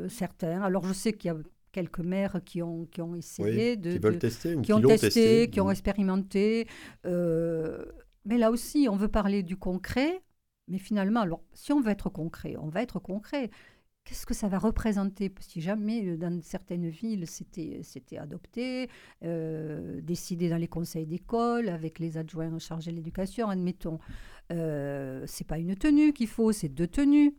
certains. 0.10 0.62
Alors, 0.62 0.86
je 0.86 0.94
sais 0.94 1.14
qu'il 1.14 1.32
y 1.32 1.34
a 1.34 1.38
quelques 1.72 2.00
maires 2.00 2.40
qui 2.46 2.62
ont, 2.62 2.86
qui 2.86 3.02
ont 3.02 3.16
essayé 3.16 3.76
de, 3.76 3.92
qui 3.92 3.98
veulent 3.98 4.20
tester 4.20 4.56
ou 4.56 4.62
qui, 4.62 4.72
ont 4.72 4.82
testé, 4.82 5.50
qui 5.50 5.60
ont 5.60 5.70
expérimenté. 5.70 6.68
mais 7.04 8.38
là 8.38 8.52
aussi, 8.52 8.88
on 8.90 8.96
veut 8.96 9.10
parler 9.10 9.44
du 9.44 9.58
concret. 9.58 10.22
Mais 10.68 10.80
finalement, 10.80 11.22
alors, 11.22 11.44
si 11.54 11.74
on 11.74 11.82
veut 11.82 11.92
être 11.92 12.10
concret, 12.10 12.56
on 12.60 12.70
va 12.70 12.82
être 12.82 13.00
concret. 13.00 13.52
Qu'est-ce 14.06 14.28
que 14.28 14.36
ça 14.36 14.48
va 14.48 14.60
représenter? 14.60 15.34
Si 15.40 15.62
jamais 15.62 16.06
euh, 16.06 16.16
dans 16.16 16.40
certaines 16.44 16.88
villes 16.90 17.26
c'était, 17.28 17.80
c'était 17.82 18.20
adopté, 18.20 18.88
euh, 19.24 20.00
décidé 20.02 20.48
dans 20.48 20.58
les 20.58 20.68
conseils 20.68 21.08
d'école, 21.08 21.70
avec 21.70 21.98
les 21.98 22.18
adjoints 22.18 22.58
chargés 22.60 22.92
de 22.92 22.98
l'éducation, 22.98 23.50
admettons, 23.50 23.98
euh, 24.52 25.24
c'est 25.26 25.48
pas 25.48 25.58
une 25.58 25.76
tenue 25.76 26.14
qu'il 26.14 26.28
faut, 26.28 26.52
c'est 26.52 26.70
deux 26.70 26.88
tenues. 26.88 27.36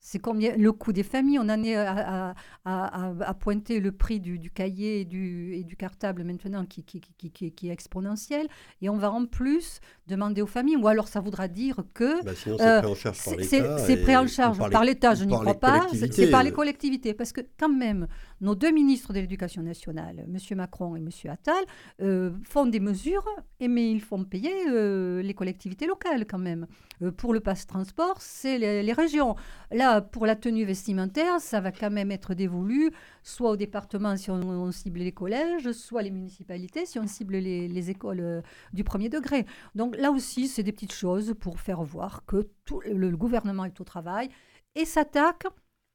C'est 0.00 0.20
combien 0.20 0.56
le 0.56 0.72
coût 0.72 0.92
des 0.92 1.02
familles? 1.02 1.38
On 1.38 1.48
en 1.48 1.62
est 1.62 1.74
à, 1.74 2.34
à, 2.64 3.34
pointer 3.34 3.80
le 3.80 3.90
prix 3.92 4.20
du, 4.20 4.50
cahier 4.50 5.00
et 5.00 5.04
du, 5.04 5.54
et 5.54 5.64
du, 5.64 5.76
cartable 5.76 6.22
maintenant 6.24 6.64
qui, 6.64 6.84
qui, 6.84 7.00
qui, 7.00 7.68
est 7.68 7.72
exponentiel. 7.72 8.46
Et 8.80 8.88
on 8.88 8.96
va 8.96 9.10
en 9.10 9.26
plus 9.26 9.80
demander 10.06 10.40
aux 10.40 10.46
familles. 10.46 10.76
Ou 10.76 10.86
alors 10.86 11.08
ça 11.08 11.20
voudra 11.20 11.48
dire 11.48 11.82
que. 11.94 12.24
Bah, 12.24 12.32
sinon, 12.34 12.56
c'est 12.58 12.82
pris 12.82 12.96
en 12.96 12.96
charge 13.06 13.28
par 13.28 13.34
l'État. 13.36 13.86
C'est 13.86 14.02
pris 14.02 14.16
en 14.16 14.26
charge 14.26 14.70
par 14.70 14.84
l'État, 14.84 15.14
je 15.14 15.24
n'y 15.24 15.34
crois 15.34 15.58
pas. 15.58 15.86
C'est 15.92 16.30
par 16.30 16.44
les 16.44 16.52
collectivités. 16.52 17.12
Parce 17.12 17.32
que 17.32 17.40
quand 17.58 17.68
même, 17.68 18.06
nos 18.40 18.54
deux 18.54 18.70
ministres 18.70 19.12
de 19.12 19.20
l'Éducation 19.20 19.62
nationale, 19.62 20.26
M. 20.26 20.56
Macron 20.56 20.96
et 20.96 21.00
M. 21.00 21.08
Attal, 21.28 21.64
euh, 22.00 22.30
font 22.44 22.66
des 22.66 22.80
mesures, 22.80 23.24
mais 23.60 23.90
ils 23.90 24.00
font 24.00 24.24
payer 24.24 24.52
euh, 24.68 25.22
les 25.22 25.34
collectivités 25.34 25.86
locales 25.86 26.26
quand 26.26 26.38
même. 26.38 26.66
Euh, 27.02 27.10
pour 27.10 27.32
le 27.32 27.40
passe 27.40 27.66
transport, 27.66 28.20
c'est 28.20 28.58
les, 28.58 28.82
les 28.82 28.92
régions. 28.92 29.34
Là, 29.70 30.00
pour 30.00 30.26
la 30.26 30.36
tenue 30.36 30.64
vestimentaire, 30.64 31.40
ça 31.40 31.60
va 31.60 31.72
quand 31.72 31.90
même 31.90 32.10
être 32.10 32.34
dévolu, 32.34 32.90
soit 33.22 33.50
au 33.50 33.56
département 33.56 34.16
si 34.16 34.30
on, 34.30 34.70
cible 34.72 35.00
les 35.00 35.12
collèges, 35.12 35.72
soit 35.72 36.02
les 36.02 36.10
municipalités 36.10 36.86
si 36.86 36.98
on 36.98 37.06
cible 37.06 37.36
les, 37.36 37.90
écoles 37.90 38.42
du 38.72 38.84
premier 38.84 39.08
degré. 39.08 39.46
Donc 39.74 39.96
là 39.96 40.10
aussi, 40.10 40.48
c'est 40.48 40.62
des 40.62 40.72
petites 40.72 40.92
choses 40.92 41.34
pour 41.38 41.60
faire 41.60 41.82
voir 41.82 42.24
que 42.26 42.48
tout, 42.64 42.80
le, 42.80 43.16
gouvernement 43.16 43.64
est 43.64 43.80
au 43.80 43.84
travail 43.84 44.28
et 44.74 44.84
s'attaque 44.84 45.46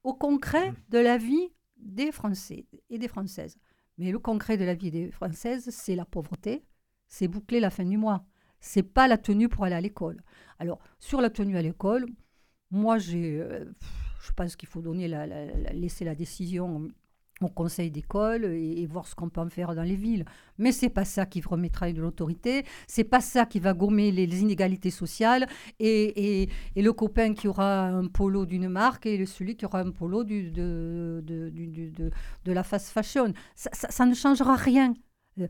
au 0.04 0.14
concret 0.14 0.74
de 0.90 1.00
la 1.00 1.18
vie 1.18 1.52
des 1.84 2.12
Français 2.12 2.66
et 2.90 2.98
des 2.98 3.08
Françaises. 3.08 3.58
Mais 3.98 4.12
le 4.12 4.20
concret 4.20 4.58
de 4.58 4.66
la 4.66 4.74
vie 4.74 4.92
des 4.92 5.12
Françaises, 5.12 5.70
c'est 5.70 5.96
la 5.96 6.06
pauvreté, 6.06 6.64
c'est 7.08 7.28
boucler 7.28 7.60
la 7.60 7.70
fin 7.70 7.84
du 7.84 7.98
mois. 7.98 8.26
C'est 8.60 8.84
pas 8.84 9.08
la 9.08 9.18
tenue 9.18 9.50
pour 9.50 9.66
aller 9.66 9.76
à 9.76 9.82
l'école. 9.82 10.24
Alors, 10.58 10.80
sur 11.00 11.22
la 11.22 11.30
tenue 11.30 11.58
à 11.58 11.62
l'école, 11.62 12.06
moi, 12.72 12.98
j'ai, 12.98 13.40
euh, 13.40 13.66
je 14.22 14.32
pense 14.32 14.56
qu'il 14.56 14.70
faut 14.70 14.82
donner 14.82 15.08
la, 15.08 15.28
laisser 15.74 16.06
la 16.06 16.16
décision 16.16 16.88
au 17.42 17.50
conseil 17.50 17.92
d'école 17.92 18.46
et, 18.46 18.86
voir 18.86 19.08
ce 19.08 19.16
qu'on 19.16 19.30
peut 19.30 19.42
en 19.42 19.50
faire 19.50 19.76
dans 19.76 19.84
les 19.84 19.96
villes. 19.96 20.26
Mais 20.58 20.72
c'est 20.72 20.90
pas 20.90 21.06
ça 21.06 21.26
qui 21.26 21.42
remettra 21.42 21.92
de 21.92 22.02
l'autorité, 22.02 22.66
c'est 22.88 23.04
pas 23.04 23.22
ça 23.22 23.46
qui 23.46 23.60
va 23.60 23.74
gommer 23.74 24.12
les, 24.12 24.42
inégalités 24.42 24.92
sociales 24.92 25.48
et, 25.80 26.44
et, 26.76 26.82
le 26.82 26.94
copain 26.94 27.34
qui 27.34 27.48
aura 27.48 27.88
un 27.88 28.08
polo 28.08 28.46
d'une 28.46 28.70
marque 28.70 29.06
et 29.06 29.26
celui 29.26 29.56
qui 29.56 29.66
aura 29.66 29.82
un 29.82 29.92
polo 29.92 30.24
de, 30.24 30.50
de, 30.50 31.24
de, 31.24 32.12
de, 32.46 32.52
la 32.52 32.64
fast 32.64 32.90
fashion. 32.90 33.34
Ça, 33.56 34.06
ne 34.06 34.14
changera 34.14 34.56
rien. 34.56 34.94
Euh, 35.40 35.48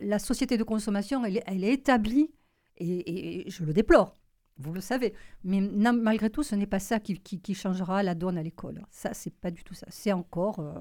la, 0.00 0.18
société 0.18 0.56
de 0.56 0.64
consommation, 0.64 1.24
elle 1.24 1.64
est 1.64 1.72
établie 1.72 2.30
et 2.78 3.44
je 3.48 3.64
le 3.64 3.72
déplore 3.72 4.16
vous 4.58 4.72
le 4.72 4.80
savez. 4.80 5.14
Mais 5.44 5.60
malgré 5.60 6.30
tout, 6.30 6.42
ce 6.42 6.54
n'est 6.54 6.66
pas 6.66 6.78
ça 6.78 7.00
qui, 7.00 7.18
qui, 7.18 7.54
changera 7.54 8.02
la 8.02 8.14
donne 8.14 8.38
à 8.38 8.42
l'école. 8.42 8.82
Ça, 8.90 9.14
c'est 9.14 9.34
pas 9.34 9.50
du 9.50 9.64
tout 9.64 9.74
ça. 9.74 9.86
C'est 9.90 10.12
encore 10.12 10.60
euh, 10.60 10.74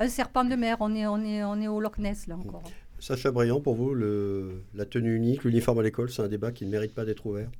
un 0.00 0.08
serpent 0.08 0.44
de 0.44 0.54
mer. 0.54 0.76
On 0.80 0.94
est, 0.94 1.06
on 1.06 1.18
est, 1.22 1.44
on 1.44 1.60
est 1.60 1.68
au 1.68 1.80
Loch 1.80 1.98
Ness, 1.98 2.26
là 2.26 2.36
encore. 2.36 2.64
Sacha 2.98 3.30
Briand, 3.30 3.60
pour 3.60 3.74
vous, 3.74 3.94
le, 3.94 4.64
la 4.74 4.86
tenue 4.86 5.14
unique, 5.14 5.44
l'uniforme 5.44 5.80
à 5.80 5.82
l'école, 5.82 6.10
c'est 6.10 6.22
un 6.22 6.28
débat 6.28 6.52
qui 6.52 6.64
ne 6.64 6.70
mérite 6.70 6.94
pas 6.94 7.04
d'être 7.04 7.26
ouvert? 7.26 7.50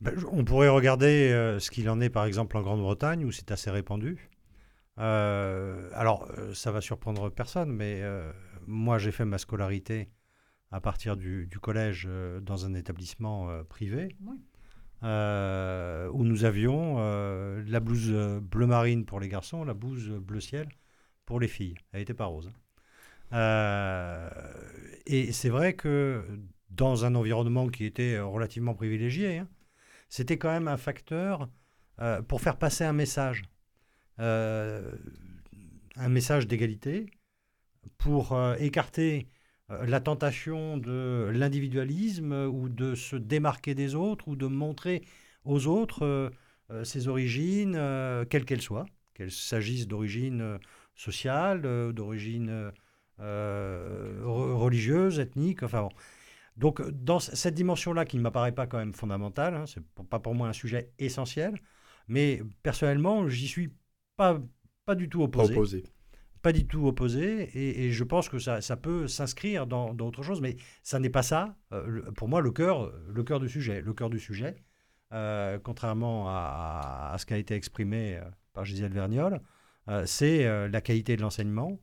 Ben, 0.00 0.14
On 0.32 0.44
pourrait 0.44 0.68
regarder 0.68 1.30
euh, 1.32 1.58
ce 1.60 1.70
qu'il 1.70 1.88
en 1.88 2.00
est, 2.00 2.10
par 2.10 2.26
exemple, 2.26 2.56
en 2.56 2.62
Grande-Bretagne, 2.62 3.24
où 3.24 3.32
c'est 3.32 3.52
assez 3.52 3.70
répandu. 3.70 4.28
Euh, 4.98 5.88
alors, 5.94 6.28
ça 6.52 6.72
va 6.72 6.80
surprendre 6.80 7.30
personne, 7.30 7.72
mais 7.72 8.02
moi, 8.66 8.98
j'ai 8.98 9.12
fait 9.12 9.24
ma 9.24 9.38
scolarité 9.38 10.08
à 10.74 10.80
partir 10.80 11.16
du, 11.16 11.48
collège 11.62 12.04
euh, 12.10 12.40
dans 12.40 12.66
un 12.66 12.74
établissement 12.74 13.48
euh, 13.48 13.62
privé. 13.62 14.16
Euh, 15.04 16.08
où 16.12 16.24
nous 16.24 16.44
avions 16.44 16.96
la 16.96 17.80
blouse 17.80 18.10
bleu 18.40 18.66
marine 18.66 19.04
pour 19.04 19.20
les 19.20 19.28
garçons, 19.28 19.62
la 19.62 19.74
blouse 19.74 20.08
bleu 20.08 20.40
ciel 20.40 20.66
pour 21.26 21.38
les 21.40 21.48
filles. 21.48 21.74
Elle 21.92 22.00
n'était 22.00 22.14
pas 22.14 22.24
rose. 22.24 22.50
Hein. 23.30 24.30
et 25.04 25.30
c'est 25.32 25.50
vrai 25.50 25.74
que 25.74 26.24
dans 26.70 27.04
un 27.04 27.14
environnement 27.16 27.68
qui 27.68 27.84
était 27.84 28.18
relativement 28.18 28.74
privilégié, 28.74 29.38
hein, 29.38 29.48
c'était 30.08 30.38
quand 30.38 30.50
même 30.50 30.68
un 30.68 30.78
facteur 30.78 31.50
pour 32.26 32.40
faire 32.40 32.56
passer 32.56 32.84
un 32.84 32.94
message. 32.94 33.42
un 34.16 34.88
message 36.08 36.46
d'égalité, 36.46 37.10
pour 37.98 38.34
écarter 38.58 39.28
la 39.68 40.00
tentation 40.00 40.76
de 40.76 41.30
l'individualisme 41.32 42.32
ou 42.32 42.68
de 42.68 42.94
se 42.94 43.16
démarquer 43.16 43.74
des 43.74 43.94
autres 43.94 44.28
ou 44.28 44.36
de 44.36 44.46
montrer 44.46 45.02
aux 45.44 45.66
autres 45.66 46.04
euh, 46.04 46.30
euh, 46.70 46.84
ses 46.84 47.08
origines, 47.08 47.74
quelles 48.30 48.44
qu'elles 48.44 48.62
soient, 48.62 48.86
qu'elles 49.14 49.30
s'agissent 49.30 49.88
d'origine 49.88 50.58
sociale, 50.94 51.62
d'origine 51.92 52.72
religieuse, 53.18 55.18
ethnique, 55.18 55.62
enfin 55.62 55.82
bon. 55.82 55.90
Donc 56.56 56.82
dans 56.90 57.18
cette 57.18 57.54
dimension-là 57.54 58.04
qui 58.04 58.16
ne 58.16 58.22
m'apparaît 58.22 58.52
pas 58.52 58.66
quand 58.66 58.78
même 58.78 58.94
fondamentale, 58.94 59.54
hein, 59.54 59.64
c'est 59.66 59.82
pas 60.08 60.20
pour 60.20 60.34
moi 60.34 60.48
un 60.48 60.52
sujet 60.52 60.92
essentiel, 60.98 61.60
mais 62.06 62.42
personnellement 62.62 63.28
j'y 63.28 63.48
suis 63.48 63.74
pas, 64.16 64.40
pas 64.84 64.94
du 64.94 65.08
tout 65.08 65.22
opposé 65.22 65.84
pas 66.44 66.52
du 66.52 66.66
tout 66.66 66.86
opposé, 66.86 67.48
et, 67.54 67.90
je 67.90 68.04
pense 68.04 68.28
que 68.28 68.38
ça, 68.38 68.76
peut 68.76 69.08
s'inscrire 69.08 69.66
dans 69.66 69.94
d'autres 69.94 70.22
choses, 70.22 70.42
mais 70.42 70.56
ça 70.82 70.98
n'est 70.98 71.08
pas 71.08 71.22
ça, 71.22 71.56
euh, 71.72 72.02
pour 72.12 72.28
moi, 72.28 72.42
le 72.42 72.50
cœur, 72.50 72.92
le 73.08 73.24
cœur 73.24 73.40
du 73.40 73.48
sujet. 73.48 73.80
Le 73.80 73.94
cœur 73.94 74.10
du 74.10 74.20
sujet, 74.20 74.56
euh, 75.14 75.58
contrairement 75.58 76.26
à, 76.28 77.16
ce 77.18 77.24
qui 77.24 77.32
a 77.32 77.38
été 77.38 77.54
exprimé 77.54 78.16
euh, 78.16 78.24
par 78.52 78.66
Gisèle 78.66 78.92
Verniol, 78.92 79.40
c'est 80.04 80.68
la 80.68 80.80
qualité 80.80 81.16
de 81.16 81.22
l'enseignement, 81.22 81.78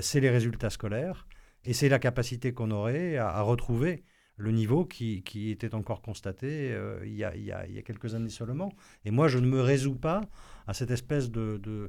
c'est 0.00 0.18
les 0.18 0.30
résultats 0.30 0.70
scolaires, 0.70 1.26
et 1.64 1.72
c'est 1.72 1.88
la 1.88 2.00
capacité 2.00 2.52
qu'on 2.52 2.72
aurait 2.72 3.16
à, 3.16 3.40
retrouver 3.42 4.02
le 4.36 4.50
niveau 4.50 4.84
qui, 4.84 5.22
était 5.50 5.74
encore 5.74 6.02
constaté 6.02 6.76
il, 7.04 7.14
y 7.14 7.24
a, 7.24 7.82
quelques 7.84 8.14
années 8.16 8.28
seulement. 8.28 8.72
Et 9.04 9.12
moi, 9.12 9.28
je 9.28 9.38
ne 9.38 9.46
me 9.46 9.60
résous 9.60 9.94
pas 9.94 10.22
à 10.66 10.74
cette 10.74 10.90
espèce 10.90 11.30
de, 11.30 11.88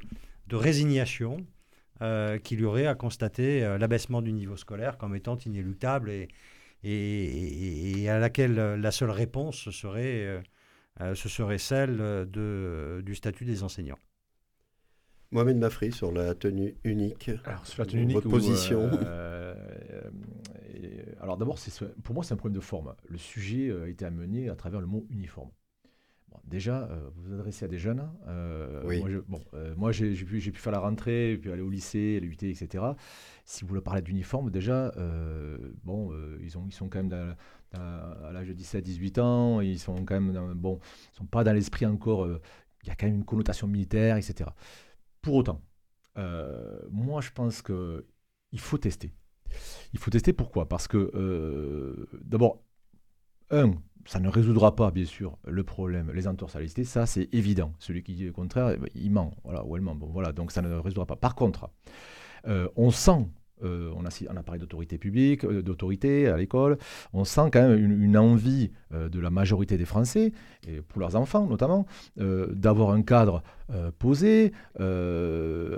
résignation 0.51 1.37
qu'il 2.43 2.61
y 2.61 2.65
aurait 2.65 2.87
à 2.87 2.95
constater 2.95 3.63
euh, 3.63 3.77
l'abaissement 3.77 4.21
du 4.21 4.31
niveau 4.31 4.55
scolaire 4.55 4.97
comme 4.97 5.15
étant 5.15 5.37
inéluctable 5.37 6.09
et, 6.09 6.29
et, 6.83 8.09
à 8.09 8.19
laquelle 8.19 8.55
la 8.55 8.91
seule 8.91 9.11
réponse 9.11 9.69
serait, 9.69 10.41
euh, 11.01 11.15
ce 11.15 11.27
serait 11.27 11.57
celle 11.57 11.97
de, 11.97 13.01
du 13.05 13.15
statut 13.15 13.45
des 13.45 13.63
enseignants. 13.63 13.99
Mohamed 15.31 15.57
Mafri 15.57 15.91
sur 15.91 16.11
la 16.11 16.33
tenue 16.33 16.75
unique. 16.83 17.29
Alors, 17.45 17.67
sur 17.67 17.83
la 17.83 17.85
tenue 17.85 18.03
unique, 18.03 18.15
votre 18.15 18.29
position. 18.29 18.89
alors 21.21 21.37
d'abord, 21.37 21.59
pour 22.03 22.15
moi, 22.15 22.23
c'est 22.23 22.33
un 22.33 22.37
problème 22.37 22.55
de 22.55 22.63
forme. 22.63 22.95
Le 23.07 23.17
sujet 23.17 23.71
a 23.71 23.87
été 23.87 24.05
amené 24.05 24.49
à 24.49 24.55
travers 24.55 24.81
le 24.81 24.87
mot 24.87 25.05
uniforme 25.09 25.51
déjà, 26.45 26.83
euh, 26.83 27.09
vous 27.15 27.23
vous 27.23 27.33
adressez 27.33 27.65
à 27.65 27.67
des 27.67 27.77
jeunes. 27.77 28.09
Euh, 28.27 28.81
oui. 28.85 28.99
Moi, 28.99 29.09
bon, 29.27 29.41
euh, 29.53 29.91
j'ai 29.91 30.13
pu, 30.25 30.39
pu, 30.39 30.51
faire 30.51 30.71
la 30.71 30.79
rentrée, 30.79 31.37
puis 31.39 31.51
aller 31.51 31.61
au 31.61 31.69
lycée, 31.69 32.19
l'UT, 32.19 32.37
etc. 32.43 32.83
Si 33.45 33.61
vous 33.61 33.69
voulez 33.69 33.81
parler 33.81 34.01
d'uniforme, 34.01 34.49
déjà, 34.49 34.91
bon, 35.83 36.11
ils, 36.41 36.57
ont, 36.57 36.65
ils 36.67 36.73
sont 36.73 36.89
quand 36.89 37.03
même 37.03 37.35
à 37.73 38.31
l'âge 38.31 38.47
de 38.47 38.53
17-18 38.53 39.19
ans, 39.19 39.61
ils 39.61 39.79
sont 39.79 40.05
quand 40.05 40.19
même, 40.19 40.53
bon, 40.55 40.79
ils 41.13 41.17
sont 41.17 41.25
pas 41.25 41.43
dans 41.43 41.53
l'esprit 41.53 41.85
encore, 41.85 42.27
il 42.27 42.87
y 42.87 42.91
a 42.91 42.95
quand 42.95 43.07
même 43.07 43.15
une 43.15 43.25
connotation 43.25 43.67
militaire, 43.67 44.17
etc. 44.17 44.49
Pour 45.21 45.35
autant, 45.35 45.61
moi 46.91 47.21
je 47.21 47.31
pense 47.31 47.61
qu'il 47.61 48.59
faut 48.59 48.77
tester. 48.77 49.11
Il 49.93 49.99
faut 49.99 50.11
tester 50.11 50.33
pourquoi? 50.33 50.69
Parce 50.69 50.87
que, 50.87 52.07
d'abord, 52.23 52.63
un, 53.51 53.73
ça 54.05 54.19
ne 54.19 54.29
résoudra 54.29 54.75
pas, 54.75 54.91
bien 54.91 55.05
sûr, 55.05 55.37
le 55.45 55.63
problème, 55.63 56.11
les 56.13 56.23
la 56.23 56.33
ça 56.85 57.05
c'est 57.05 57.29
évident. 57.33 57.73
Celui 57.79 58.03
qui 58.03 58.13
dit 58.13 58.25
le 58.25 58.31
contraire, 58.31 58.75
il 58.95 59.11
ment, 59.11 59.33
voilà, 59.43 59.63
ou 59.65 59.75
elle 59.75 59.81
ment. 59.81 59.95
Bon, 59.95 60.07
voilà, 60.07 60.31
donc 60.31 60.51
ça 60.51 60.61
ne 60.61 60.73
résoudra 60.75 61.05
pas. 61.05 61.15
Par 61.15 61.35
contre, 61.35 61.69
on 62.75 62.91
sent 62.91 63.27
euh, 63.63 63.91
on, 63.95 64.05
a, 64.05 64.43
parlé 64.43 64.59
d'autorité 64.59 64.97
publique, 64.97 65.43
euh, 65.43 65.61
d'autorité 65.61 66.27
à 66.27 66.37
l'école. 66.37 66.77
On 67.11 67.25
sent 67.25 67.49
quand 67.51 67.67
même 67.67 67.77
une, 67.77 68.17
envie 68.17 68.71
euh, 68.93 69.09
de 69.09 69.19
la 69.19 69.29
majorité 69.29 69.77
des 69.77 69.85
Français, 69.85 70.31
et 70.67 70.81
pour 70.81 71.01
leurs 71.01 71.15
enfants 71.15 71.45
notamment, 71.45 71.85
d'avoir 72.17 72.91
un 72.91 73.01
cadre 73.01 73.43
posé, 73.97 74.51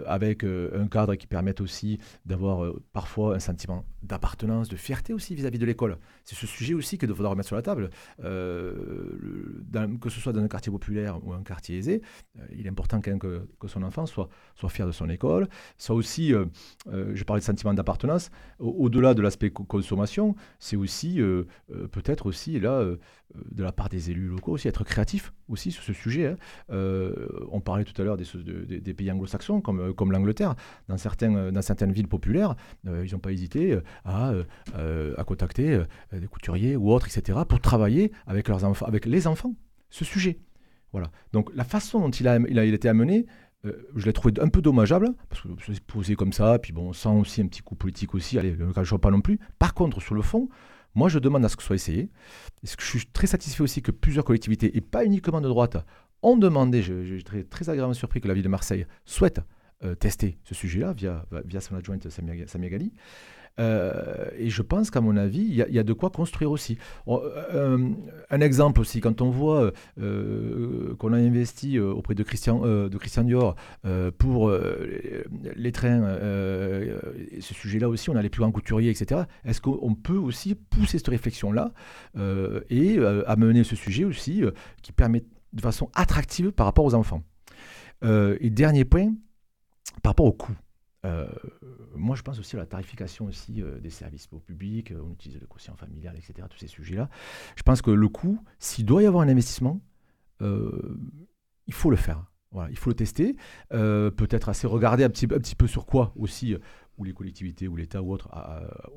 avec 0.08 0.44
un 0.44 0.88
cadre 0.88 1.16
qui 1.16 1.28
permette 1.28 1.62
aussi 1.62 2.00
d'avoir 2.26 2.74
parfois 2.94 3.36
un 3.36 3.40
sentiment 3.40 3.86
d'appartenance, 4.04 4.70
de 4.70 4.76
fierté 4.76 5.14
aussi 5.14 5.36
vis-à-vis 5.36 5.60
de 5.60 5.66
l'école. 5.66 5.98
C'est 6.24 6.36
ce 6.36 6.48
sujet 6.48 6.74
aussi 6.74 6.98
que 6.98 7.08
faudra 7.08 7.32
remettre 7.32 7.48
sur 7.48 7.56
la 7.56 7.62
table. 7.62 7.90
que 8.20 10.10
ce 10.10 10.20
soit 10.20 10.34
dans 10.34 10.42
un 10.42 10.48
quartier 10.48 10.72
populaire 10.72 11.20
ou 11.26 11.34
un 11.34 11.44
quartier 11.44 11.78
aisé, 11.78 12.02
il 12.52 12.66
est 12.66 12.70
important 12.70 13.02
que, 13.02 13.48
son 13.68 13.84
enfant 13.84 14.06
soit, 14.06 14.30
soit 14.56 14.70
fier 14.70 14.88
de 14.88 14.92
son 14.92 15.10
école, 15.10 15.48
soit 15.78 15.96
aussi, 15.96 16.34
je 16.90 17.24
parlais 17.24 17.42
de 17.42 17.46
sentiment 17.46 17.74
d'appartenance, 17.74 18.32
au-delà 18.60 19.14
de 19.14 19.22
l'aspect 19.22 19.52
consommation, 19.52 20.36
c'est 20.60 20.76
aussi 20.76 21.22
euh, 21.22 21.44
euh, 21.72 21.88
peut-être 21.88 22.26
aussi 22.26 22.60
là 22.60 22.72
euh, 22.72 22.98
de 23.52 23.64
la 23.64 23.72
part 23.72 23.90
des 23.90 24.12
élus 24.12 24.28
locaux 24.28 24.54
aussi 24.54 24.68
être 24.68 24.84
créatif 24.84 25.34
aussi 25.48 25.72
sur 25.72 25.84
ce 25.84 25.94
sujet. 25.94 26.28
Hein. 26.28 26.36
on 27.50 27.62
parlait 27.62 27.86
tout 27.86 28.00
à 28.02 28.06
l'heure 28.06 28.18
des, 28.18 28.94
pays 28.94 29.12
anglo-saxons 29.12 29.62
comme, 29.62 29.94
comme 29.94 30.12
l'Angleterre. 30.12 30.56
Dans, 30.90 30.96
dans 30.96 31.62
certaines 31.62 31.92
villes 31.92 32.08
populaires, 32.08 32.56
ils 32.86 33.12
n'ont 33.12 33.20
pas 33.20 33.32
hésité 33.32 33.80
à, 34.06 34.34
à 35.18 35.24
contacter 35.24 35.82
des 36.14 36.28
couturiers 36.28 36.76
ou 36.76 36.92
autres, 36.92 37.08
etc., 37.08 37.40
pour 37.48 37.60
travailler 37.60 38.12
avec 38.28 38.48
leurs 38.48 38.66
avec 38.86 39.06
les 39.06 39.28
enfants, 39.28 39.54
ce 39.90 40.06
sujet. 40.06 40.40
Voilà. 40.92 41.12
Donc 41.34 41.50
la 41.56 41.64
façon 41.64 42.00
dont 42.00 42.10
il 42.10 42.28
a, 42.28 42.38
il 42.38 42.60
a, 42.60 42.66
il 42.66 42.72
a 42.72 42.76
été 42.76 42.90
amené, 42.90 43.26
euh, 43.66 43.74
je 43.96 44.06
l'ai 44.06 44.14
trouvé 44.14 44.34
un 44.42 44.50
peu 44.50 44.62
dommageable, 44.62 45.14
parce 45.30 45.42
que 45.42 45.50
c'est 45.68 45.80
posé 45.82 46.16
comme 46.16 46.34
ça, 46.34 46.58
puis 46.60 46.74
bon, 46.74 46.94
sans 46.94 47.20
aussi 47.20 47.42
un 47.42 47.48
petit 47.48 47.62
coup 47.62 47.76
politique 47.76 48.16
aussi, 48.16 48.38
allez, 48.40 48.56
je 48.58 48.64
ne 48.64 48.98
pas 48.98 49.12
non 49.12 49.22
plus. 49.22 49.40
Par 49.60 49.74
contre, 49.74 50.02
sur 50.02 50.16
le 50.16 50.22
fond, 50.22 50.50
moi 50.96 51.10
je 51.10 51.20
demande 51.20 51.46
à 51.46 51.50
ce 51.50 51.56
que 51.56 51.62
ce 51.62 51.68
soit 51.68 51.76
essayé. 51.76 52.10
Et 52.64 52.68
ce 52.68 52.76
que 52.76 52.84
je 52.84 52.90
suis 52.90 53.06
très 53.06 53.28
satisfait 53.28 53.62
aussi 53.62 53.82
que 53.82 53.92
plusieurs 53.92 54.26
collectivités, 54.26 54.76
et 54.76 54.82
pas 54.82 55.06
uniquement 55.06 55.42
de 55.42 55.48
droite, 55.48 55.78
ont 56.24 56.38
demandé, 56.38 56.82
suis 56.82 57.24
très, 57.24 57.44
très, 57.44 57.70
agréablement 57.70 57.94
surpris 57.94 58.22
que 58.22 58.28
la 58.28 58.34
ville 58.34 58.44
de 58.44 58.50
Marseille 58.50 58.86
souhaite 59.06 59.42
euh, 59.84 59.96
tester 59.96 60.38
ce 60.44 60.54
sujet-là 60.54 60.94
via, 60.94 61.26
via 61.46 61.62
son 61.62 61.76
adjointe 61.76 62.10
Samia, 62.10 62.48
Samia 62.48 62.70
Gali. 62.70 62.94
Euh, 63.60 64.26
et 64.38 64.50
je 64.50 64.62
pense 64.62 64.92
qu'à 64.92 65.02
mon 65.02 65.18
avis, 65.18 65.42
il 65.42 65.56
y, 65.56 65.80
a 65.80 65.84
de 65.84 65.94
quoi 65.94 66.10
construire 66.10 66.52
aussi. 66.52 66.78
Euh, 67.08 67.90
un 68.30 68.42
exemple 68.42 68.82
aussi, 68.82 69.02
quand 69.02 69.22
on 69.22 69.30
voit 69.30 69.72
euh, 70.00 70.96
qu'on 70.96 71.14
a 71.14 71.18
investi 71.18 71.80
auprès 71.80 72.16
de 72.16 72.24
Christian, 72.24 72.62
de 72.62 72.98
Christian 72.98 73.24
Dior 73.24 73.56
pour 74.18 74.52
les 75.56 75.72
trains, 75.72 76.02
ce 77.40 77.54
sujet-là 77.54 77.90
aussi, 77.90 78.10
on 78.10 78.16
a 78.16 78.22
les 78.22 78.30
plus 78.30 78.42
grands 78.42 78.52
couturiers, 78.52 78.90
etc. 78.90 79.22
Est-ce 79.46 79.62
qu'on 79.62 79.96
peut 79.96 80.18
aussi 80.18 80.56
pousser 80.56 80.98
cette 80.98 81.10
réflexion-là 81.10 81.74
et 82.70 82.98
amener 83.28 83.64
ce 83.64 83.76
sujet 83.76 84.04
aussi 84.04 84.44
qui 84.82 84.92
permet 84.92 85.24
de 85.54 85.62
façon 85.62 85.90
attractive 85.94 86.52
par 86.52 86.66
rapport 86.66 86.86
aux 86.86 86.96
enfants? 86.96 87.24
Et 88.04 88.50
dernier 88.50 88.86
point, 88.86 89.14
par 90.02 90.12
rapport 90.12 90.26
au 90.26 90.32
coût. 90.32 90.54
Euh, 91.06 91.28
moi, 91.96 92.16
je 92.16 92.22
pense 92.22 92.40
aussi 92.40 92.56
à 92.56 92.60
la 92.60 92.66
tarification 92.66 93.26
aussi 93.26 93.62
euh, 93.62 93.80
des 93.80 93.90
services 93.90 94.28
au 94.32 94.40
public. 94.40 94.92
Euh, 94.92 95.02
on 95.04 95.12
utilise 95.12 95.40
le 95.40 95.48
quotient 95.48 95.76
familial, 95.76 96.16
etc. 96.16 96.48
Tous 96.50 96.58
ces 96.58 96.68
sujets-là. 96.68 97.10
Je 97.56 97.64
pense 97.64 97.82
que 97.82 97.92
le 97.92 98.08
coût, 98.08 98.40
s'il 98.60 98.86
doit 98.86 99.04
y 99.04 99.06
avoir 99.06 99.24
un 99.24 99.30
investissement, 99.30 99.82
il 100.42 101.74
faut 101.74 101.92
le 101.92 101.98
faire. 101.98 102.26
Voilà, 102.52 102.72
il 102.72 102.78
faut 102.78 102.90
le 102.90 102.96
tester. 102.96 103.36
Peut-être 103.70 104.50
assez 104.50 104.66
regarder 104.66 105.04
un 105.04 105.10
petit, 105.10 105.28
peu 105.28 105.68
sur 105.68 105.86
quoi 105.86 106.14
aussi 106.16 106.56
ou 106.98 107.04
les 107.04 107.14
collectivités 107.14 107.68
ou 107.68 107.76
l'État 107.76 108.02
ou 108.02 108.12
autres 108.12 108.28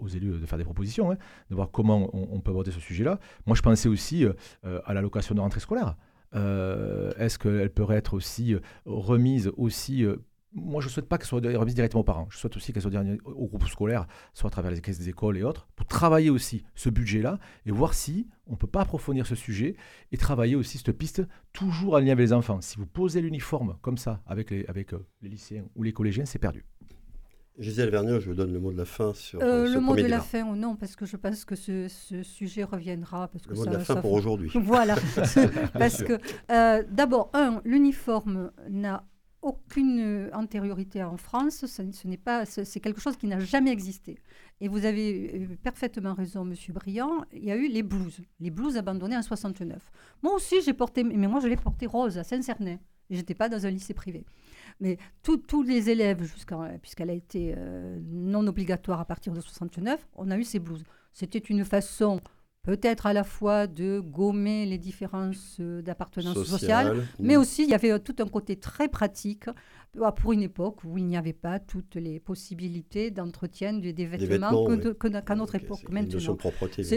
aux 0.01 0.09
élus 0.09 0.39
de 0.41 0.47
faire 0.47 0.57
des 0.57 0.65
propositions, 0.65 1.13
hein, 1.13 1.19
de 1.51 1.55
voir 1.55 1.71
comment 1.71 2.09
on, 2.15 2.41
peut 2.41 2.51
aborder 2.51 2.71
ce 2.71 2.81
sujet-là. 2.81 3.21
Moi, 3.45 3.55
je 3.55 3.61
pensais 3.61 3.91
aussi 3.91 4.25
à 4.63 4.95
l'allocation 4.95 5.35
de 5.35 5.41
rentrée 5.41 5.61
scolaire. 5.61 5.97
Est-ce 6.33 7.39
qu'elle 7.39 7.71
peut 7.71 7.91
être 7.91 8.15
aussi 8.15 8.57
remise 8.87 9.53
aussi 9.59 10.07
moi, 10.55 10.81
je 10.81 10.87
ne 10.87 10.93
souhaite 10.93 11.09
pas 11.09 11.19
qu'elle 11.19 11.27
soit 11.27 11.41
remise 11.41 11.75
directement 11.75 12.03
aux 12.03 12.05
parents. 12.05 12.29
Je 12.31 12.39
souhaite 12.39 12.57
aussi 12.57 12.73
qu'elle 12.73 12.83
soit 12.83 12.93
au 13.25 13.47
groupe 13.47 13.67
scolaire, 13.67 14.07
soit 14.33 14.49
à 14.49 14.51
travers 14.51 14.71
les 14.71 14.81
caisses 14.81 14.99
des 14.99 15.09
écoles 15.09 15.37
et 15.37 15.43
autres, 15.43 15.69
pour 15.75 15.87
travailler 15.87 16.31
aussi 16.31 16.65
ce 16.75 16.89
budget-là 16.91 17.39
et 17.67 17.73
voir 17.73 17.95
si 17.95 18.29
on 18.47 18.53
ne 18.53 18.57
peut 18.57 18.69
pas 18.69 18.83
approfondir 18.83 19.27
ce 19.27 19.35
sujet 19.35 19.77
et 20.13 20.17
travailler 20.17 20.55
aussi 20.55 20.79
cette 20.79 20.93
piste 20.93 21.23
toujours 21.53 21.95
en 21.95 21.99
lien 21.99 22.13
avec 22.13 22.27
les 22.27 22.33
enfants. 22.33 22.61
Si 22.61 22.77
vous 22.77 22.87
posez 22.87 23.21
l'uniforme 23.21 23.77
comme 23.83 23.99
ça 23.99 24.23
avec 24.27 24.51
les, 24.51 24.65
avec 24.67 24.95
euh, 24.95 25.05
les 25.23 25.29
lycéens 25.29 25.65
ou 25.75 25.83
les 25.83 25.93
collégiens, 25.93 26.25
c'est 26.25 26.39
perdu. 26.39 26.65
Gisèle 27.59 27.91
Vernier, 27.91 28.21
je 28.21 28.29
vous 28.29 28.35
donne 28.35 28.53
le 28.53 28.59
mot 28.59 28.73
de 28.73 28.77
la 28.79 28.85
fin 28.85 29.15
sur 29.15 29.41
euh, 29.41 29.45
euh 29.45 29.67
ce 29.69 29.75
Le 29.75 29.81
mot 29.81 29.95
de 29.95 30.03
la 30.03 30.21
fin 30.21 30.43
ou 30.43 30.57
non, 30.57 30.75
parce 30.75 30.97
que 30.97 31.07
je 31.07 31.17
pense 31.17 31.45
que 31.45 31.55
ce, 31.55 31.89
sujet 32.23 32.65
reviendra. 32.65 33.29
Parce 33.29 33.47
le 33.47 33.53
que 33.53 33.59
mot 33.59 33.67
de 33.67 33.73
la 33.73 33.79
fin 33.79 33.97
pour 33.97 34.13
aujourd'hui. 34.13 34.51
Voilà. 34.55 34.97
parce 35.73 36.03
que, 36.03 36.19
d'abord, 36.93 37.31
un, 37.33 37.61
l'uniforme 37.65 38.51
n'a 38.69 39.05
aucune 39.45 40.01
euh, 40.01 40.31
antériorité 40.33 41.03
en 41.03 41.17
France. 41.17 41.67
Ce, 41.67 42.07
n'est 42.07 42.17
pas, 42.17 42.47
c'est 42.47 42.81
quelque 42.81 43.01
chose 43.01 43.17
qui 43.17 43.27
n'a 43.27 43.39
jamais 43.39 43.71
existé. 43.71 44.19
Et 44.61 44.69
vous 44.69 44.85
avez 44.85 45.31
euh, 45.35 45.57
parfaitement 45.63 46.15
raison, 46.15 46.45
Monsieur 46.45 46.73
Briand. 46.73 47.25
Il 47.33 47.45
y 47.45 47.51
a 47.51 47.57
eu 47.57 47.69
les 47.69 47.83
blouses, 47.83 48.21
les 48.41 48.51
blouses 48.51 48.77
abandonnées 48.77 49.17
en 49.17 49.23
69. 49.23 49.91
Moi 50.23 50.35
aussi, 50.35 50.63
j'ai 50.63 50.73
porté, 50.73 51.05
mais 51.05 51.29
moi 51.29 51.41
je 51.41 51.49
l'ai 51.49 51.57
porté 51.57 51.87
rose 51.87 52.19
à 52.19 52.25
Saint-Cernin. 52.25 52.79
J'étais 53.11 53.35
pas 53.35 53.49
dans 53.49 53.67
un 53.67 53.71
lycée 53.71 53.95
privé. 53.95 54.25
Mais 54.81 54.99
tous 55.23 55.63
les 55.63 55.91
élèves, 55.91 56.27
puisqu'elle 56.81 57.11
a 57.11 57.13
été 57.13 57.55
euh, 57.57 58.01
non 58.11 58.47
obligatoire 58.47 59.01
à 59.01 59.05
partir 59.05 59.33
de 59.33 59.41
69, 59.41 60.09
on 60.15 60.31
a 60.31 60.39
eu 60.39 60.45
ces 60.45 60.59
blouses. 60.59 60.85
C'était 61.13 61.39
une 61.39 61.65
façon 61.65 62.21
peut-être 62.65 63.07
à 63.07 63.13
la 63.13 63.25
fois 63.25 63.67
de 63.67 64.01
gommer 64.01 64.67
les 64.67 64.79
différences 64.79 65.61
d'appartenance 65.61 66.43
sociale, 66.45 67.07
mais 67.21 67.37
aussi 67.37 67.63
il 67.63 67.71
y 67.71 67.75
avait 67.75 67.99
tout 68.01 68.17
un 68.19 68.27
côté 68.27 68.57
très 68.57 68.89
pratique 68.89 69.49
pour 70.17 70.33
une 70.33 70.43
époque 70.43 70.85
où 70.85 70.99
il 70.99 71.07
n'y 71.07 71.17
avait 71.17 71.33
pas 71.33 71.59
toutes 71.59 71.95
les 71.95 72.21
possibilités 72.21 73.11
d'entretien 73.11 73.73
des, 73.75 73.93
vêtements, 73.93 74.67
qu'à 74.97 75.35
notre 75.35 75.55
époque 75.55 75.89
maintenant. 75.91 76.37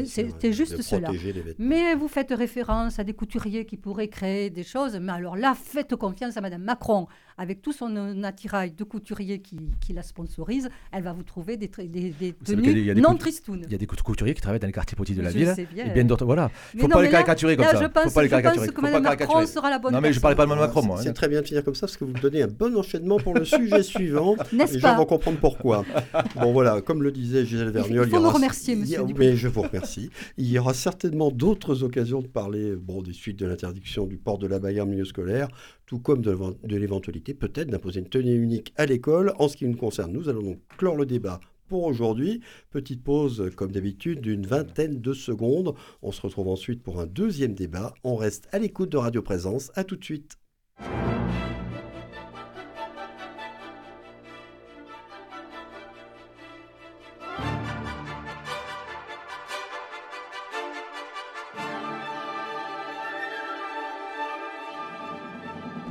C'était 0.06 0.54
juste 0.54 0.82
cela. 0.82 1.12
Mais 1.60 1.96
vous 1.96 2.08
faites 2.08 2.32
référence 2.32 3.00
à 3.00 3.04
des 3.04 3.14
couturiers 3.14 3.66
qui 3.66 3.78
pourraient 3.78 4.08
créer 4.08 4.50
des 4.50 4.64
choses, 4.64 4.98
mais 5.00 5.12
alors 5.12 5.36
là, 5.36 5.56
faites 5.56 5.96
confiance 5.96 6.38
à 6.38 6.42
Madame 6.42 6.64
Macron 6.64 7.08
avec 7.38 7.62
tout 7.62 7.72
son 7.72 8.24
attirail 8.24 8.72
de 8.72 8.84
couturier 8.84 9.42
qui, 9.42 9.94
la 9.94 10.04
sponsorise, 10.04 10.70
elle 10.92 11.04
va 11.04 11.14
vous 11.14 11.24
trouver 11.24 11.56
des, 11.58 11.68
des, 11.68 12.10
des 12.10 12.34
tenues 12.34 12.94
non 12.96 13.16
tristounes. 13.16 13.64
Il 13.66 13.72
y 13.72 13.76
a 13.76 13.78
des 13.78 13.86
couturiers 13.86 14.34
qui 14.34 14.42
travaillent 14.42 14.60
dans 14.60 14.68
les 14.68 14.74
quartiers 14.74 14.96
petits 14.96 15.16
de 15.16 15.22
la 15.22 15.30
ville. 15.30 15.54
Et 15.76 15.90
bien 15.90 16.04
d'autres, 16.04 16.26
voilà. 16.26 16.52
Il 16.74 16.78
ne 16.78 16.82
faut 16.84 16.88
pas 16.90 17.02
les 17.02 17.10
caricaturer 17.10 17.56
comme 17.56 17.66
ça. 17.66 17.82
Je 17.82 17.88
pense, 17.88 18.06
faut 18.06 18.12
pas 18.12 18.24
les 18.24 18.30
caricaturer. 18.30 18.68
que 18.70 18.82
Mme 18.82 19.04
Macron 19.04 19.46
sera 19.46 19.70
la 19.70 19.80
bonne 19.80 19.94
Non, 19.94 20.02
mais 20.02 20.12
je 20.12 20.18
ne 20.18 20.22
parlais 20.22 20.36
pas 20.36 20.46
de 20.46 20.50
Mme 20.50 20.66
Macron, 20.66 20.84
moi. 20.84 21.02
C'est 21.02 21.14
très 21.14 21.28
bien 21.28 21.42
de 21.42 21.46
finir 21.46 21.64
comme 21.64 21.76
ça, 21.76 21.88
parce 21.88 21.98
que 21.98 22.06
vous 22.06 22.12
me 22.14 22.20
donnez 22.20 22.42
un 22.42 22.48
bon 22.48 22.76
enchaînement 22.88 23.18
pour 23.18 23.34
le 23.34 23.46
sujet 23.46 23.84
suivant. 23.84 24.36
N'est-ce 24.54 24.72
pas 24.72 24.74
Les 24.74 24.80
gens 24.80 24.98
vont 24.98 25.06
comprendre 25.06 25.40
pourquoi. 25.40 25.86
Bon, 26.36 26.54
voilà, 26.54 26.82
comme 26.82 27.04
le 27.04 27.12
disait 27.12 27.46
Gisèle 27.46 27.70
Verniol. 27.70 28.08
Il 28.08 28.12
faut 28.12 28.22
nous 28.22 28.30
remercier, 28.30 28.76
monsieur. 28.76 29.02
Mais 29.18 29.36
je 29.36 29.48
vous 29.48 29.62
remercie. 29.62 30.10
Il 30.38 30.48
y 30.48 30.58
aura 30.58 30.74
certainement 30.74 31.32
d'autres 31.32 31.84
occasions 31.84 32.22
de 32.22 32.28
parler 32.28 32.76
bon, 32.76 33.02
des 33.02 33.14
suites 33.14 33.40
de 33.40 33.46
l'interdiction 33.46 34.06
du 34.06 34.18
port 34.18 34.38
de 34.38 34.48
la 34.48 34.60
baille 34.60 34.82
en 34.82 34.86
milieu 34.86 35.06
scolaire 35.06 35.50
tout 35.88 36.00
comme 36.00 36.22
de 36.22 36.76
l'éventualité 36.76 37.34
peut-être 37.34 37.70
d'imposer 37.70 38.02
une 38.02 38.10
tenue 38.10 38.36
unique 38.36 38.74
à 38.76 38.86
l'école. 38.86 39.34
En 39.40 39.48
ce 39.48 39.58
qui 39.58 39.66
nous 39.66 39.78
concerne, 39.78 40.12
nous 40.12 40.30
allons 40.30 40.44
donc 40.44 40.60
clore 40.78 40.98
le 40.98 41.06
débat 41.06 41.40
pour 41.70 41.84
aujourd'hui. 41.84 42.42
Petite 42.72 43.04
pause, 43.04 43.50
comme 43.56 43.72
d'habitude, 43.72 44.22
d'une 44.22 44.46
vingtaine 44.46 45.00
de 45.00 45.14
secondes. 45.14 45.74
On 46.02 46.12
se 46.12 46.22
retrouve 46.22 46.50
ensuite 46.50 46.84
pour 46.84 47.00
un 47.00 47.08
deuxième 47.08 47.54
débat. 47.54 47.94
On 48.04 48.16
reste 48.16 48.48
à 48.52 48.60
l'écoute 48.60 48.92
de 48.92 48.98
Radio 48.98 49.22
Présence. 49.22 49.72
À 49.76 49.84
tout 49.84 49.96
de 49.96 50.04
suite. 50.04 50.38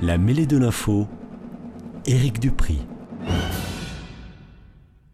La 0.07 0.18
mêlée 0.18 0.46
de 0.46 0.57
l'info, 0.57 1.09
Éric 2.07 2.38
Dupri. 2.38 2.78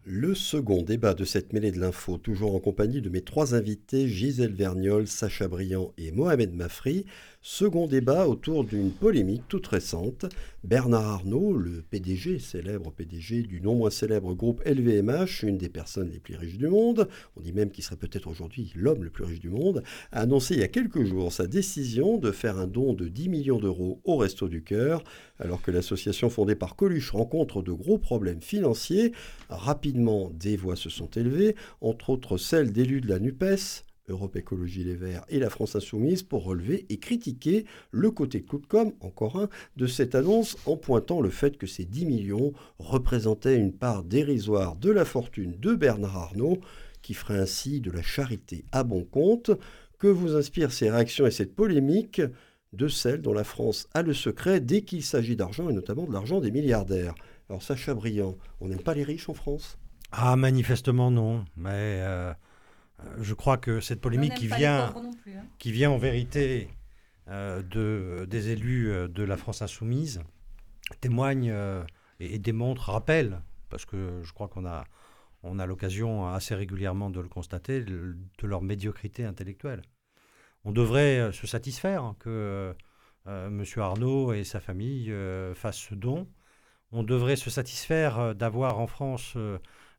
Le 0.03 0.35
second 0.35 0.83
débat 0.83 1.15
de 1.15 1.25
cette 1.25 1.51
mêlée 1.51 1.71
de 1.71 1.79
l'info, 1.79 2.19
toujours 2.19 2.53
en 2.53 2.59
compagnie 2.59 3.01
de 3.01 3.09
mes 3.09 3.23
trois 3.23 3.55
invités, 3.55 4.07
Gisèle 4.07 4.53
Vergnol, 4.53 5.07
Sacha 5.07 5.47
Briand 5.47 5.93
et 5.97 6.11
Mohamed 6.11 6.53
Mafri. 6.53 7.07
Second 7.45 7.87
débat 7.87 8.29
autour 8.29 8.63
d'une 8.63 8.89
polémique 8.89 9.43
toute 9.49 9.67
récente. 9.67 10.25
Bernard 10.63 11.05
Arnault, 11.05 11.51
le 11.51 11.81
PDG, 11.81 12.39
célèbre 12.39 12.93
PDG 12.93 13.43
du 13.43 13.59
non 13.59 13.75
moins 13.75 13.89
célèbre 13.89 14.33
groupe 14.33 14.63
LVMH, 14.65 15.43
une 15.43 15.57
des 15.57 15.67
personnes 15.67 16.09
les 16.09 16.21
plus 16.21 16.37
riches 16.37 16.57
du 16.57 16.69
monde, 16.69 17.09
on 17.35 17.41
dit 17.41 17.51
même 17.51 17.69
qu'il 17.69 17.83
serait 17.83 17.97
peut-être 17.97 18.29
aujourd'hui 18.29 18.71
l'homme 18.77 19.03
le 19.03 19.09
plus 19.09 19.25
riche 19.25 19.41
du 19.41 19.49
monde, 19.49 19.83
a 20.13 20.21
annoncé 20.21 20.53
il 20.53 20.61
y 20.61 20.63
a 20.63 20.69
quelques 20.69 21.03
jours 21.03 21.33
sa 21.33 21.45
décision 21.45 22.17
de 22.17 22.31
faire 22.31 22.57
un 22.57 22.67
don 22.67 22.93
de 22.93 23.09
10 23.09 23.27
millions 23.27 23.59
d'euros 23.59 23.99
au 24.05 24.15
Resto 24.15 24.47
du 24.47 24.63
Cœur, 24.63 25.03
alors 25.37 25.61
que 25.61 25.71
l'association 25.71 26.29
fondée 26.29 26.55
par 26.55 26.77
Coluche 26.77 27.11
rencontre 27.11 27.61
de 27.61 27.73
gros 27.73 27.97
problèmes 27.97 28.41
financiers. 28.41 29.11
Rapidement, 29.49 30.31
des 30.33 30.55
voix 30.55 30.77
se 30.77 30.89
sont 30.89 31.09
élevées, 31.09 31.57
entre 31.81 32.09
autres 32.11 32.37
celles 32.37 32.71
d'élus 32.71 33.01
de 33.01 33.09
la 33.09 33.19
NUPES, 33.19 33.83
Europe 34.09 34.35
Écologie 34.35 34.83
Les 34.83 34.95
Verts 34.95 35.25
et 35.29 35.39
la 35.39 35.49
France 35.49 35.75
Insoumise 35.75 36.23
pour 36.23 36.43
relever 36.43 36.85
et 36.89 36.97
critiquer 36.97 37.65
le 37.91 38.11
côté 38.11 38.41
coup 38.41 38.59
de 38.59 38.65
com, 38.65 38.91
encore 38.99 39.39
un, 39.39 39.49
de 39.77 39.87
cette 39.87 40.15
annonce 40.15 40.57
en 40.65 40.75
pointant 40.75 41.21
le 41.21 41.29
fait 41.29 41.57
que 41.57 41.67
ces 41.67 41.85
10 41.85 42.05
millions 42.05 42.53
représentaient 42.79 43.55
une 43.55 43.73
part 43.73 44.03
dérisoire 44.03 44.75
de 44.75 44.91
la 44.91 45.05
fortune 45.05 45.55
de 45.59 45.73
Bernard 45.75 46.17
Arnault, 46.17 46.59
qui 47.01 47.13
ferait 47.13 47.39
ainsi 47.39 47.81
de 47.81 47.91
la 47.91 48.01
charité 48.01 48.65
à 48.71 48.83
bon 48.83 49.03
compte. 49.03 49.51
Que 49.99 50.07
vous 50.07 50.35
inspirent 50.35 50.73
ces 50.73 50.89
réactions 50.89 51.25
et 51.25 51.31
cette 51.31 51.55
polémique 51.55 52.21
de 52.73 52.87
celles 52.89 53.21
dont 53.21 53.33
la 53.33 53.45
France 53.45 53.87
a 53.93 54.01
le 54.01 54.13
secret 54.13 54.59
dès 54.59 54.81
qu'il 54.81 55.03
s'agit 55.03 55.37
d'argent 55.37 55.69
et 55.69 55.73
notamment 55.73 56.05
de 56.05 56.11
l'argent 56.11 56.41
des 56.41 56.51
milliardaires? 56.51 57.15
Alors 57.49 57.61
Sacha 57.61 57.93
Briand, 57.93 58.37
on 58.59 58.67
n'aime 58.67 58.81
pas 58.81 58.95
les 58.95 59.03
riches 59.03 59.29
en 59.29 59.33
France? 59.33 59.77
Ah 60.11 60.35
manifestement 60.35 61.09
non, 61.09 61.45
mais... 61.55 62.01
Euh, 62.01 62.33
je 63.19 63.33
crois 63.33 63.57
que 63.57 63.79
cette 63.79 64.01
polémique 64.01 64.35
qui 64.35 64.47
vient, 64.47 64.93
hein. 64.95 65.43
qui 65.59 65.71
vient 65.71 65.91
en 65.91 65.97
vérité 65.97 66.69
euh, 67.29 67.61
de, 67.61 68.25
des 68.25 68.49
élus 68.49 68.91
euh, 68.91 69.07
de 69.07 69.23
la 69.23 69.37
France 69.37 69.61
insoumise 69.61 70.21
témoigne 70.99 71.55
et, 72.19 72.39
démontre, 72.39 72.89
rappelle, 72.89 73.41
parce 73.69 73.85
que 73.85 74.21
je 74.21 74.33
crois 74.33 74.49
qu'on 74.49 74.65
a, 74.65 74.83
on 75.41 75.57
a 75.57 75.65
l'occasion 75.65 76.27
assez 76.27 76.53
régulièrement 76.55 77.09
de 77.09 77.21
le 77.21 77.29
constater, 77.29 77.81
de, 77.81 78.17
leur 78.43 78.61
médiocrité 78.61 79.23
intellectuelle. 79.23 79.81
On 80.65 80.71
devrait 80.73 81.31
se 81.31 81.47
satisfaire 81.47 82.13
que 82.19 82.75
M. 83.25 83.63
Arnaud 83.77 84.33
et 84.33 84.43
sa 84.43 84.59
famille 84.59 85.11
fassent 85.55 85.77
ce 85.89 85.95
don. 85.95 86.27
On 86.91 87.01
devrait 87.01 87.37
se 87.37 87.49
satisfaire 87.49 88.35
d'avoir 88.35 88.77
en 88.79 88.87
France 88.87 89.37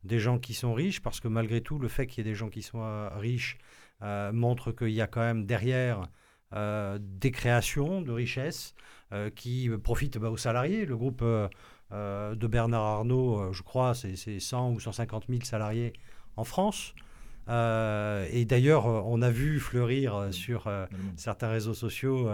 des 0.04 0.18
gens 0.18 0.38
qui 0.38 0.54
sont 0.54 0.74
riches, 0.74 1.00
parce 1.00 1.20
que 1.20 1.28
malgré 1.28 1.60
tout, 1.60 1.78
le 1.78 1.88
fait 1.88 2.06
qu'il 2.06 2.24
y 2.24 2.28
ait 2.28 2.30
des 2.30 2.36
gens 2.36 2.48
qui 2.48 2.62
soient 2.62 3.10
riches 3.16 3.58
euh, 4.02 4.32
montre 4.32 4.72
qu'il 4.72 4.90
y 4.90 5.00
a 5.00 5.06
quand 5.06 5.20
même 5.20 5.46
derrière 5.46 6.08
euh, 6.52 6.98
des 7.00 7.30
créations 7.30 8.02
de 8.02 8.12
richesses 8.12 8.74
euh, 9.12 9.30
qui 9.30 9.70
profitent 9.82 10.18
bah, 10.18 10.30
aux 10.30 10.36
salariés. 10.36 10.84
Le 10.84 10.96
groupe 10.96 11.24
de 11.24 12.46
Bernard 12.46 12.82
Arnault, 12.82 13.52
je 13.52 13.62
crois, 13.62 13.94
c'est 13.94 14.40
100 14.40 14.72
ou 14.72 14.80
150 14.80 15.26
000 15.28 15.42
salariés 15.44 15.92
en 16.36 16.44
France. 16.44 16.94
et 17.48 18.44
d'ailleurs, 18.46 18.86
on 18.86 19.22
a 19.22 19.30
vu 19.30 19.60
fleurir 19.60 20.28
sur 20.32 20.68
certains 21.16 21.48
réseaux 21.48 21.74
sociaux 21.74 22.28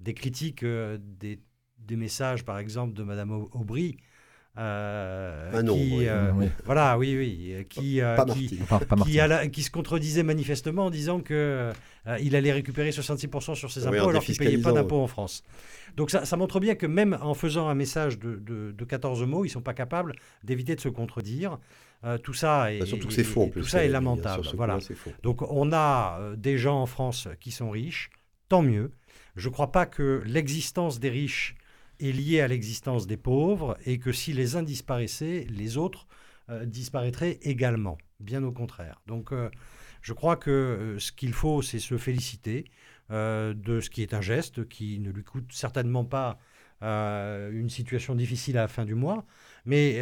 des 0.00 0.14
critiques 0.14 0.64
des, 0.64 1.38
des, 1.78 1.96
messages, 1.96 2.44
par 2.44 2.58
exemple, 2.58 2.92
de 2.94 3.04
Madame 3.04 3.30
Aubry, 3.30 3.96
euh, 4.56 5.62
qui, 5.62 6.06
euh, 6.06 6.30
voilà, 6.64 6.96
oui, 6.96 7.16
oui, 7.16 7.66
qui, 7.68 8.00
euh, 8.00 8.16
qui, 8.26 8.60
qui, 9.50 9.62
se 9.64 9.70
contredisait 9.70 10.22
manifestement 10.22 10.86
en 10.86 10.90
disant 10.90 11.20
que 11.20 11.72
il 12.20 12.36
allait 12.36 12.52
récupérer 12.52 12.90
66% 12.90 13.56
sur 13.56 13.72
ses 13.72 13.86
impôts 13.86 14.08
alors 14.08 14.22
qu'il 14.22 14.34
ne 14.34 14.38
payait 14.38 14.58
pas 14.58 14.72
d'impôts 14.72 15.00
en 15.00 15.08
France. 15.08 15.42
Donc 15.96 16.10
ça, 16.10 16.24
ça, 16.24 16.36
montre 16.36 16.60
bien 16.60 16.76
que 16.76 16.86
même 16.86 17.18
en 17.20 17.34
faisant 17.34 17.68
un 17.68 17.74
message 17.74 18.18
de, 18.20 18.36
de, 18.36 18.84
14 18.84 19.24
mots, 19.24 19.44
ils 19.44 19.48
ne 19.48 19.52
sont 19.52 19.60
pas 19.60 19.74
capables 19.74 20.14
d'éviter 20.44 20.76
de 20.76 20.80
se 20.80 20.88
contredire. 20.88 21.58
tout 22.22 22.34
ça 22.34 22.72
est, 22.72 22.78
bah, 22.78 22.86
surtout 22.86 23.08
que 23.08 23.22
faux. 23.24 23.50
tout 23.52 23.64
ça 23.64 23.84
est 23.84 23.88
lamentable. 23.88 24.46
voilà. 24.54 24.78
Donc 25.24 25.42
on 25.42 25.72
a 25.72 26.20
des 26.36 26.58
gens 26.58 26.80
en 26.80 26.86
France 26.86 27.26
qui 27.40 27.50
sont 27.50 27.70
riches, 27.70 28.10
tant 28.48 28.62
mieux. 28.62 28.92
Je 29.34 29.48
ne 29.48 29.52
crois 29.52 29.72
pas 29.72 29.86
que 29.86 30.22
l'existence 30.26 31.00
des 31.00 31.10
riches 31.10 31.56
est 32.00 32.12
lié 32.12 32.40
à 32.40 32.48
l'existence 32.48 33.06
des 33.06 33.16
pauvres 33.16 33.76
et 33.86 33.98
que 33.98 34.12
si 34.12 34.32
les 34.32 34.56
uns 34.56 34.62
disparaissaient, 34.62 35.46
les 35.50 35.76
autres 35.76 36.06
euh, 36.50 36.66
disparaîtraient 36.66 37.38
également. 37.42 37.96
Bien 38.20 38.44
au 38.44 38.52
contraire. 38.52 39.00
Donc 39.06 39.32
euh, 39.32 39.48
je 40.02 40.12
crois 40.12 40.36
que 40.36 40.50
euh, 40.50 40.98
ce 40.98 41.10
qu'il 41.10 41.32
faut, 41.32 41.62
c'est 41.62 41.78
se 41.78 41.96
féliciter 41.96 42.64
de 43.10 43.80
ce 43.82 43.90
qui 43.90 44.02
est 44.02 44.14
un 44.14 44.22
geste 44.22 44.66
qui 44.66 44.98
ne 44.98 45.10
lui 45.10 45.22
coûte 45.22 45.52
certainement 45.52 46.06
pas 46.06 46.38
une 46.80 47.68
situation 47.68 48.14
difficile 48.14 48.56
à 48.56 48.62
la 48.62 48.68
fin 48.68 48.86
du 48.86 48.94
mois. 48.94 49.26
Mais 49.66 50.00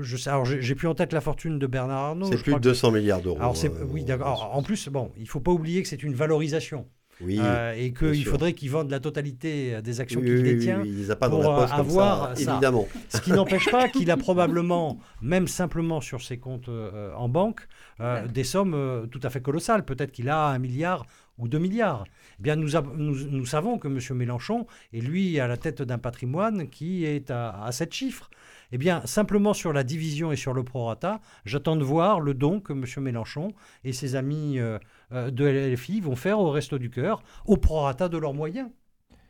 je 0.00 0.28
alors 0.28 0.44
j'ai 0.44 0.74
plus 0.76 0.86
en 0.86 0.94
tête 0.94 1.12
la 1.12 1.20
fortune 1.20 1.58
de 1.58 1.66
Bernard 1.66 2.04
Arnault. 2.04 2.30
C'est 2.30 2.42
plus 2.42 2.54
de 2.54 2.60
200 2.60 2.92
milliards 2.92 3.20
d'euros. 3.20 3.38
Alors 3.38 3.56
oui, 3.88 4.04
d'accord. 4.04 4.50
En 4.54 4.62
plus, 4.62 4.88
bon, 4.88 5.12
il 5.16 5.28
faut 5.28 5.40
pas 5.40 5.50
oublier 5.50 5.82
que 5.82 5.88
c'est 5.88 6.04
une 6.04 6.14
valorisation. 6.14 6.88
Oui, 7.20 7.38
euh, 7.40 7.74
et 7.76 7.92
qu'il 7.92 8.24
faudrait 8.24 8.54
qu'il 8.54 8.70
vende 8.70 8.90
la 8.90 9.00
totalité 9.00 9.80
des 9.82 10.00
actions 10.00 10.20
qu'il 10.20 10.42
détient 10.42 10.82
il 10.84 11.06
pas 11.16 11.28
pour 11.28 11.42
dans 11.42 11.60
la 11.60 11.74
avoir 11.74 12.36
ça, 12.36 12.52
évidemment. 12.52 12.88
Ce 13.08 13.20
qui 13.20 13.32
n'empêche 13.32 13.70
pas 13.70 13.88
qu'il 13.88 14.10
a 14.10 14.16
probablement, 14.28 14.98
même 15.22 15.46
simplement 15.46 16.00
sur 16.00 16.22
ses 16.22 16.38
comptes 16.38 16.68
euh, 16.68 17.12
en 17.14 17.28
banque, 17.28 17.66
euh, 18.00 18.26
des 18.26 18.44
sommes 18.44 19.08
tout 19.10 19.20
à 19.22 19.30
fait 19.30 19.40
colossales. 19.40 19.84
Peut-être 19.84 20.12
qu'il 20.12 20.28
a 20.28 20.48
un 20.48 20.58
milliard 20.58 21.06
ou 21.38 21.48
deux 21.48 21.58
milliards. 21.58 22.04
Eh 22.38 22.42
bien, 22.42 22.56
nous, 22.56 22.70
nous, 22.96 23.46
savons 23.46 23.78
que 23.78 23.88
M. 23.88 23.98
Mélenchon 24.16 24.66
est 24.92 25.00
lui 25.00 25.38
à 25.40 25.46
la 25.46 25.56
tête 25.56 25.82
d'un 25.82 25.98
patrimoine 25.98 26.68
qui 26.68 27.04
est 27.04 27.30
à, 27.30 27.62
à 27.64 27.72
7 27.72 27.92
chiffres. 27.92 28.30
Eh 28.74 28.76
bien, 28.76 29.02
simplement 29.04 29.54
sur 29.54 29.72
la 29.72 29.84
division 29.84 30.32
et 30.32 30.36
sur 30.36 30.52
le 30.52 30.64
prorata, 30.64 31.20
j'attends 31.44 31.76
de 31.76 31.84
voir 31.84 32.18
le 32.18 32.34
don 32.34 32.58
que 32.58 32.72
M. 32.72 32.84
Mélenchon 33.04 33.52
et 33.84 33.92
ses 33.92 34.16
amis 34.16 34.58
euh, 34.58 34.80
euh, 35.12 35.30
de 35.30 35.44
LFI 35.44 36.00
vont 36.00 36.16
faire 36.16 36.40
au 36.40 36.50
Resto 36.50 36.76
du 36.78 36.90
Cœur, 36.90 37.22
au 37.46 37.56
prorata 37.56 38.08
de 38.08 38.18
leurs 38.18 38.34
moyens. 38.34 38.68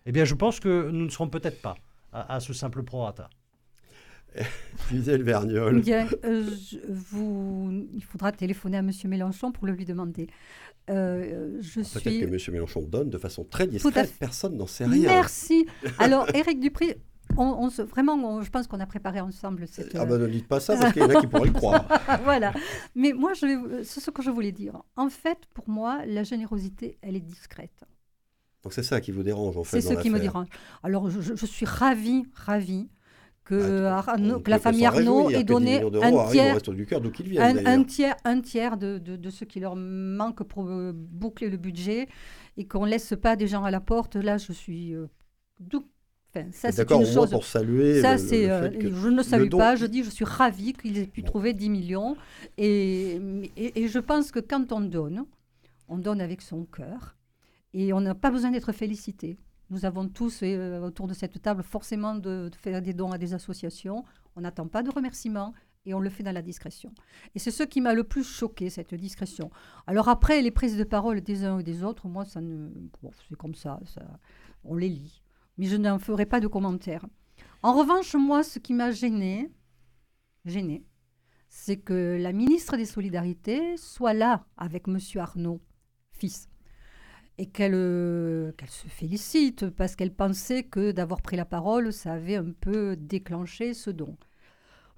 Eh 0.07 0.12
bien, 0.12 0.24
je 0.24 0.34
pense 0.34 0.61
que 0.61 0.88
nous 0.90 1.05
ne 1.05 1.11
serons 1.11 1.28
peut-être 1.28 1.61
pas 1.61 1.74
à, 2.14 2.40
ce 2.40 2.55
simple 2.55 2.84
prorata. 2.84 3.28
Gisèle 4.90 5.22
Vergnol. 5.22 5.82
Bien, 5.82 6.09
euh, 6.24 6.49
vous, 6.88 7.86
il 7.92 8.03
faudra 8.03 8.32
téléphoner 8.32 8.78
à 8.78 8.80
M. 8.80 8.92
Mélenchon 9.05 9.53
pour 9.53 9.66
le 9.66 9.74
lui 9.74 9.84
demander. 9.84 10.26
je 10.88 11.99
Peut-être 11.99 12.18
que 12.18 12.24
M. 12.24 12.38
Mélenchon 12.51 12.80
donne 12.80 13.11
de 13.11 13.18
façon 13.18 13.45
très 13.45 13.66
discrète, 13.66 14.14
personne 14.18 14.57
n'en 14.57 14.66
sait 14.66 14.86
rien. 14.86 15.07
Merci. 15.07 15.66
Alors, 15.99 16.34
Éric 16.34 16.61
Dupri, 16.61 16.95
on, 17.37 17.68
vraiment, 17.68 18.43
je 18.43 18.51
pense 18.51 18.66
qu'on 18.66 18.80
a 18.80 18.87
préparé 18.87 19.20
ensemble 19.20 19.66
cette. 19.66 19.95
Ah 19.95 20.05
ben 20.05 20.18
ne 20.18 20.26
dites 20.26 20.49
pas 20.49 20.61
ça 20.61 20.76
parce 20.76 20.93
qu'il 20.93 21.03
y 21.03 21.05
en 21.05 21.11
a 21.11 21.20
qui 21.20 21.26
pourraient 21.26 21.49
le 21.49 21.53
croire. 21.55 21.87
voilà. 22.24 22.53
Mais 22.95 23.12
moi, 23.12 23.32
c'est 23.35 24.01
ce 24.01 24.11
que 24.11 24.22
je 24.22 24.30
voulais 24.30 24.53
dire. 24.53 24.82
En 24.97 25.09
fait, 25.09 25.39
pour 25.53 25.68
moi, 25.68 26.05
la 26.07 26.22
générosité, 26.22 26.99
elle 27.03 27.16
est 27.16 27.20
discrète. 27.20 27.85
Donc 28.64 28.72
c'est 28.72 28.82
ça 28.82 29.01
qui 29.01 29.12
vous 29.12 29.22
dérange 29.22 29.57
en 29.57 29.64
fait. 29.64 29.80
C'est 29.80 29.95
ce 29.95 30.01
qui 30.01 30.11
me 30.11 30.18
dérange. 30.18 30.47
Alors 30.82 31.11
je, 31.11 31.47
suis 31.47 31.66
ravie, 31.66 32.24
ravie 32.35 32.89
que, 33.45 33.85
ah, 33.85 34.16
la 34.47 34.59
famille 34.59 34.87
Arnaud 34.87 35.28
ait 35.28 35.45
donné 35.45 35.82
un 35.82 36.26
tiers, 36.28 36.57
un, 37.66 37.85
tiers, 37.85 38.16
un 38.24 38.41
tiers 38.41 38.78
de, 38.78 38.97
de, 38.97 39.30
ce 39.30 39.45
qui 39.45 39.61
leur 39.61 39.76
manque 39.76 40.43
pour 40.45 40.66
euh, 40.66 40.93
boucler 40.95 41.51
le 41.51 41.59
budget 41.59 42.09
et 42.57 42.66
qu'on 42.66 42.87
laisse 42.87 43.12
pas 43.20 43.37
des 43.37 43.47
gens 43.47 43.64
à 43.64 43.70
la 43.70 43.80
porte. 43.80 44.16
Là, 44.16 44.39
je 44.39 44.53
suis 44.55 44.95
euh, 44.95 45.09
ça, 46.53 46.72
c'est 46.72 46.91
une 46.91 47.07
chose. 47.07 47.30
pour 47.30 47.45
saluer. 47.45 48.01
Ça, 48.01 48.18
c'est. 48.18 48.51
Euh, 48.51 48.70
je 48.80 49.09
ne 49.09 49.22
salue 49.22 49.49
pas. 49.49 49.76
Je 49.76 49.87
dis, 49.87 50.03
je 50.03 50.11
suis 50.11 50.24
ravie 50.24 50.72
qu'ils 50.72 50.99
aient 50.99 51.07
pu 51.07 51.22
trouver 51.22 51.53
10 51.53 51.70
millions. 51.70 52.16
Et, 52.59 53.20
et, 53.57 53.89
je 53.89 53.99
pense 53.99 54.30
que 54.30 54.41
quand 54.41 54.72
on 54.72 54.80
donne, 54.80 55.24
on 55.89 55.99
donne 55.99 56.20
avec 56.20 56.43
son 56.43 56.64
cœur. 56.64 57.16
Et 57.72 57.93
on 57.93 58.01
n'a 58.01 58.14
pas 58.14 58.30
besoin 58.30 58.51
d'être 58.51 58.72
félicité. 58.72 59.39
Nous 59.70 59.85
avons 59.85 60.09
tous 60.09 60.41
euh, 60.43 60.80
autour 60.80 61.09
de 61.09 61.14
cette 61.14 61.41
table 61.43 61.62
forcément 61.62 62.14
de, 62.14 62.51
faire 62.57 62.80
des 62.82 62.93
dons 62.93 63.12
à 63.12 63.18
des 63.18 63.35
associations. 63.35 64.05
On 64.37 64.43
n'attend 64.43 64.68
pas 64.68 64.82
de 64.82 64.91
remerciements 64.91 65.55
et 65.87 65.95
on 65.95 66.01
le 66.01 66.11
fait 66.11 66.22
dans 66.22 66.32
la 66.32 66.43
discrétion. 66.43 66.93
Et 67.35 67.39
c'est 67.39 67.51
ce 67.51 67.62
qui 67.62 67.80
m'a 67.80 67.95
le 67.95 68.05
plus 68.05 68.24
choqué, 68.24 68.70
cette 68.70 68.95
discrétion. 68.95 69.51
Alors 69.87 70.09
après, 70.09 70.41
les 70.43 70.51
prises 70.51 70.76
de 70.76 70.85
parole 70.85 71.20
des 71.20 71.45
uns 71.45 71.57
ou 71.59 71.62
des 71.62 71.82
autres, 71.82 72.07
moi, 72.07 72.24
ça 72.24 72.41
ne, 72.41 72.68
c'est 73.28 73.37
comme 73.37 73.55
ça, 73.55 73.80
ça, 73.85 74.03
on 74.64 74.76
les 74.76 74.89
lit 74.89 75.24
mais 75.59 75.66
je 75.66 75.76
n'en 75.76 75.98
ferai 75.98 76.26
pas 76.26 76.40
de 76.40 76.46
commentaires. 76.46 77.07
En 77.62 77.72
revanche, 77.72 78.14
moi, 78.14 78.42
ce 78.42 78.59
qui 78.59 78.74
m'a 78.74 78.90
gêné, 78.90 79.50
gêné, 80.44 80.84
c'est 81.48 81.76
que 81.76 82.18
la 82.20 82.32
ministre 82.32 82.76
des 82.76 82.84
Solidarités 82.84 83.76
soit 83.76 84.12
là 84.12 84.44
avec 84.57 84.88
M. 84.88 84.98
Arnaud, 85.16 85.61
fils, 86.11 86.48
et 87.38 87.46
qu'elle 87.46 88.52
qu'elle 88.57 88.70
se 88.70 88.88
félicite 88.88 89.70
parce 89.70 89.96
qu'elle 89.96 90.14
pensait 90.14 90.64
que 90.64 90.92
d'avoir 90.92 91.22
pris 91.22 91.36
la 91.36 91.44
parole, 91.44 91.92
ça 91.92 92.12
avait 92.14 92.36
un 92.36 92.52
peu 92.61 92.96
déclenché 92.96 93.74
ce 93.74 93.90
don. 93.90 94.16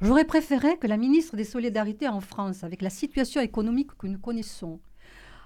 J'aurais 0.00 0.26
préféré 0.26 0.76
que 0.78 0.86
la 0.86 0.98
ministre 0.98 1.36
des 1.36 1.44
Solidarités 1.44 2.08
en 2.08 2.20
France, 2.20 2.64
avec 2.64 2.82
la 2.82 2.90
situation 2.90 3.40
économique 3.40 3.96
que 3.96 4.06
nous 4.06 4.18
connaissons, 4.18 4.80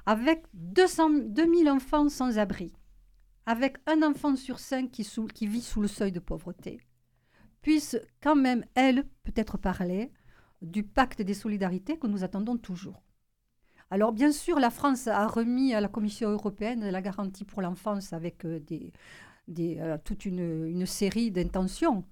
avec 0.06 0.44
200, 0.54 1.10
2000 1.28 1.68
enfants 1.68 2.08
sans 2.08 2.38
abri, 2.38 2.72
avec 3.46 3.78
un 3.86 4.02
enfant 4.02 4.36
sur 4.36 4.58
cinq 4.58 4.90
qui, 4.90 5.46
vit 5.46 5.62
sous 5.62 5.80
le 5.80 5.88
seuil 5.88 6.12
de 6.12 6.20
pauvreté, 6.20 6.80
puisse 7.62 7.96
quand 8.22 8.36
même, 8.36 8.64
elle, 8.74 9.04
peut-être 9.24 9.58
parler 9.58 10.12
du 10.62 10.82
pacte 10.82 11.22
des 11.22 11.34
solidarités 11.34 11.98
que 11.98 12.06
nous 12.06 12.24
attendons 12.24 12.56
toujours. 12.56 13.02
Alors 13.90 14.12
bien 14.12 14.30
sûr, 14.30 14.60
la 14.60 14.70
France 14.70 15.08
a 15.08 15.26
remis 15.26 15.74
à 15.74 15.80
la 15.80 15.88
Commission 15.88 16.30
européenne 16.30 16.88
la 16.88 17.02
garantie 17.02 17.44
pour 17.44 17.60
l'enfance 17.60 18.12
avec 18.12 18.44
euh, 18.44 18.60
euh, 19.58 19.98
toute 20.04 20.26
une, 20.26 20.86
série 20.86 21.30
d'intentions. 21.30 22.04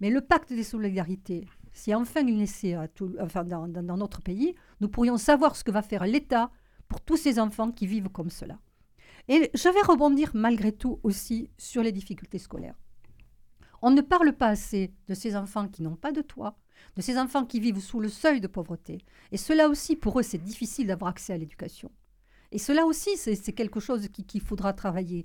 Mais 0.00 0.10
le 0.10 0.20
pacte 0.20 0.52
des 0.52 0.62
solidarités, 0.62 1.48
si 1.72 1.94
enfin 1.94 2.20
il 2.20 2.36
naissait 2.36 2.76
enfin, 3.20 3.44
dans, 3.44 3.66
dans, 3.66 3.96
notre 3.96 4.20
pays, 4.22 4.54
nous 4.80 4.88
pourrions 4.88 5.16
savoir 5.16 5.56
ce 5.56 5.64
que 5.64 5.72
va 5.72 5.82
faire 5.82 6.06
l'État 6.06 6.50
pour 6.88 7.00
tous 7.00 7.16
ces 7.16 7.40
enfants 7.40 7.72
qui 7.72 7.86
vivent 7.86 8.10
comme 8.10 8.30
cela. 8.30 8.58
Et 9.28 9.50
je 9.54 9.68
vais 9.68 9.82
rebondir 9.82 10.30
malgré 10.34 10.72
tout 10.72 11.00
aussi 11.02 11.50
sur 11.56 11.82
les 11.82 11.92
difficultés 11.92 12.38
scolaires. 12.38 12.78
On 13.80 13.90
ne 13.90 14.00
parle 14.00 14.32
pas 14.32 14.48
assez 14.48 14.92
de 15.08 15.14
ces 15.14 15.36
enfants 15.36 15.68
qui 15.68 15.82
n'ont 15.82 15.96
pas 15.96 16.12
de 16.12 16.22
toit, 16.22 16.56
de 16.96 17.02
ces 17.02 17.18
enfants 17.18 17.44
qui 17.44 17.60
vivent 17.60 17.80
sous 17.80 18.00
le 18.00 18.08
seuil 18.08 18.40
de 18.40 18.46
pauvreté. 18.46 18.98
Et 19.32 19.36
cela 19.36 19.68
aussi, 19.68 19.96
pour 19.96 20.18
eux, 20.18 20.22
c'est 20.22 20.38
difficile 20.38 20.86
d'avoir 20.86 21.10
accès 21.10 21.32
à 21.32 21.38
l'éducation. 21.38 21.90
Et 22.52 22.58
cela 22.58 22.86
aussi, 22.86 23.16
c'est 23.16 23.52
quelque 23.52 23.80
chose 23.80 24.08
qu'il 24.08 24.40
faudra 24.40 24.72
travailler. 24.72 25.24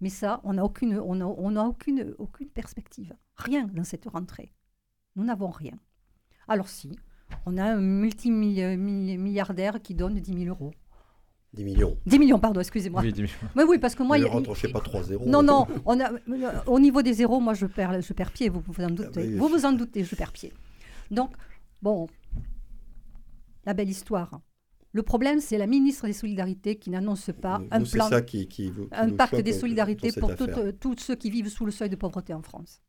Mais 0.00 0.10
ça, 0.10 0.40
on 0.44 0.54
n'a 0.54 0.64
aucune, 0.64 0.98
aucune 0.98 2.48
perspective. 2.48 3.14
Rien 3.36 3.66
dans 3.72 3.84
cette 3.84 4.06
rentrée. 4.06 4.52
Nous 5.14 5.24
n'avons 5.24 5.50
rien. 5.50 5.78
Alors 6.48 6.68
si, 6.68 6.98
on 7.46 7.56
a 7.56 7.64
un 7.64 7.80
multimilliardaire 7.80 9.80
qui 9.80 9.94
donne 9.94 10.20
10 10.20 10.44
000 10.44 10.48
euros. 10.48 10.72
10 11.54 11.64
millions. 11.64 11.96
10 12.06 12.18
millions, 12.18 12.38
pardon, 12.38 12.60
excusez-moi. 12.60 13.00
Oui, 13.02 13.12
10 13.12 13.22
millions. 13.22 13.34
Mais 13.54 13.64
oui, 13.64 13.78
parce 13.78 13.94
que 13.94 14.02
moi... 14.02 14.18
Ne 14.18 14.24
rentrez 14.26 14.68
pas 14.68 14.80
3 14.80 15.02
zéros. 15.04 15.26
Non, 15.26 15.42
non, 15.42 15.66
on 15.84 16.00
a, 16.00 16.10
au 16.66 16.78
niveau 16.78 17.02
des 17.02 17.14
zéros, 17.14 17.40
moi 17.40 17.54
je 17.54 17.66
perds, 17.66 18.00
je 18.02 18.12
perds 18.12 18.32
pied, 18.32 18.48
vous 18.48 18.62
vous 18.66 18.84
en 18.84 18.90
doutez. 18.90 19.32
Ah 19.34 19.38
vous 19.38 19.48
vous 19.48 19.64
en 19.64 19.72
doutez, 19.72 20.04
je 20.04 20.14
perds 20.14 20.32
pied. 20.32 20.52
Donc, 21.10 21.30
bon, 21.80 22.08
la 23.64 23.74
belle 23.74 23.88
histoire. 23.88 24.40
Le 24.92 25.02
problème, 25.02 25.40
c'est 25.40 25.58
la 25.58 25.66
ministre 25.66 26.06
des 26.06 26.14
Solidarités 26.14 26.76
qui 26.76 26.88
n'annonce 26.90 27.30
pas 27.40 27.60
un 27.70 27.82
plan, 27.82 28.08
un 28.92 29.10
pacte 29.10 29.40
des 29.40 29.52
solidarités 29.52 30.10
pour 30.18 30.34
tous 30.34 30.96
ceux 30.98 31.14
qui 31.16 31.30
vivent 31.30 31.48
sous 31.48 31.66
le 31.66 31.72
seuil 31.72 31.90
de 31.90 31.96
pauvreté 31.96 32.32
en 32.32 32.42
France. 32.42 32.80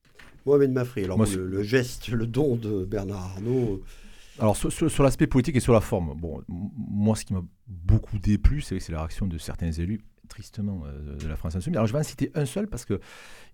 Mohamed 0.46 0.72
Mafri, 0.72 1.04
alors 1.04 1.18
le, 1.18 1.64
geste, 1.64 2.08
le 2.08 2.26
don 2.26 2.56
de 2.56 2.86
Bernard 2.86 3.34
Arnault. 3.36 3.82
Alors 4.40 4.56
sur, 4.56 5.04
l'aspect 5.04 5.28
politique 5.28 5.56
et 5.56 5.60
sur 5.60 5.74
la 5.74 5.82
forme, 5.82 6.14
bon, 6.16 6.42
moi 6.48 7.16
ce 7.16 7.26
qui 7.26 7.34
m'a 7.34 7.44
beaucoup 7.68 8.20
déplu, 8.20 8.62
c'est 8.62 8.88
la 8.90 9.00
réaction 9.00 9.26
de 9.26 9.38
certains 9.38 9.72
élus 9.72 10.02
tristement 10.28 10.84
euh, 10.86 11.16
de 11.16 11.28
la 11.28 11.36
France 11.36 11.56
Insoumise. 11.56 11.78
Alors 11.78 11.88
je 11.88 11.94
vais 11.94 12.00
en 12.00 12.04
citer 12.04 12.32
un 12.36 12.46
seul 12.46 12.68
parce 12.68 12.86
que 12.86 13.00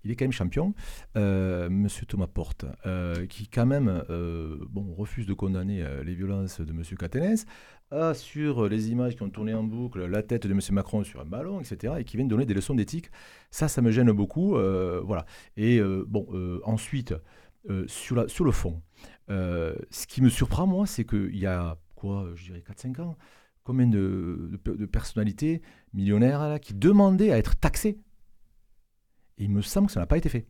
il 0.03 0.11
est 0.11 0.15
quand 0.15 0.25
même 0.25 0.33
champion, 0.33 0.73
euh, 1.15 1.69
Monsieur 1.69 2.05
Thomas 2.05 2.27
Porte, 2.27 2.65
euh, 2.85 3.25
qui 3.27 3.47
quand 3.47 3.65
même 3.65 4.03
bon, 4.69 4.93
refuse 4.93 5.25
de 5.25 5.33
condamner 5.33 5.85
les 6.03 6.13
violences 6.13 6.59
de 6.59 6.73
Monsieur 6.73 6.97
Catenès, 6.97 7.45
a 7.91 8.13
sur 8.13 8.67
les 8.67 8.89
images 8.89 9.15
qui 9.15 9.21
ont 9.21 9.29
tourné 9.29 9.53
en 9.53 9.63
boucle 9.63 10.05
la 10.05 10.23
tête 10.23 10.45
de 10.45 10.53
Monsieur 10.53 10.73
Macron 10.73 11.03
sur 11.05 11.21
un 11.21 11.25
ballon, 11.25 11.61
etc., 11.61 11.93
et 11.99 12.03
qui 12.03 12.17
vient 12.17 12.25
donner 12.25 12.45
des 12.45 12.53
leçons 12.53 12.75
d'éthique. 12.75 13.11
Ça, 13.49 13.69
ça 13.69 13.81
me 13.81 13.91
gêne 13.91 14.11
beaucoup. 14.11 14.57
voilà. 15.05 15.25
Et 15.55 15.79
bon, 16.05 16.27
ensuite, 16.65 17.13
sur, 17.87 18.17
la, 18.17 18.27
sur 18.27 18.43
le 18.43 18.51
fond, 18.51 18.81
ce 19.29 20.07
qui 20.07 20.21
me 20.21 20.29
surprend, 20.29 20.67
moi, 20.67 20.85
c'est 20.85 21.05
qu'il 21.05 21.37
y 21.37 21.45
a, 21.45 21.77
quoi, 21.95 22.31
je 22.35 22.45
dirais 22.45 22.63
4-5 22.67 23.01
ans, 23.01 23.17
combien 23.63 23.87
de, 23.87 24.59
personnalités 24.91 25.61
millionnaires 25.93 26.59
qui 26.61 26.73
demandaient 26.73 27.31
à 27.31 27.37
être 27.37 27.55
taxées. 27.55 27.99
Et 29.37 29.45
il 29.45 29.49
me 29.49 29.61
semble 29.61 29.87
que 29.87 29.93
ça 29.93 29.99
n'a 29.99 30.05
pas 30.05 30.17
été 30.17 30.29
fait. 30.29 30.47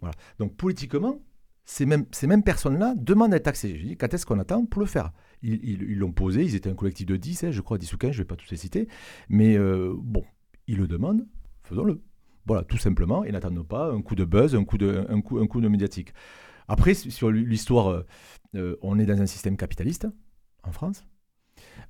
Voilà. 0.00 0.14
Donc 0.38 0.56
politiquement, 0.56 1.20
ces 1.64 1.86
mêmes, 1.86 2.06
ces 2.12 2.26
mêmes 2.26 2.44
personnes-là 2.44 2.94
demandent 2.96 3.34
à 3.34 3.36
être 3.36 3.44
taxées. 3.44 3.76
Je 3.78 3.86
dis, 3.86 3.96
quand 3.96 4.12
est-ce 4.14 4.24
qu'on 4.24 4.38
attend 4.38 4.64
pour 4.64 4.80
le 4.80 4.86
faire? 4.86 5.12
Ils 5.42 5.98
l'ont 5.98 6.12
posé, 6.12 6.44
ils 6.44 6.54
étaient 6.54 6.70
un 6.70 6.74
collectif 6.74 7.06
de 7.06 7.16
10, 7.16 7.44
hein, 7.44 7.50
je 7.50 7.60
crois, 7.60 7.78
10 7.78 7.92
ou 7.92 7.98
15, 7.98 8.12
je 8.12 8.16
ne 8.16 8.22
vais 8.22 8.26
pas 8.26 8.36
tous 8.36 8.50
les 8.50 8.56
citer. 8.56 8.88
Mais 9.28 9.56
euh, 9.56 9.94
bon, 9.96 10.24
ils 10.66 10.78
le 10.78 10.86
demandent, 10.86 11.26
faisons-le. 11.62 12.02
Voilà, 12.46 12.64
tout 12.64 12.78
simplement, 12.78 13.24
et 13.24 13.32
n'attendons 13.32 13.64
pas 13.64 13.92
un 13.92 14.00
coup 14.00 14.14
de 14.14 14.24
buzz, 14.24 14.54
un 14.54 14.64
coup 14.64 14.78
de, 14.78 15.06
un 15.10 15.20
coup, 15.20 15.38
un 15.38 15.46
coup 15.46 15.60
de 15.60 15.68
médiatique. 15.68 16.14
Après, 16.68 16.94
sur 16.94 17.30
l'histoire, 17.30 17.88
euh, 17.88 18.06
euh, 18.54 18.76
on 18.82 18.98
est 18.98 19.06
dans 19.06 19.20
un 19.20 19.26
système 19.26 19.56
capitaliste 19.56 20.06
en 20.62 20.72
France. 20.72 21.04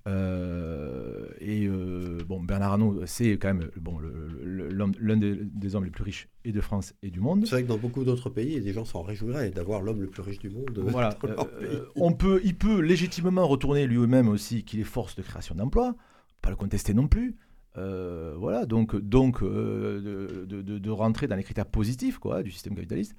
Euh, 0.06 1.26
et 1.40 1.66
euh, 1.66 2.18
bon, 2.26 2.40
Bernard 2.42 2.72
Arnault, 2.72 3.02
c'est 3.06 3.32
quand 3.32 3.48
même 3.48 3.70
bon, 3.76 3.98
l'un 4.00 5.16
des, 5.16 5.74
hommes 5.74 5.84
les 5.84 5.90
plus 5.90 6.04
riches 6.04 6.28
et 6.44 6.52
de 6.52 6.60
France 6.60 6.94
et 7.02 7.10
du 7.10 7.20
monde. 7.20 7.44
C'est 7.44 7.56
vrai 7.56 7.62
que 7.64 7.68
dans 7.68 7.76
beaucoup 7.76 8.04
d'autres 8.04 8.30
pays, 8.30 8.60
des 8.60 8.72
gens 8.72 8.84
s'en 8.84 9.02
réjouiraient 9.02 9.50
d'avoir 9.50 9.82
l'homme 9.82 10.00
le 10.00 10.08
plus 10.08 10.22
riche 10.22 10.38
du 10.38 10.50
monde. 10.50 10.78
Voilà. 10.88 11.16
Euh, 11.60 11.84
on 11.96 12.12
peut, 12.12 12.40
il 12.44 12.56
peut 12.56 12.80
légitimement 12.80 13.46
retourner 13.46 13.86
lui-même 13.86 14.28
aussi 14.28 14.64
qu'il 14.64 14.80
est 14.80 14.84
force 14.84 15.14
de 15.16 15.22
création 15.22 15.54
d'emplois, 15.54 15.94
pas 16.40 16.50
le 16.50 16.56
contester 16.56 16.94
non 16.94 17.08
plus. 17.08 17.36
voilà, 17.74 18.64
donc, 18.66 18.96
donc 18.96 19.42
de, 19.44 20.46
de, 20.46 20.62
de, 20.78 20.90
rentrer 20.90 21.26
dans 21.28 21.36
les 21.36 21.44
critères 21.44 21.66
positifs 21.66 22.18
quoi, 22.18 22.42
du 22.42 22.50
système 22.50 22.74
capitaliste. 22.74 23.14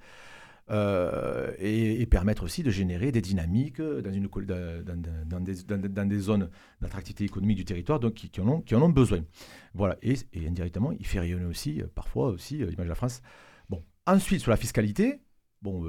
Euh, 0.70 1.52
et, 1.58 2.06
permettre 2.06 2.44
aussi 2.44 2.62
de 2.62 2.70
générer 2.70 3.10
des 3.12 3.20
dynamiques 3.20 3.80
dans, 3.80 4.12
une, 4.12 4.28
des, 6.08 6.18
zones 6.18 6.50
d'attractivité 6.80 7.24
économique 7.24 7.56
du 7.56 7.64
territoire 7.64 7.98
donc 7.98 8.14
qui, 8.14 8.40
en 8.40 8.82
ont, 8.82 8.88
besoin. 8.88 9.20
Voilà, 9.74 9.96
et, 10.02 10.16
indirectement, 10.46 10.92
il 10.92 11.06
fait 11.06 11.20
rayonner 11.20 11.44
aussi, 11.44 11.80
euh, 11.80 11.86
parfois 11.94 12.28
aussi, 12.28 12.62
euh, 12.62 12.66
l'image 12.66 12.86
de 12.86 12.90
la 12.90 12.94
France. 12.94 13.22
Bon, 13.68 13.82
ensuite, 14.06 14.40
sur 14.40 14.50
la 14.50 14.56
fiscalité, 14.56 15.20
Bon, 15.62 15.84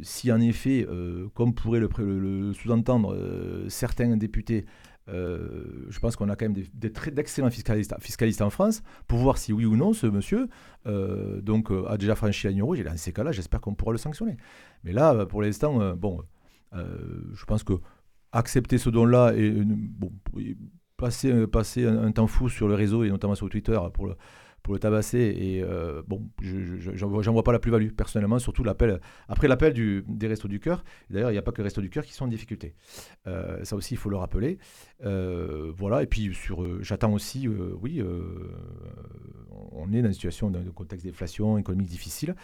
si 0.00 0.32
en 0.32 0.40
effet, 0.40 0.86
comme 1.34 1.52
pourrait 1.52 1.78
le, 1.78 1.90
le 1.98 2.54
sous-entendre 2.54 3.66
certains 3.68 4.16
députés, 4.16 4.64
euh, 5.08 5.86
je 5.88 5.98
pense 6.00 6.16
qu'on 6.16 6.28
a 6.28 6.36
quand 6.36 6.48
même 6.48 6.64
d'excellents 6.74 7.50
fiscalistes, 7.50 7.94
fiscalistes, 8.00 8.42
en 8.42 8.50
France 8.50 8.82
pour 9.06 9.18
voir 9.18 9.38
si 9.38 9.52
oui 9.52 9.64
ou 9.64 9.76
non 9.76 9.92
ce 9.92 10.06
monsieur 10.06 10.48
euh, 10.86 11.40
donc, 11.40 11.70
euh, 11.70 11.86
a 11.88 11.96
déjà 11.96 12.14
franchi 12.14 12.46
la 12.46 12.52
ligne 12.52 12.62
rouge. 12.62 12.80
Et 12.80 12.84
dans 12.84 12.96
ces 12.96 13.12
cas-là, 13.12 13.32
j'espère 13.32 13.60
qu'on 13.60 13.74
pourra 13.74 13.92
le 13.92 13.98
sanctionner. 13.98 14.36
Mais 14.84 14.92
là, 14.92 15.26
pour 15.26 15.42
l'instant, 15.42 15.94
bon, 15.94 16.22
je 16.72 17.44
pense 17.46 17.62
que 17.62 17.74
accepter 18.32 18.78
ce 18.78 18.90
don-là 18.90 19.32
et 19.34 19.64
passer, 20.96 21.46
passer 21.46 21.86
un, 21.86 22.04
un, 22.04 22.12
temps 22.12 22.26
fou 22.26 22.48
sur 22.48 22.68
le 22.68 22.74
réseau 22.74 23.04
et 23.04 23.08
notamment 23.08 23.34
sur 23.34 23.48
Twitter 23.48 23.78
pour 23.94 24.06
le 24.06 24.16
pour 24.66 24.74
le 24.74 24.80
tabasser. 24.80 25.20
Et 25.38 25.62
euh, 25.62 26.02
bon, 26.08 26.28
j'en 26.42 27.32
vois, 27.32 27.44
pas 27.44 27.52
la 27.52 27.60
plus-value, 27.60 27.90
personnellement, 27.90 28.40
surtout 28.40 28.64
l'appel. 28.64 29.00
Après 29.28 29.46
l'appel 29.46 29.72
des 29.72 30.26
Restos 30.26 30.48
du 30.48 30.58
Cœur, 30.58 30.82
d'ailleurs, 31.08 31.30
il 31.30 31.34
n'y 31.34 31.38
a 31.38 31.42
pas 31.42 31.52
que 31.52 31.58
les 31.58 31.66
Restos 31.66 31.82
du 31.82 31.88
Cœur 31.88 32.04
qui 32.04 32.12
sont 32.12 32.24
en 32.24 32.28
difficulté. 32.28 32.74
Euh, 33.28 33.62
ça 33.62 33.76
aussi, 33.76 33.94
il 33.94 33.96
faut 33.96 34.10
le 34.10 34.16
rappeler. 34.16 34.58
Euh, 35.04 35.70
voilà, 35.76 36.02
et 36.02 36.06
puis 36.06 36.34
sur, 36.34 36.82
j'attends 36.82 37.12
aussi, 37.12 37.46
oui, 37.46 38.02
on 39.70 39.92
est 39.92 40.02
dans 40.02 40.08
une 40.08 40.14
situation, 40.14 40.50
dans 40.50 40.58
un 40.58 40.72
contexte 40.74 41.06
d'inflation 41.06 41.58
économique 41.58 41.88
difficile. 41.88 42.34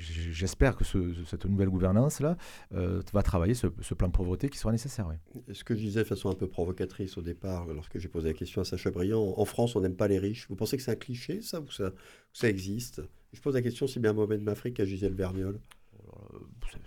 J'espère 0.00 0.76
que 0.76 0.84
cette 0.84 1.44
nouvelle 1.44 1.68
gouvernance-là 1.68 2.36
euh, 2.74 3.02
va 3.12 3.22
travailler 3.22 3.54
ce, 3.54 3.66
plan 3.66 4.08
de 4.08 4.12
pauvreté 4.12 4.48
qui 4.48 4.58
sera 4.58 4.72
nécessaire. 4.72 5.08
Ce 5.52 5.62
que 5.62 5.74
je 5.74 5.80
disais 5.80 6.00
de 6.00 6.08
façon 6.08 6.30
un 6.30 6.34
peu 6.34 6.46
provocatrice 6.46 7.18
au 7.18 7.22
départ, 7.22 7.66
lorsque 7.66 7.98
j'ai 7.98 8.08
posé 8.08 8.28
la 8.28 8.34
question 8.34 8.62
à 8.62 8.64
Sacha 8.64 8.90
Briand, 8.90 9.34
en 9.36 9.44
France, 9.44 9.76
on 9.76 9.80
n'aime 9.80 9.96
pas 9.96 10.08
les 10.08 10.18
riches. 10.18 10.46
Vous 10.48 10.56
pensez 10.56 10.76
que 10.76 10.82
c'est 10.82 10.90
un 10.90 10.96
cliché, 10.96 11.42
ça, 11.42 11.60
ou 11.60 11.70
ça, 11.70 11.92
ça 12.32 12.48
existe? 12.48 13.02
Je 13.32 13.40
pose 13.40 13.54
la 13.54 13.62
question 13.62 13.86
si 13.86 14.00
bien 14.00 14.12
Mohamed 14.12 14.42
Mafrique 14.42 14.80
à 14.80 14.84
Gisèle 14.84 15.14
Verniol. 15.14 15.60
Euh, 15.94 16.38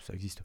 ça, 0.06 0.14
existe. 0.14 0.44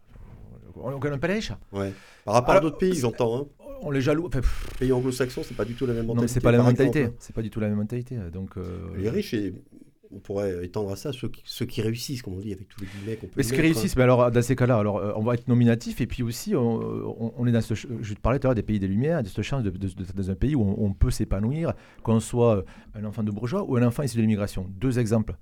On 0.77 0.91
n'aime 1.01 1.19
pas 1.19 1.29
les 1.29 1.35
riches 1.35 1.53
ouais. 1.73 1.93
Par 2.25 2.35
rapport 2.35 2.55
à 2.55 2.61
d'autres 2.61 2.79
pays, 2.79 2.95
j'entends. 2.95 3.41
Hein. 3.41 3.47
On 3.81 3.91
les 3.91 4.01
jaloux. 4.01 4.27
Enfin, 4.27 4.41
pays 4.79 4.93
anglo-saxons, 4.93 5.43
c'est 5.43 5.57
pas 5.57 5.65
du 5.65 5.75
tout 5.75 5.87
la 5.87 5.95
même 5.95 6.07
mentalité. 6.07 6.27
Non, 6.27 6.35
c'est 6.35 6.41
pas 6.41 6.53
la 6.53 6.59
même 6.59 6.67
mentalité. 6.67 7.09
C'est 7.19 7.35
pas 7.35 7.43
du 7.43 7.51
tout 7.51 7.59
la 7.59 7.69
même 7.69 7.79
mentalité. 7.79 8.17
Donc, 8.33 8.57
euh, 8.57 8.97
les 8.97 9.11
riches, 9.11 9.35
et 9.35 9.55
on 10.11 10.21
pourrait 10.21 10.65
étendre 10.65 10.91
à 10.91 10.97
ça 10.97 11.13
ceux 11.13 11.29
qui, 11.29 11.43
ceux 11.45 11.67
qui, 11.67 11.83
réussissent, 11.83 12.23
comme 12.23 12.35
on 12.35 12.41
dit, 12.41 12.53
avec 12.53 12.69
tous 12.69 12.81
les 12.81 12.87
guillemets 12.87 13.17
qu'on 13.17 13.27
peut. 13.27 13.35
Mais 13.37 13.43
ceux 13.43 13.55
qui 13.55 13.61
réussissent, 13.61 13.97
mais 13.97 14.03
alors 14.03 14.31
dans 14.31 14.43
ces 14.43 14.57
cas-là, 14.57 14.79
alors 14.79 14.99
euh, 14.99 15.13
on 15.17 15.23
va 15.23 15.35
être 15.35 15.49
nominatif 15.49 16.01
et 16.01 16.07
puis 16.07 16.23
aussi 16.23 16.55
on, 16.55 17.47
est 17.47 17.53
dans 17.53 17.61
ce, 17.61 17.75
je 17.75 18.15
te 18.15 18.21
parlais 18.21 18.39
tout 18.39 18.47
à 18.47 18.51
l'heure 18.51 18.55
des 18.55 18.63
pays 18.63 18.79
des 18.79 18.89
Lumières, 18.89 19.23
de 19.23 19.29
cette 19.29 19.43
chance 19.43 19.63
de, 19.63 19.71
dans 19.71 20.31
un 20.31 20.35
pays 20.35 20.55
où 20.55 20.63
on, 20.63 20.93
peut 20.93 21.11
s'épanouir, 21.11 21.75
qu'on 22.03 22.21
soit 22.21 22.65
un 22.95 23.05
enfant 23.05 23.23
de 23.23 23.31
bourgeois 23.31 23.63
ou 23.65 23.77
un 23.77 23.87
enfant 23.87 24.03
issu 24.03 24.17
de 24.17 24.23
l'immigration. 24.23 24.67
Deux 24.71 24.99
exemples. 24.99 25.37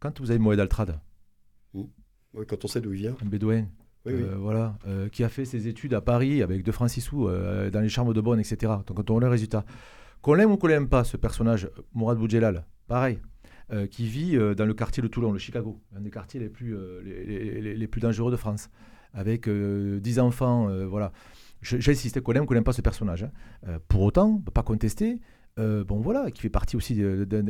Quand 0.00 0.20
vous 0.20 0.30
avez 0.30 0.38
Moed 0.38 0.60
Altrad, 0.60 1.00
mmh. 1.74 1.82
oui, 2.34 2.44
quand 2.46 2.64
on 2.64 2.68
sait 2.68 2.80
d'où 2.80 2.92
il 2.92 3.00
vient, 3.00 3.16
un 3.22 3.26
bédouin. 3.26 3.66
Euh, 4.06 4.36
voilà, 4.38 4.78
euh, 4.86 5.10
qui 5.10 5.22
a 5.22 5.28
fait 5.28 5.44
ses 5.44 5.68
études 5.68 5.92
à 5.92 6.00
Paris 6.00 6.42
avec 6.42 6.62
De 6.62 6.72
Francisou, 6.72 7.28
dans 7.28 7.80
les 7.80 7.88
charmes 7.88 8.14
de 8.14 8.20
Bonne, 8.20 8.40
etc. 8.40 8.72
Donc 8.86 8.96
quand 8.96 9.10
on 9.10 9.14
voit 9.14 9.22
le 9.22 9.28
résultat. 9.28 9.64
Qu'on 10.22 10.34
l'aime 10.34 10.50
ou 10.50 10.56
qu'on 10.56 10.66
l'aime 10.66 10.88
pas, 10.88 11.04
ce 11.04 11.16
personnage, 11.16 11.70
Mourad 11.92 12.18
Boudjelal, 12.18 12.64
pareil. 12.88 13.20
Euh, 13.70 13.86
qui 13.86 14.06
vit 14.06 14.34
euh, 14.34 14.54
dans 14.54 14.64
le 14.64 14.72
quartier 14.72 15.02
de 15.02 15.08
Toulon, 15.08 15.30
le 15.30 15.38
Chicago, 15.38 15.78
un 15.94 16.00
des 16.00 16.08
quartiers 16.08 16.40
les 16.40 16.48
plus, 16.48 16.74
euh, 16.74 17.02
les, 17.02 17.86
plus 17.86 18.00
dangereux 18.00 18.30
de 18.32 18.36
France, 18.36 18.70
avec 19.12 19.46
10 19.46 20.20
enfants. 20.20 20.68
voilà. 20.86 21.12
J'ai 21.60 21.90
insisté 21.90 22.22
qu'on 22.22 22.32
aime 22.32 22.46
qu'on 22.46 22.54
n'aime 22.54 22.64
pas 22.64 22.72
ce 22.72 22.80
personnage. 22.80 23.24
Hein. 23.24 23.78
pour 23.88 24.02
autant, 24.02 24.36
on 24.36 24.38
peut 24.38 24.52
pas 24.52 24.62
contester. 24.62 25.20
bon 25.58 26.00
voilà, 26.00 26.30
qui 26.30 26.40
fait 26.40 26.48
partie 26.48 26.76
aussi, 26.76 27.02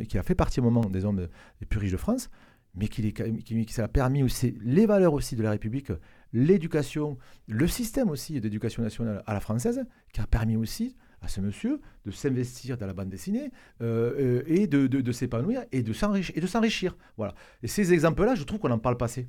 qui 0.09 0.17
a 0.17 0.23
fait 0.23 0.35
partie 0.35 0.59
au 0.59 0.63
moment 0.63 0.81
des 0.89 1.05
hommes 1.05 1.25
les 1.61 1.65
plus 1.65 1.79
riches 1.79 1.93
de 1.93 1.97
France. 1.97 2.29
mais 2.75 2.89
qui, 2.89 3.13
qui, 3.13 3.65
qui 3.65 3.73
ça 3.73 3.85
a 3.85 3.87
permis 3.87 4.21
aussi 4.21 4.57
les 4.61 4.85
valeurs 4.85 5.13
aussi 5.13 5.37
de 5.37 5.43
la 5.43 5.51
République, 5.51 5.91
l'éducation, 6.33 7.17
le 7.47 7.67
système 7.67 8.09
aussi 8.09 8.41
d'éducation 8.41 8.83
nationale 8.83 9.23
à 9.25 9.33
la 9.33 9.39
française, 9.39 9.85
qui 10.11 10.19
a 10.19 10.27
permis 10.27 10.57
aussi 10.57 10.97
à 11.21 11.27
ce 11.27 11.41
monsieur 11.41 11.79
de 12.05 12.11
s'investir 12.11 12.77
dans 12.77 12.87
la 12.87 12.93
bande 12.93 13.09
dessinée 13.09 13.51
euh, 13.81 14.41
euh, 14.41 14.43
et 14.47 14.67
de, 14.67 14.87
de, 14.87 15.11
s'épanouir 15.11 15.63
et 15.71 15.81
de 15.81 15.93
s'enrichir. 15.93 16.97
Voilà. 17.17 17.35
Et 17.63 17.67
ces 17.67 17.93
exemples-là, 17.93 18.35
je 18.35 18.43
trouve 18.43 18.59
qu'on 18.59 18.69
n'en 18.69 18.79
parle 18.79 18.97
pas 18.97 19.05
assez. 19.05 19.27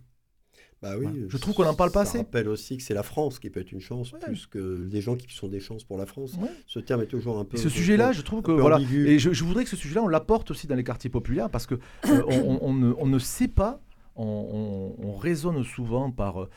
Bah 0.82 0.94
oui, 0.98 1.26
je 1.28 1.36
trouve 1.36 1.52
qu'on 1.54 1.64
n'en 1.64 1.74
parle 1.74 1.90
pas 1.90 2.02
assez. 2.02 2.18
Ça 2.18 2.24
rappelle 2.24 2.48
aussi 2.48 2.78
que 2.78 2.82
c'est 2.82 2.94
la 2.94 3.02
France 3.02 3.38
qui 3.38 3.50
peut 3.50 3.60
être 3.60 3.70
une 3.70 3.82
chance, 3.82 4.12
plus 4.12 4.46
que 4.46 4.88
des 4.88 5.02
gens 5.02 5.14
qui 5.14 5.34
sont 5.34 5.48
des 5.48 5.60
chances 5.60 5.84
pour 5.84 5.98
la 5.98 6.06
France. 6.06 6.38
Ce 6.66 6.78
terme 6.78 7.02
est 7.02 7.06
toujours 7.06 7.38
un 7.38 7.44
peu. 7.44 7.58
ce 7.58 7.68
sujet-là, 7.68 8.12
je 8.12 8.22
trouve 8.22 8.42
que 8.42 8.52
voilà. 8.52 8.78
Et 8.80 9.18
je, 9.18 9.44
voudrais 9.44 9.64
que 9.64 9.70
ce 9.70 9.76
sujet-là, 9.76 10.02
on 10.02 10.08
l'apporte 10.08 10.50
aussi 10.50 10.66
dans 10.66 10.76
les 10.76 10.84
quartiers 10.84 11.10
populaires 11.10 11.50
parce 11.50 11.66
que 11.66 11.74
euh, 11.74 12.22
on, 12.26 12.72
ne, 12.72 12.94
on, 12.96 13.06
ne, 13.06 13.18
sait 13.18 13.48
pas. 13.48 13.82
On, 14.16 15.16
raisonne 15.18 15.62
souvent 15.64 16.10
par, 16.10 16.48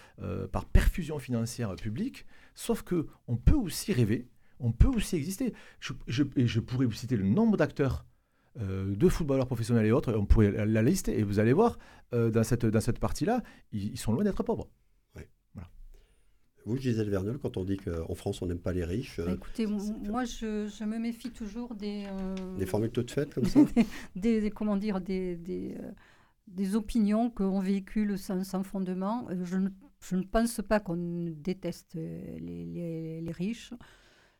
par 0.53 0.65
perfusion 0.65 1.19
financière 1.19 1.75
publique, 1.75 2.25
sauf 2.55 2.81
que 2.81 3.07
on 3.27 3.35
peut 3.35 3.55
aussi 3.55 3.91
rêver 3.91 4.27
on 4.59 4.71
peut 4.71 4.87
aussi 4.87 5.15
exister. 5.15 5.53
Je, 5.79 5.93
et 6.35 6.47
je 6.47 6.59
pourrais 6.59 6.85
vous 6.85 6.93
citer 6.93 7.15
le 7.15 7.23
nombre 7.23 7.57
d'acteurs 7.57 8.05
euh, 8.61 8.95
de 8.95 9.09
footballeurs 9.09 9.47
professionnels 9.47 9.87
et 9.87 9.91
autres, 9.91 10.13
on 10.13 10.27
pourrait 10.27 10.51
la 10.65 10.83
lister, 10.83 11.17
et 11.17 11.23
vous 11.23 11.39
allez 11.39 11.53
voir, 11.53 11.79
euh, 12.13 12.29
dans 12.29 12.43
cette, 12.43 12.67
dans 12.67 12.81
cette 12.81 12.99
partie-là, 12.99 13.41
ils, 13.71 13.97
sont 13.97 14.13
loin 14.13 14.23
d'être 14.23 14.43
pauvres. 14.43 14.69
Vous, 16.65 16.77
Gisèle 16.77 17.09
Vernol, 17.09 17.39
quand 17.39 17.57
on 17.57 17.65
dit 17.65 17.75
qu'en 17.75 18.15
France, 18.15 18.41
on 18.41 18.45
n'aime 18.45 18.59
pas 18.59 18.71
les 18.71 18.85
riches... 18.85 19.19
Bah, 19.19 19.33
écoutez, 19.33 19.65
moi, 19.65 20.23
je, 20.23 20.85
me 20.85 20.97
méfie 20.97 21.31
toujours 21.31 21.75
des... 21.75 22.05
Euh, 22.05 22.57
des 22.57 22.65
formules 22.65 22.91
toutes 22.91 23.11
faites, 23.11 23.33
comme 23.33 23.43
ça 23.43 23.59
des, 24.15 24.49
Comment 24.49 24.77
dire, 24.77 25.01
des, 25.01 25.35
des, 25.35 26.75
opinions 26.75 27.29
qu'on 27.29 27.59
véhicule 27.59 28.17
sans, 28.17 28.63
fondement. 28.63 29.27
Je 29.43 29.57
ne, 29.57 29.69
je 29.99 30.15
ne, 30.15 30.23
pense 30.23 30.61
pas 30.65 30.79
qu'on 30.79 31.25
déteste 31.35 31.95
les, 31.95 33.19
les 33.21 33.31
riches. 33.31 33.73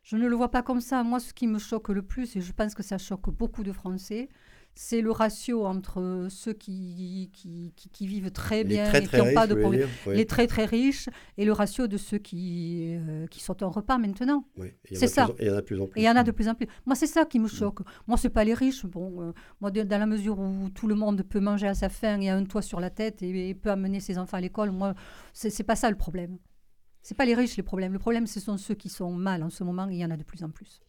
Je 0.04 0.16
ne 0.16 0.28
le 0.28 0.36
vois 0.36 0.50
pas 0.50 0.62
comme 0.62 0.80
ça. 0.80 1.02
Moi, 1.02 1.18
ce 1.18 1.32
qui 1.32 1.46
me 1.46 1.58
choque 1.58 1.88
le 1.88 2.02
plus, 2.02 2.36
et 2.36 2.40
je 2.40 2.52
pense 2.52 2.74
que 2.74 2.82
ça 2.82 2.98
choque 2.98 3.30
beaucoup 3.30 3.64
de 3.64 3.72
Français, 3.72 4.28
c'est 4.74 5.00
le 5.00 5.10
ratio 5.10 5.64
entre 5.66 6.26
ceux 6.30 6.52
qui, 6.52 7.30
qui, 7.32 7.72
qui, 7.76 8.06
vivent 8.06 8.32
très 8.32 8.64
bien 8.64 8.92
et 8.92 9.06
qui 9.06 9.16
n'ont 9.16 9.32
pas 9.32 9.46
de 9.46 9.54
problème, 9.54 9.88
les 10.08 10.26
très 10.26 10.46
très 10.46 10.64
riches, 10.64 11.08
et 11.38 11.44
le 11.44 11.52
ratio 11.52 11.86
de 11.86 11.96
ceux 11.96 12.18
qui, 12.18 12.96
euh, 12.96 13.26
qui 13.28 13.40
sont 13.40 13.62
en 13.62 13.70
repas 13.70 13.98
maintenant. 13.98 14.44
c'est 14.92 15.06
ça. 15.06 15.28
Et 15.38 15.46
il 15.46 15.48
y 15.48 15.50
en 15.50 15.56
a 15.56 15.60
de 15.60 15.62
plus 15.62 15.80
en 15.80 15.86
plus. 15.86 16.00
Et 16.00 16.02
il 16.02 16.06
y 16.06 16.10
en 16.10 16.16
a 16.16 16.24
de 16.24 16.30
plus 16.32 16.48
en 16.48 16.54
plus. 16.54 16.66
Moi, 16.86 16.96
c'est 16.96 17.06
ça 17.06 17.24
qui 17.24 17.38
me 17.38 17.48
choque. 17.48 17.80
Moi, 18.06 18.18
ce 18.18 18.26
n'est 18.26 18.32
pas 18.32 18.44
les 18.44 18.54
riches. 18.54 18.84
Bon, 18.84 19.22
euh, 19.22 19.32
moi, 19.60 19.70
dans 19.70 19.98
la 19.98 20.06
mesure 20.06 20.38
où 20.38 20.68
tout 20.70 20.88
le 20.88 20.96
monde 20.96 21.22
peut 21.22 21.40
manger 21.40 21.68
à 21.68 21.74
sa 21.74 21.88
faim 21.88 22.20
et 22.20 22.28
a 22.28 22.36
un 22.36 22.44
toit 22.44 22.62
sur 22.62 22.80
la 22.80 22.90
tête 22.90 23.22
et, 23.22 23.54
peut 23.54 23.70
amener 23.70 24.00
ses 24.00 24.18
enfants 24.18 24.36
à 24.36 24.40
l'école, 24.40 24.72
moi, 24.72 24.94
c'est 25.32 25.62
pas 25.62 25.76
ça 25.76 25.88
le 25.88 25.96
problème. 25.96 26.38
C'est 27.04 27.14
pas 27.14 27.26
les 27.26 27.34
riches 27.34 27.58
les 27.58 27.62
problèmes. 27.62 27.92
Le 27.92 27.98
problème, 27.98 28.26
ce 28.26 28.40
sont 28.40 28.56
ceux 28.56 28.74
qui 28.74 28.88
sont 28.88 29.12
mal 29.12 29.42
en 29.42 29.50
ce 29.50 29.62
moment. 29.62 29.86
il 29.90 29.98
y 29.98 30.04
en 30.06 30.10
a 30.10 30.16
de 30.16 30.22
plus 30.22 30.42
en 30.42 30.48
plus. 30.48 30.80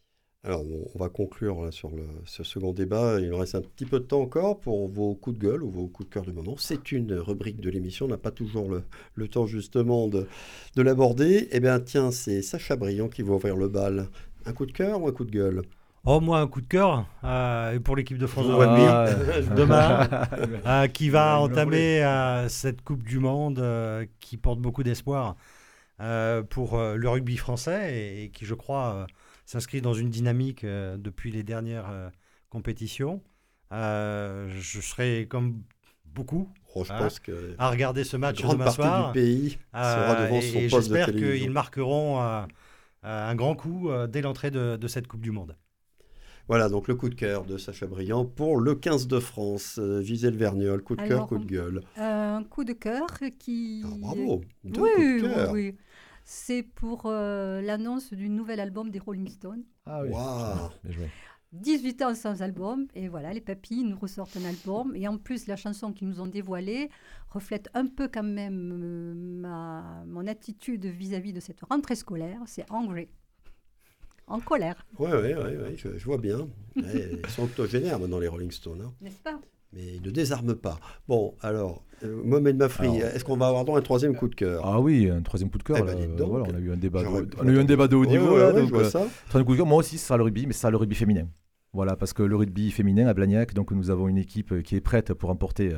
Alors, 0.44 0.64
on 0.94 0.98
va 0.98 1.10
conclure 1.10 1.70
sur 1.72 1.90
le, 1.90 2.04
ce 2.24 2.42
second 2.42 2.72
débat. 2.72 3.20
Il 3.20 3.28
nous 3.28 3.36
reste 3.36 3.54
un 3.54 3.60
petit 3.60 3.84
peu 3.84 4.00
de 4.00 4.04
temps 4.06 4.22
encore 4.22 4.58
pour 4.58 4.88
vos 4.88 5.14
coups 5.14 5.38
de 5.38 5.42
gueule 5.42 5.62
ou 5.62 5.68
vos 5.68 5.88
coups 5.88 6.08
de 6.08 6.14
cœur 6.14 6.22
du 6.22 6.32
moment. 6.32 6.54
C'est 6.56 6.90
une 6.90 7.12
rubrique 7.12 7.60
de 7.60 7.68
l'émission. 7.68 8.06
On 8.06 8.08
n'a 8.08 8.16
pas 8.16 8.30
toujours 8.30 8.66
le, 9.14 9.28
temps, 9.28 9.46
justement, 9.46 10.08
de, 10.08 10.26
de 10.74 10.82
l'aborder. 10.82 11.48
Eh 11.52 11.60
bien, 11.60 11.80
tiens, 11.80 12.10
c'est 12.10 12.40
Sacha 12.40 12.76
Briand 12.76 13.08
qui 13.08 13.20
va 13.20 13.34
ouvrir 13.34 13.54
le 13.54 13.68
bal. 13.68 14.08
Un 14.46 14.54
coup 14.54 14.64
de 14.64 14.72
cœur 14.72 15.02
ou 15.02 15.08
un 15.08 15.12
coup 15.12 15.24
de 15.26 15.32
gueule? 15.32 15.64
Oh, 16.06 16.20
moi, 16.20 16.38
un 16.38 16.46
coup 16.46 16.62
de 16.62 16.68
cœur 16.68 17.04
euh, 17.24 17.78
pour 17.80 17.94
l'équipe 17.94 18.16
de 18.16 18.26
France 18.26 18.46
de 18.46 18.52
rugby 18.52 19.54
demain, 19.54 20.08
euh, 20.66 20.86
qui 20.86 21.10
va 21.10 21.40
entamer 21.40 22.02
euh, 22.02 22.48
cette 22.48 22.80
Coupe 22.82 23.02
du 23.02 23.18
Monde 23.18 23.62
qui 24.20 24.38
porte 24.38 24.60
beaucoup 24.60 24.82
d'espoir. 24.82 25.36
Euh, 26.00 26.42
pour 26.42 26.74
euh, 26.74 26.96
le 26.96 27.08
rugby 27.08 27.38
français 27.38 28.24
et, 28.24 28.28
qui, 28.30 28.44
je 28.44 28.54
crois, 28.54 28.94
euh, 28.94 29.06
s'inscrit 29.46 29.80
dans 29.80 29.94
une 29.94 30.10
dynamique 30.10 30.64
depuis 30.64 31.30
les 31.30 31.42
dernières 31.42 32.10
compétitions. 32.50 33.22
je 33.70 34.80
serai 34.82 35.26
comme 35.28 35.62
beaucoup 36.04 36.52
oh, 36.74 36.84
hein, 36.90 37.08
à 37.58 37.70
regarder 37.70 38.04
ce 38.04 38.16
match 38.16 38.42
demain 38.42 38.70
soir. 38.70 39.12
du 39.12 39.20
pays 39.20 39.58
sera 39.72 40.14
devant 40.24 40.40
son 40.40 40.58
et, 40.58 40.68
J'espère 40.68 41.12
qu'ils 41.12 41.50
marqueront 41.50 42.20
un 43.02 43.34
grand 43.34 43.54
coup 43.54 43.88
dès 44.08 44.20
l'entrée 44.20 44.50
de, 44.50 44.76
de, 44.76 44.88
cette 44.88 45.06
Coupe 45.06 45.22
du 45.22 45.30
Monde. 45.30 45.56
Voilà, 46.48 46.68
donc 46.68 46.86
le 46.86 46.94
coup 46.94 47.08
de 47.08 47.14
cœur 47.14 47.44
de 47.44 47.58
Sacha 47.58 47.86
Briand 47.86 48.24
pour 48.24 48.58
le 48.58 48.74
15 48.74 49.08
de 49.08 49.18
France. 49.18 49.80
Gisèle 50.02 50.36
Verniol, 50.36 50.82
coup 50.82 50.94
de 50.94 51.02
cœur, 51.02 51.26
coup 51.26 51.38
de 51.38 51.46
gueule. 51.46 51.82
Un 51.96 52.44
coup 52.44 52.64
de 52.64 52.72
cœur 52.72 53.06
qui... 53.38 53.82
Ah, 53.84 53.88
bravo, 53.98 54.42
oui, 54.64 54.72
oui, 54.98 55.22
oui, 55.52 55.74
c'est 56.28 56.64
pour 56.64 57.02
euh, 57.06 57.62
l'annonce 57.62 58.12
du 58.12 58.28
nouvel 58.28 58.58
album 58.58 58.90
des 58.90 58.98
Rolling 58.98 59.28
Stones. 59.28 59.62
Ah 59.86 60.02
oui. 60.02 60.10
Wow. 60.10 60.70
18 61.52 62.02
ans 62.02 62.14
sans 62.14 62.42
album, 62.42 62.88
et 62.94 63.08
voilà, 63.08 63.32
les 63.32 63.40
papilles 63.40 63.84
nous 63.84 63.96
ressortent 63.96 64.36
un 64.36 64.44
album. 64.44 64.94
Et 64.96 65.06
en 65.06 65.18
plus, 65.18 65.46
la 65.46 65.54
chanson 65.54 65.92
qu'ils 65.92 66.08
nous 66.08 66.20
ont 66.20 66.26
dévoilée 66.26 66.90
reflète 67.30 67.68
un 67.74 67.86
peu 67.86 68.08
quand 68.08 68.24
même 68.24 68.72
euh, 68.72 69.14
ma, 69.14 70.04
mon 70.06 70.26
attitude 70.26 70.84
vis-à-vis 70.86 71.32
de 71.32 71.40
cette 71.40 71.60
rentrée 71.70 71.94
scolaire. 71.94 72.40
C'est 72.46 72.70
Angry. 72.70 73.08
En 74.28 74.40
colère. 74.40 74.84
Oui, 74.98 75.10
oui, 75.12 75.34
oui, 75.36 75.76
je, 75.76 76.04
vois 76.04 76.18
bien. 76.18 76.48
ils 76.74 77.20
sont 77.28 77.44
octogénaires 77.44 78.00
maintenant, 78.00 78.18
les 78.18 78.28
Rolling 78.28 78.50
Stones. 78.50 78.82
Hein. 78.84 78.92
N'est-ce 79.00 79.20
pas? 79.22 79.38
Mais 79.72 79.94
il 79.96 80.02
ne 80.02 80.10
désarme 80.10 80.54
pas. 80.54 80.78
Bon, 81.06 81.34
alors, 81.42 81.84
euh, 82.02 82.22
Mohamed 82.24 82.56
Mafri, 82.56 82.98
est-ce 82.98 83.24
qu'on 83.24 83.36
va 83.36 83.48
avoir 83.48 83.64
donc 83.64 83.78
un 83.78 83.82
troisième 83.82 84.16
coup 84.16 84.28
de 84.28 84.34
cœur? 84.34 84.62
Ah 84.64 84.80
oui, 84.80 85.08
un 85.08 85.22
troisième 85.22 85.50
coup 85.50 85.58
de 85.58 85.62
cœur. 85.62 85.76
Eh 85.78 85.82
ben, 85.82 86.24
voilà, 86.24 86.46
on 86.50 86.54
a 86.54 86.58
eu 86.58 86.72
un 86.72 86.76
débat, 86.76 87.02
de, 87.02 87.06
on 87.06 87.48
a 87.48 87.50
eu 87.50 87.58
un 87.58 87.64
débat 87.64 87.86
de 87.86 87.94
haut 87.94 88.06
niveau. 88.06 88.36
là, 88.36 88.52
donc, 88.52 88.72
euh, 88.72 88.88
troisième 89.28 89.44
coup 89.44 89.52
de 89.52 89.56
cœur, 89.58 89.66
moi 89.66 89.78
aussi, 89.78 89.96
ce 89.98 90.06
sera 90.06 90.16
le 90.16 90.24
rugby, 90.24 90.46
mais 90.46 90.52
ce 90.52 90.60
sera 90.60 90.70
le 90.70 90.76
rugby 90.76 90.94
féminin. 90.94 91.28
Voilà, 91.72 91.94
parce 91.96 92.12
que 92.12 92.22
le 92.22 92.36
rugby 92.36 92.70
féminin 92.70 93.06
à 93.06 93.14
Blagnac, 93.14 93.54
donc 93.54 93.70
nous 93.70 93.90
avons 93.90 94.08
une 94.08 94.18
équipe 94.18 94.52
euh, 94.52 94.62
qui 94.62 94.76
est 94.76 94.80
prête 94.80 95.14
pour 95.14 95.30
emporter, 95.30 95.72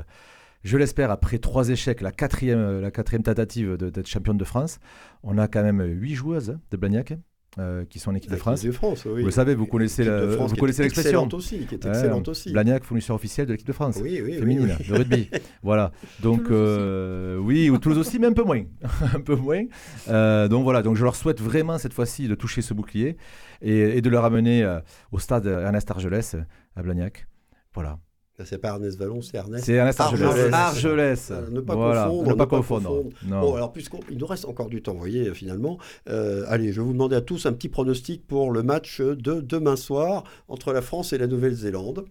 je 0.63 0.77
l'espère, 0.77 1.11
après 1.11 1.39
trois 1.39 1.69
échecs, 1.69 2.01
la 2.01 2.13
quatrième, 2.13 2.81
la 2.81 2.91
quatrième 2.91 3.23
tentative 3.23 3.77
d'être 3.77 4.07
championne 4.07 4.39
de 4.39 4.45
France. 4.45 4.79
On 5.23 5.39
a 5.39 5.49
quand 5.49 5.63
même 5.63 5.83
huit 5.83 6.15
joueuses 6.15 6.51
hein, 6.51 6.61
de 6.71 6.77
Blagnac. 6.77 7.15
Euh, 7.59 7.85
qui 7.87 7.99
sont 7.99 8.11
en 8.11 8.15
équipe 8.15 8.31
de 8.31 8.37
France. 8.37 8.63
De 8.63 8.71
France 8.71 9.05
oui. 9.07 9.23
Vous 9.23 9.31
savez, 9.31 9.55
vous 9.55 9.67
connaissez 9.67 10.05
vous 10.05 10.55
connaissez 10.57 10.83
l'expression. 10.83 11.27
aussi, 11.33 11.67
qui 11.67 11.75
est 11.75 11.87
excellente 11.87 12.29
aussi. 12.29 12.53
Blagnac, 12.53 12.85
fournisseur 12.85 13.17
officiel 13.17 13.47
de 13.47 13.53
l'équipe 13.53 13.67
de 13.67 13.73
France, 13.73 13.99
oui, 14.01 14.21
oui, 14.23 14.35
féminine, 14.35 14.77
de 14.87 14.95
rugby. 14.95 15.31
voilà. 15.63 15.91
Donc 16.21 16.51
euh, 16.51 17.37
oui, 17.39 17.71
ou 17.71 17.79
Toulouse 17.79 17.99
aussi, 17.99 18.19
mais 18.19 18.27
un 18.27 18.33
peu 18.33 18.45
moins, 18.45 18.63
un 19.15 19.21
peu 19.21 19.35
moins. 19.35 19.65
Euh, 20.09 20.47
donc 20.47 20.63
voilà. 20.63 20.83
Donc 20.83 20.97
je 20.97 21.03
leur 21.03 21.17
souhaite 21.17 21.41
vraiment 21.41 21.79
cette 21.79 21.95
fois-ci 21.95 22.29
de 22.29 22.35
toucher 22.35 22.61
ce 22.61 22.75
bouclier 22.75 23.17
et, 23.63 23.97
et 23.97 24.03
de 24.03 24.11
le 24.11 24.19
ramener 24.19 24.79
au 25.11 25.19
stade 25.19 25.47
Ernest 25.47 25.91
Argelès 25.91 26.37
à 26.77 26.83
Blagnac. 26.83 27.27
Voilà. 27.75 27.99
C'est 28.45 28.59
pas 28.59 28.69
Ernest 28.69 28.99
Vallon, 28.99 29.21
c'est 29.21 29.37
Ernest, 29.37 29.65
c'est 29.65 29.73
Ernest 29.73 30.01
Argelès. 30.01 30.53
Argelès. 30.53 31.31
Euh, 31.31 31.51
ne 31.51 31.61
pas 31.61 31.75
confondre. 31.75 32.29
Ne 32.29 32.35
pas, 32.35 32.47
confondre. 32.47 33.05
Bon, 33.23 33.55
alors 33.55 33.73
puisqu'il 33.73 34.17
nous 34.17 34.27
reste 34.27 34.45
encore 34.45 34.69
du 34.69 34.81
temps, 34.81 34.93
vous 34.93 34.99
voyez, 34.99 35.35
finalement, 35.35 35.79
euh, 36.09 36.45
allez, 36.47 36.73
je 36.73 36.81
vais 36.81 36.87
vous 36.87 36.93
demander 36.93 37.17
à 37.17 37.21
tous 37.21 37.47
un 37.47 37.53
petit 37.53 37.69
pronostic 37.69 38.27
pour 38.27 38.53
le 38.53 38.63
match 38.63 39.01
de 39.01 39.41
demain 39.41 39.75
soir 39.77 40.23
entre 40.47 40.73
la 40.73 40.83
France 40.83 41.13
et 41.13 41.19
la 41.19 41.27
Nouvelle-Zélande. 41.27 42.05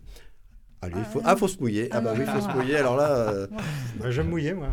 Allez, 0.82 0.96
il 0.98 1.06
faut... 1.06 1.22
ah, 1.24 1.36
faut 1.36 1.48
se 1.48 1.60
mouiller. 1.60 1.88
Ah 1.92 2.02
bah 2.02 2.14
oui, 2.14 2.24
il 2.26 2.32
faut 2.32 2.42
se 2.42 2.54
mouiller. 2.56 2.76
Alors 2.76 2.98
là... 2.98 3.10
Euh... 3.10 3.48
je 4.04 4.22
vais 4.22 4.24
me 4.24 4.30
mouiller, 4.30 4.54
moi. 4.54 4.70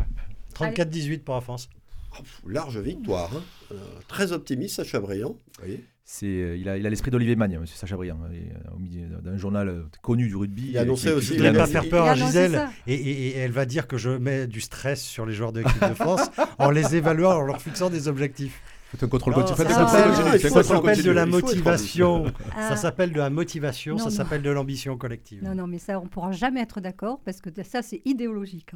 34-18 0.55 1.23
pour 1.23 1.35
la 1.35 1.41
France. 1.41 1.69
Ah, 2.13 2.21
large 2.47 2.77
victoire. 2.77 3.31
Hein. 3.35 3.41
Euh, 3.71 3.75
très 4.07 4.31
optimiste, 4.31 4.75
Sacha 4.75 4.99
Briand. 4.99 5.29
Vous 5.29 5.59
voyez 5.59 5.83
c'est, 6.07 6.27
euh, 6.27 6.55
il 6.55 6.69
a, 6.69 6.77
il 6.77 6.85
a 6.85 6.89
l'esprit 6.91 7.09
d'Olivier 7.09 7.35
Magne, 7.35 7.53
M. 7.53 7.65
Sacha 7.65 7.95
Briand, 7.95 8.19
hein, 8.23 8.29
euh, 8.31 8.75
au 8.75 8.77
milieu 8.77 9.07
d'un 9.23 9.37
journal 9.37 9.67
euh, 9.67 9.83
connu 10.03 10.27
du 10.27 10.35
rugby. 10.35 10.67
Il 10.69 10.77
a 10.77 10.81
annoncé 10.81 11.11
aussi. 11.11 11.33
Il 11.33 11.41
ne 11.41 11.49
va 11.49 11.61
pas 11.61 11.67
faire 11.67 11.89
peur 11.89 12.05
à 12.05 12.13
Gisèle 12.13 12.67
et, 12.85 12.93
et, 12.93 13.37
elle 13.37 13.51
va 13.51 13.65
dire 13.65 13.87
que 13.87 13.97
je 13.97 14.11
mets 14.11 14.45
du 14.45 14.61
stress 14.61 15.01
sur 15.01 15.25
les 15.25 15.33
joueurs 15.33 15.51
de 15.51 15.61
l'équipe 15.61 15.81
de 15.83 15.95
France 15.95 16.29
en 16.59 16.69
les 16.69 16.95
évaluant, 16.95 17.31
en 17.31 17.41
leur 17.41 17.59
fixant 17.59 17.89
des 17.89 18.07
objectifs. 18.07 18.61
C'est 18.91 19.03
un 19.03 19.07
contrôle 19.07 19.33
continu. 19.33 19.57
Ça 19.57 20.63
s'appelle 20.63 21.01
de 21.03 21.11
la 21.11 21.25
motivation. 21.25 22.25
Ça 22.55 22.75
s'appelle 22.75 23.11
de 23.11 23.17
la 23.17 23.31
motivation. 23.31 23.97
Ça 23.97 24.11
s'appelle 24.11 24.43
de 24.43 24.51
l'ambition 24.51 24.97
collective. 24.97 25.43
Non, 25.43 25.55
non, 25.55 25.65
mais 25.65 25.79
ça, 25.79 25.99
on 25.99 26.05
pourra 26.05 26.31
jamais 26.31 26.61
être 26.61 26.81
d'accord 26.81 27.19
parce 27.25 27.41
que 27.41 27.49
ça, 27.63 27.81
c'est 27.81 28.03
idéologique, 28.05 28.69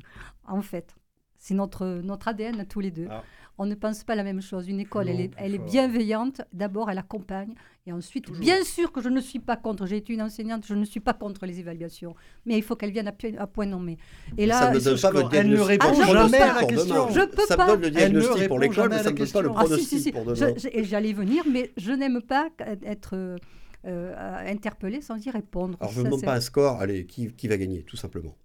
en 0.48 0.64
fait. 0.64 0.96
C'est 1.38 1.54
notre, 1.54 2.02
notre 2.04 2.28
ADN 2.28 2.60
à 2.60 2.66
tous 2.66 2.82
les 2.82 2.92
deux. 2.92 3.08
Ah 3.10 3.24
on 3.60 3.66
ne 3.66 3.76
pense 3.76 4.06
pas 4.06 4.16
la 4.16 4.24
même 4.24 4.42
chose. 4.42 4.70
Une 4.70 4.80
école, 4.80 5.10
elle, 5.10 5.20
est, 5.20 5.32
elle 5.38 5.54
est, 5.54 5.60
bienveillante. 5.60 6.42
D'abord, 6.54 6.90
elle 6.90 6.98
accompagne. 6.98 7.54
Et 7.86 7.92
ensuite, 7.92 8.32
bien 8.32 8.64
sûr 8.64 8.92
que 8.94 9.02
je 9.02 9.10
ne 9.10 9.20
suis 9.20 9.40
pas 9.40 9.58
contre. 9.58 9.86
J'ai 9.86 9.98
été 9.98 10.14
une 10.14 10.22
enseignante, 10.22 10.66
je 10.66 10.76
ne 10.76 10.86
suis 10.86 11.02
pas 11.02 11.14
contre 11.14 11.46
les 11.46 11.60
évaluations. 11.60 12.16
Mais 12.46 12.58
il 12.58 12.64
faut 12.64 12.78
qu'elles 12.78 12.92
viennent 12.92 13.12
à, 13.38 13.48
point 13.48 13.66
nommé. 13.66 13.98
Et 14.38 14.46
là, 14.46 14.74
ça 14.74 15.12
ne 15.12 15.36
elle 15.36 15.50
ne 15.50 15.60
répond 15.60 15.88
ah, 15.90 15.94
jamais 15.94 16.38
à 16.38 16.62
la 16.62 16.68
question. 16.68 17.10
Je 17.10 17.26
peux 17.26 17.46
ça 17.46 17.58
pas. 17.58 17.68
donne 17.68 17.82
le 17.82 17.92
diagnostic 17.92 18.48
pour 18.48 18.60
l'école, 18.60 18.90
mais 18.90 19.04
ça 19.04 19.12
ne 19.12 19.18
donne 19.18 19.30
pas 19.30 19.42
le 19.42 19.50
ah, 19.50 19.64
pronostic 19.66 20.14
pour 20.14 20.24
demain. 20.24 20.54
J'allais 20.84 21.14
venir, 21.14 21.44
mais 21.52 21.72
je 21.76 21.92
n'aime 21.92 22.22
pas 22.22 22.50
être... 22.84 23.16
Euh, 23.16 23.38
euh, 23.86 24.52
interpellé 24.52 25.00
sans 25.00 25.26
y 25.26 25.30
répondre. 25.30 25.78
Alors 25.80 25.94
je 25.94 26.02
ne 26.02 26.06
demande 26.08 26.22
pas 26.22 26.34
un 26.34 26.42
score, 26.42 26.82
allez, 26.82 27.06
qui, 27.06 27.32
qui 27.32 27.48
va 27.48 27.56
gagner, 27.56 27.84
tout 27.84 27.96
simplement? 27.96 28.36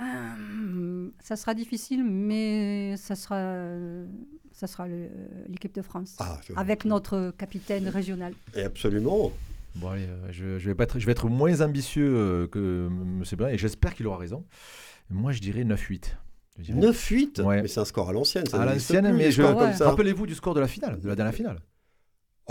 Euh, 0.00 1.08
ça 1.22 1.36
sera 1.36 1.54
difficile, 1.54 2.04
mais 2.04 2.94
ça 2.96 3.14
sera, 3.16 3.40
ça 4.52 4.66
sera 4.66 4.86
l'équipe 5.48 5.74
de 5.74 5.82
France. 5.82 6.16
Ah, 6.18 6.40
Avec 6.56 6.84
notre 6.84 7.32
capitaine 7.36 7.88
régional. 7.88 8.32
Et 8.54 8.62
absolument. 8.62 9.32
Bon, 9.76 9.88
allez, 9.90 10.06
euh, 10.06 10.28
je, 10.32 10.58
je 10.58 10.68
vais 10.68 10.74
pas 10.74 10.84
être, 10.84 10.98
je 10.98 11.06
vais 11.06 11.12
être 11.12 11.28
moins 11.28 11.60
ambitieux 11.60 12.12
euh, 12.16 12.46
que 12.48 12.88
M. 12.88 13.22
Brun 13.36 13.48
et 13.50 13.58
j'espère 13.58 13.94
qu'il 13.94 14.06
aura 14.06 14.18
raison. 14.18 14.44
Moi, 15.10 15.32
je 15.32 15.40
dirais 15.40 15.62
9-8. 15.64 16.16
Je 16.58 16.72
dirais. 16.72 16.80
9-8 16.80 17.42
Ouais. 17.42 17.62
Mais 17.62 17.68
c'est 17.68 17.80
un 17.80 17.84
score 17.84 18.08
à 18.08 18.12
l'ancienne. 18.12 18.44
À 18.52 18.64
l'ancienne, 18.64 19.12
mais 19.14 19.30
je- 19.30 19.42
Ouais. 19.42 19.72
Rappelez-vous 19.74 20.26
du 20.26 20.34
score 20.34 20.54
de 20.54 20.60
la 20.60 20.66
finale, 20.68 20.98
de 21.00 21.06
la 21.08 21.14
dernière 21.14 21.34
finale. 21.34 21.60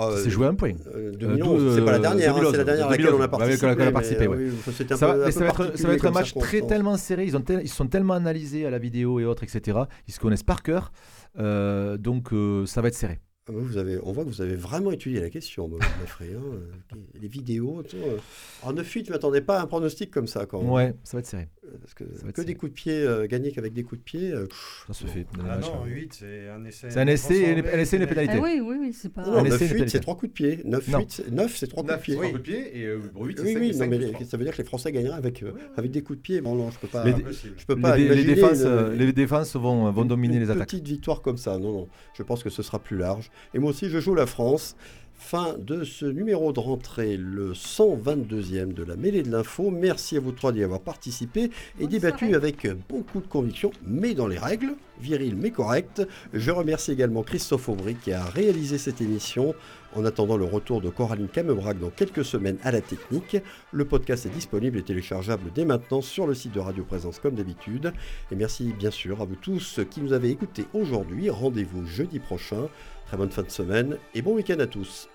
Ah, 0.02 0.12
C'est 0.24 0.30
joué 0.30 0.46
à 0.46 0.50
un 0.50 0.54
point. 0.56 0.72
euh, 0.96 1.12
Euh, 1.12 1.18
2011, 1.18 1.64
dou- 1.64 1.76
c'est 1.76 1.82
pas 1.86 1.92
la 1.92 1.98
euh, 1.98 2.00
dernière, 2.02 2.30
hein, 2.32 2.40
2011, 2.40 2.52
c'est 2.52 2.58
la 2.58 2.64
dernière 2.64 2.88
à 2.88 2.90
laquelle 2.92 3.06
on 3.06 3.10
a 3.10 3.28
2011, 3.28 3.30
participé. 3.30 3.66
avec 3.66 3.78
laquelle 3.78 3.80
on 3.80 3.82
a 3.82 3.86
mais, 3.86 3.92
participé, 3.94 4.24
euh, 4.26 4.30
ouais. 4.30 4.38
oui, 4.38 4.74
ça, 4.76 4.84
va, 4.84 4.96
ça 4.96 5.06
être, 5.06 5.32
ça 5.36 5.44
va 5.44 5.46
particulier 5.46 5.94
être 5.96 6.06
un 6.06 6.12
match 6.12 6.34
très 6.36 6.62
tellement 6.62 6.98
serré. 6.98 7.26
Ils, 7.26 7.36
ont 7.38 7.42
tel- 7.42 7.62
ils 7.64 7.70
sont 7.70 7.88
tellement 7.88 8.14
analysés 8.14 8.66
à 8.66 8.70
la 8.70 8.80
vidéo 8.80 9.20
et 9.20 9.26
autres, 9.26 9.44
etc. 9.44 9.80
Ils 10.08 10.14
se 10.14 10.20
connaissent 10.20 10.44
par 10.44 10.64
cœur. 10.64 10.92
Euh, 11.38 11.98
donc, 11.98 12.34
euh, 12.34 12.66
ça 12.66 12.82
va 12.82 12.88
être 12.88 12.96
serré. 12.96 13.20
Ah, 13.50 13.52
vous 13.56 13.78
avez, 13.78 13.98
on 14.04 14.12
voit 14.12 14.24
que 14.26 14.30
vous 14.30 14.42
avez 14.42 14.56
vraiment 14.56 14.92
étudié 14.92 15.20
la 15.22 15.30
question, 15.32 15.68
me- 15.68 15.78
Maffrey, 15.80 16.30
hein, 16.36 16.42
euh, 16.94 16.96
les 17.20 17.28
vidéos. 17.28 17.82
tout, 17.82 17.98
euh. 17.98 18.18
En 18.64 18.74
9-8, 18.74 19.06
je 19.06 19.10
ne 19.10 19.14
m'attendais 19.16 19.42
pas 19.42 19.60
à 19.60 19.64
un 19.64 19.66
pronostic 19.66 20.12
comme 20.12 20.28
ça. 20.28 20.46
Quand 20.46 20.62
même. 20.62 20.70
Ouais, 20.72 20.94
ça 21.04 21.18
va 21.18 21.22
être 21.22 21.26
serré. 21.28 21.48
Parce 21.82 21.94
que, 21.94 22.04
Ça 22.04 22.24
va 22.24 22.30
être 22.30 22.36
que 22.36 22.42
serré. 22.42 22.46
des 22.46 22.56
coups 22.56 22.72
de 22.72 22.76
pied, 22.76 22.94
euh, 23.02 23.28
gagner 23.28 23.52
qu'avec 23.52 23.74
des 23.74 23.84
coups 23.84 24.00
de 24.00 24.04
pied. 24.04 24.32
euh, 24.32 24.48
Ça 24.88 24.94
se 24.94 25.06
fait. 25.08 25.26
Ah 25.48 25.58
non, 25.58 25.68
hein. 25.84 25.88
8, 25.88 26.14
c'est 26.14 26.50
un 26.50 26.64
essai. 26.66 26.90
C'est 26.92 27.00
un 27.00 27.08
essai 27.08 27.36
et 27.38 27.52
une- 27.52 27.58
une 27.60 28.08
pénalité. 28.08 28.36
Ah 28.38 28.42
oui, 28.42 28.60
oui, 28.64 28.76
oui, 28.80 28.94
c'est 28.94 29.10
pas. 29.14 29.26
non, 29.26 29.38
Un 29.38 29.46
essai, 29.46 29.66
9-8, 29.66 29.68
pénalité. 29.70 29.90
c'est 29.90 30.00
trois 30.00 30.16
coups 30.18 30.30
de 30.30 30.34
pied. 30.34 30.62
9-8, 30.66 31.24
9, 31.32 31.56
c'est 31.56 31.68
trois 31.68 31.84
coups 31.84 31.96
de 31.96 32.02
pied. 32.02 32.16
de 32.34 32.38
pied 32.38 32.80
et 32.80 32.86
euh, 32.86 32.98
8, 33.20 33.40
Oui, 33.42 33.56
oui, 33.60 33.72
non, 33.78 33.88
mais 33.88 33.98
les- 33.98 34.26
ça 34.26 34.38
veut 34.38 34.44
dire 34.44 34.54
que 34.54 34.58
les 34.60 34.64
Français 34.68 34.92
gagneraient 34.92 35.18
avec, 35.18 35.44
euh, 35.44 35.52
avec 35.78 35.92
des 35.92 36.02
coups 36.02 36.18
de 36.18 36.22
pied. 36.24 36.42
Bon, 36.42 36.56
non, 36.56 36.70
je 36.72 36.80
peux 36.80 36.88
pas. 36.88 37.06
Je 37.06 37.66
peux 37.66 37.80
pas 37.80 37.98
les, 37.98 38.24
défenses, 38.26 38.60
une- 38.62 38.66
euh, 38.68 38.96
les 38.96 39.14
défenses 39.14 39.56
vont, 39.56 39.92
vont 39.92 40.02
une- 40.04 40.08
dominer 40.08 40.36
une 40.36 40.42
les 40.42 40.50
attaques. 40.52 40.68
petite 40.70 40.88
victoire 40.88 41.22
comme 41.22 41.38
ça. 41.38 41.58
Non, 41.58 41.72
non. 41.72 41.88
Je 42.14 42.24
pense 42.24 42.44
que 42.44 42.50
ce 42.50 42.62
sera 42.64 42.80
plus 42.80 42.98
large. 42.98 43.30
Et 43.54 43.60
moi 43.60 43.72
aussi, 43.72 43.90
je 43.90 44.00
joue 44.00 44.16
la 44.16 44.26
France. 44.26 44.76
Fin 45.22 45.58
de 45.60 45.84
ce 45.84 46.06
numéro 46.06 46.54
de 46.54 46.62
rentrée, 46.62 47.18
le 47.18 47.52
122e 47.52 48.74
de 48.74 48.84
la 48.84 48.96
mêlée 48.96 49.22
de 49.22 49.30
l'info. 49.30 49.70
Merci 49.70 50.16
à 50.16 50.22
vous 50.22 50.32
trois 50.32 50.54
d'y 50.54 50.64
avoir 50.64 50.80
participé 50.80 51.44
et 51.44 51.52
Bonne 51.82 51.90
débattu 51.90 52.30
soirée. 52.30 52.36
avec 52.36 52.68
beaucoup 52.88 53.20
de 53.20 53.28
conviction, 53.28 53.72
mais 53.86 54.14
dans 54.14 54.28
les 54.28 54.38
règles, 54.38 54.76
viril 55.02 55.36
mais 55.36 55.52
correct. 55.52 56.02
Je 56.34 56.52
remercie 56.52 56.94
également 56.94 57.22
Christophe 57.22 57.68
Aubry 57.68 57.96
qui 57.96 58.14
a 58.14 58.24
réalisé 58.24 58.78
cette 58.78 59.02
émission. 59.02 59.54
En 59.96 60.06
attendant 60.06 60.38
le 60.38 60.46
retour 60.46 60.82
de 60.82 60.90
Coraline 60.90 61.28
Camebrac 61.28 61.80
dans 61.80 61.90
quelques 61.90 62.24
semaines 62.24 62.58
à 62.64 62.72
la 62.72 62.80
technique, 62.80 63.38
le 63.72 63.86
podcast 63.86 64.26
est 64.26 64.30
disponible 64.30 64.78
et 64.78 64.84
téléchargeable 64.84 65.52
dès 65.54 65.66
maintenant 65.66 66.02
sur 66.02 66.28
le 66.28 66.34
site 66.34 66.54
de 66.54 66.60
Radio 66.60 66.84
Présence 66.86 67.20
comme 67.20 67.36
d'habitude. 67.36 67.92
Et 68.32 68.36
merci 68.36 68.72
bien 68.78 68.92
sûr 68.92 69.22
à 69.22 69.26
vous 69.26 69.36
tous 69.36 69.80
qui 69.92 70.02
nous 70.02 70.14
avez 70.14 70.30
écoutés 70.30 70.66
aujourd'hui. 70.74 71.30
Rendez-vous 71.30 71.86
jeudi 71.86 72.20
prochain. 72.20 72.70
Très 73.10 73.18
bonne 73.18 73.32
fin 73.32 73.42
de 73.42 73.50
semaine 73.50 73.98
et 74.14 74.22
bon 74.22 74.36
week-end 74.36 74.60
à 74.60 74.68
tous. 74.68 75.10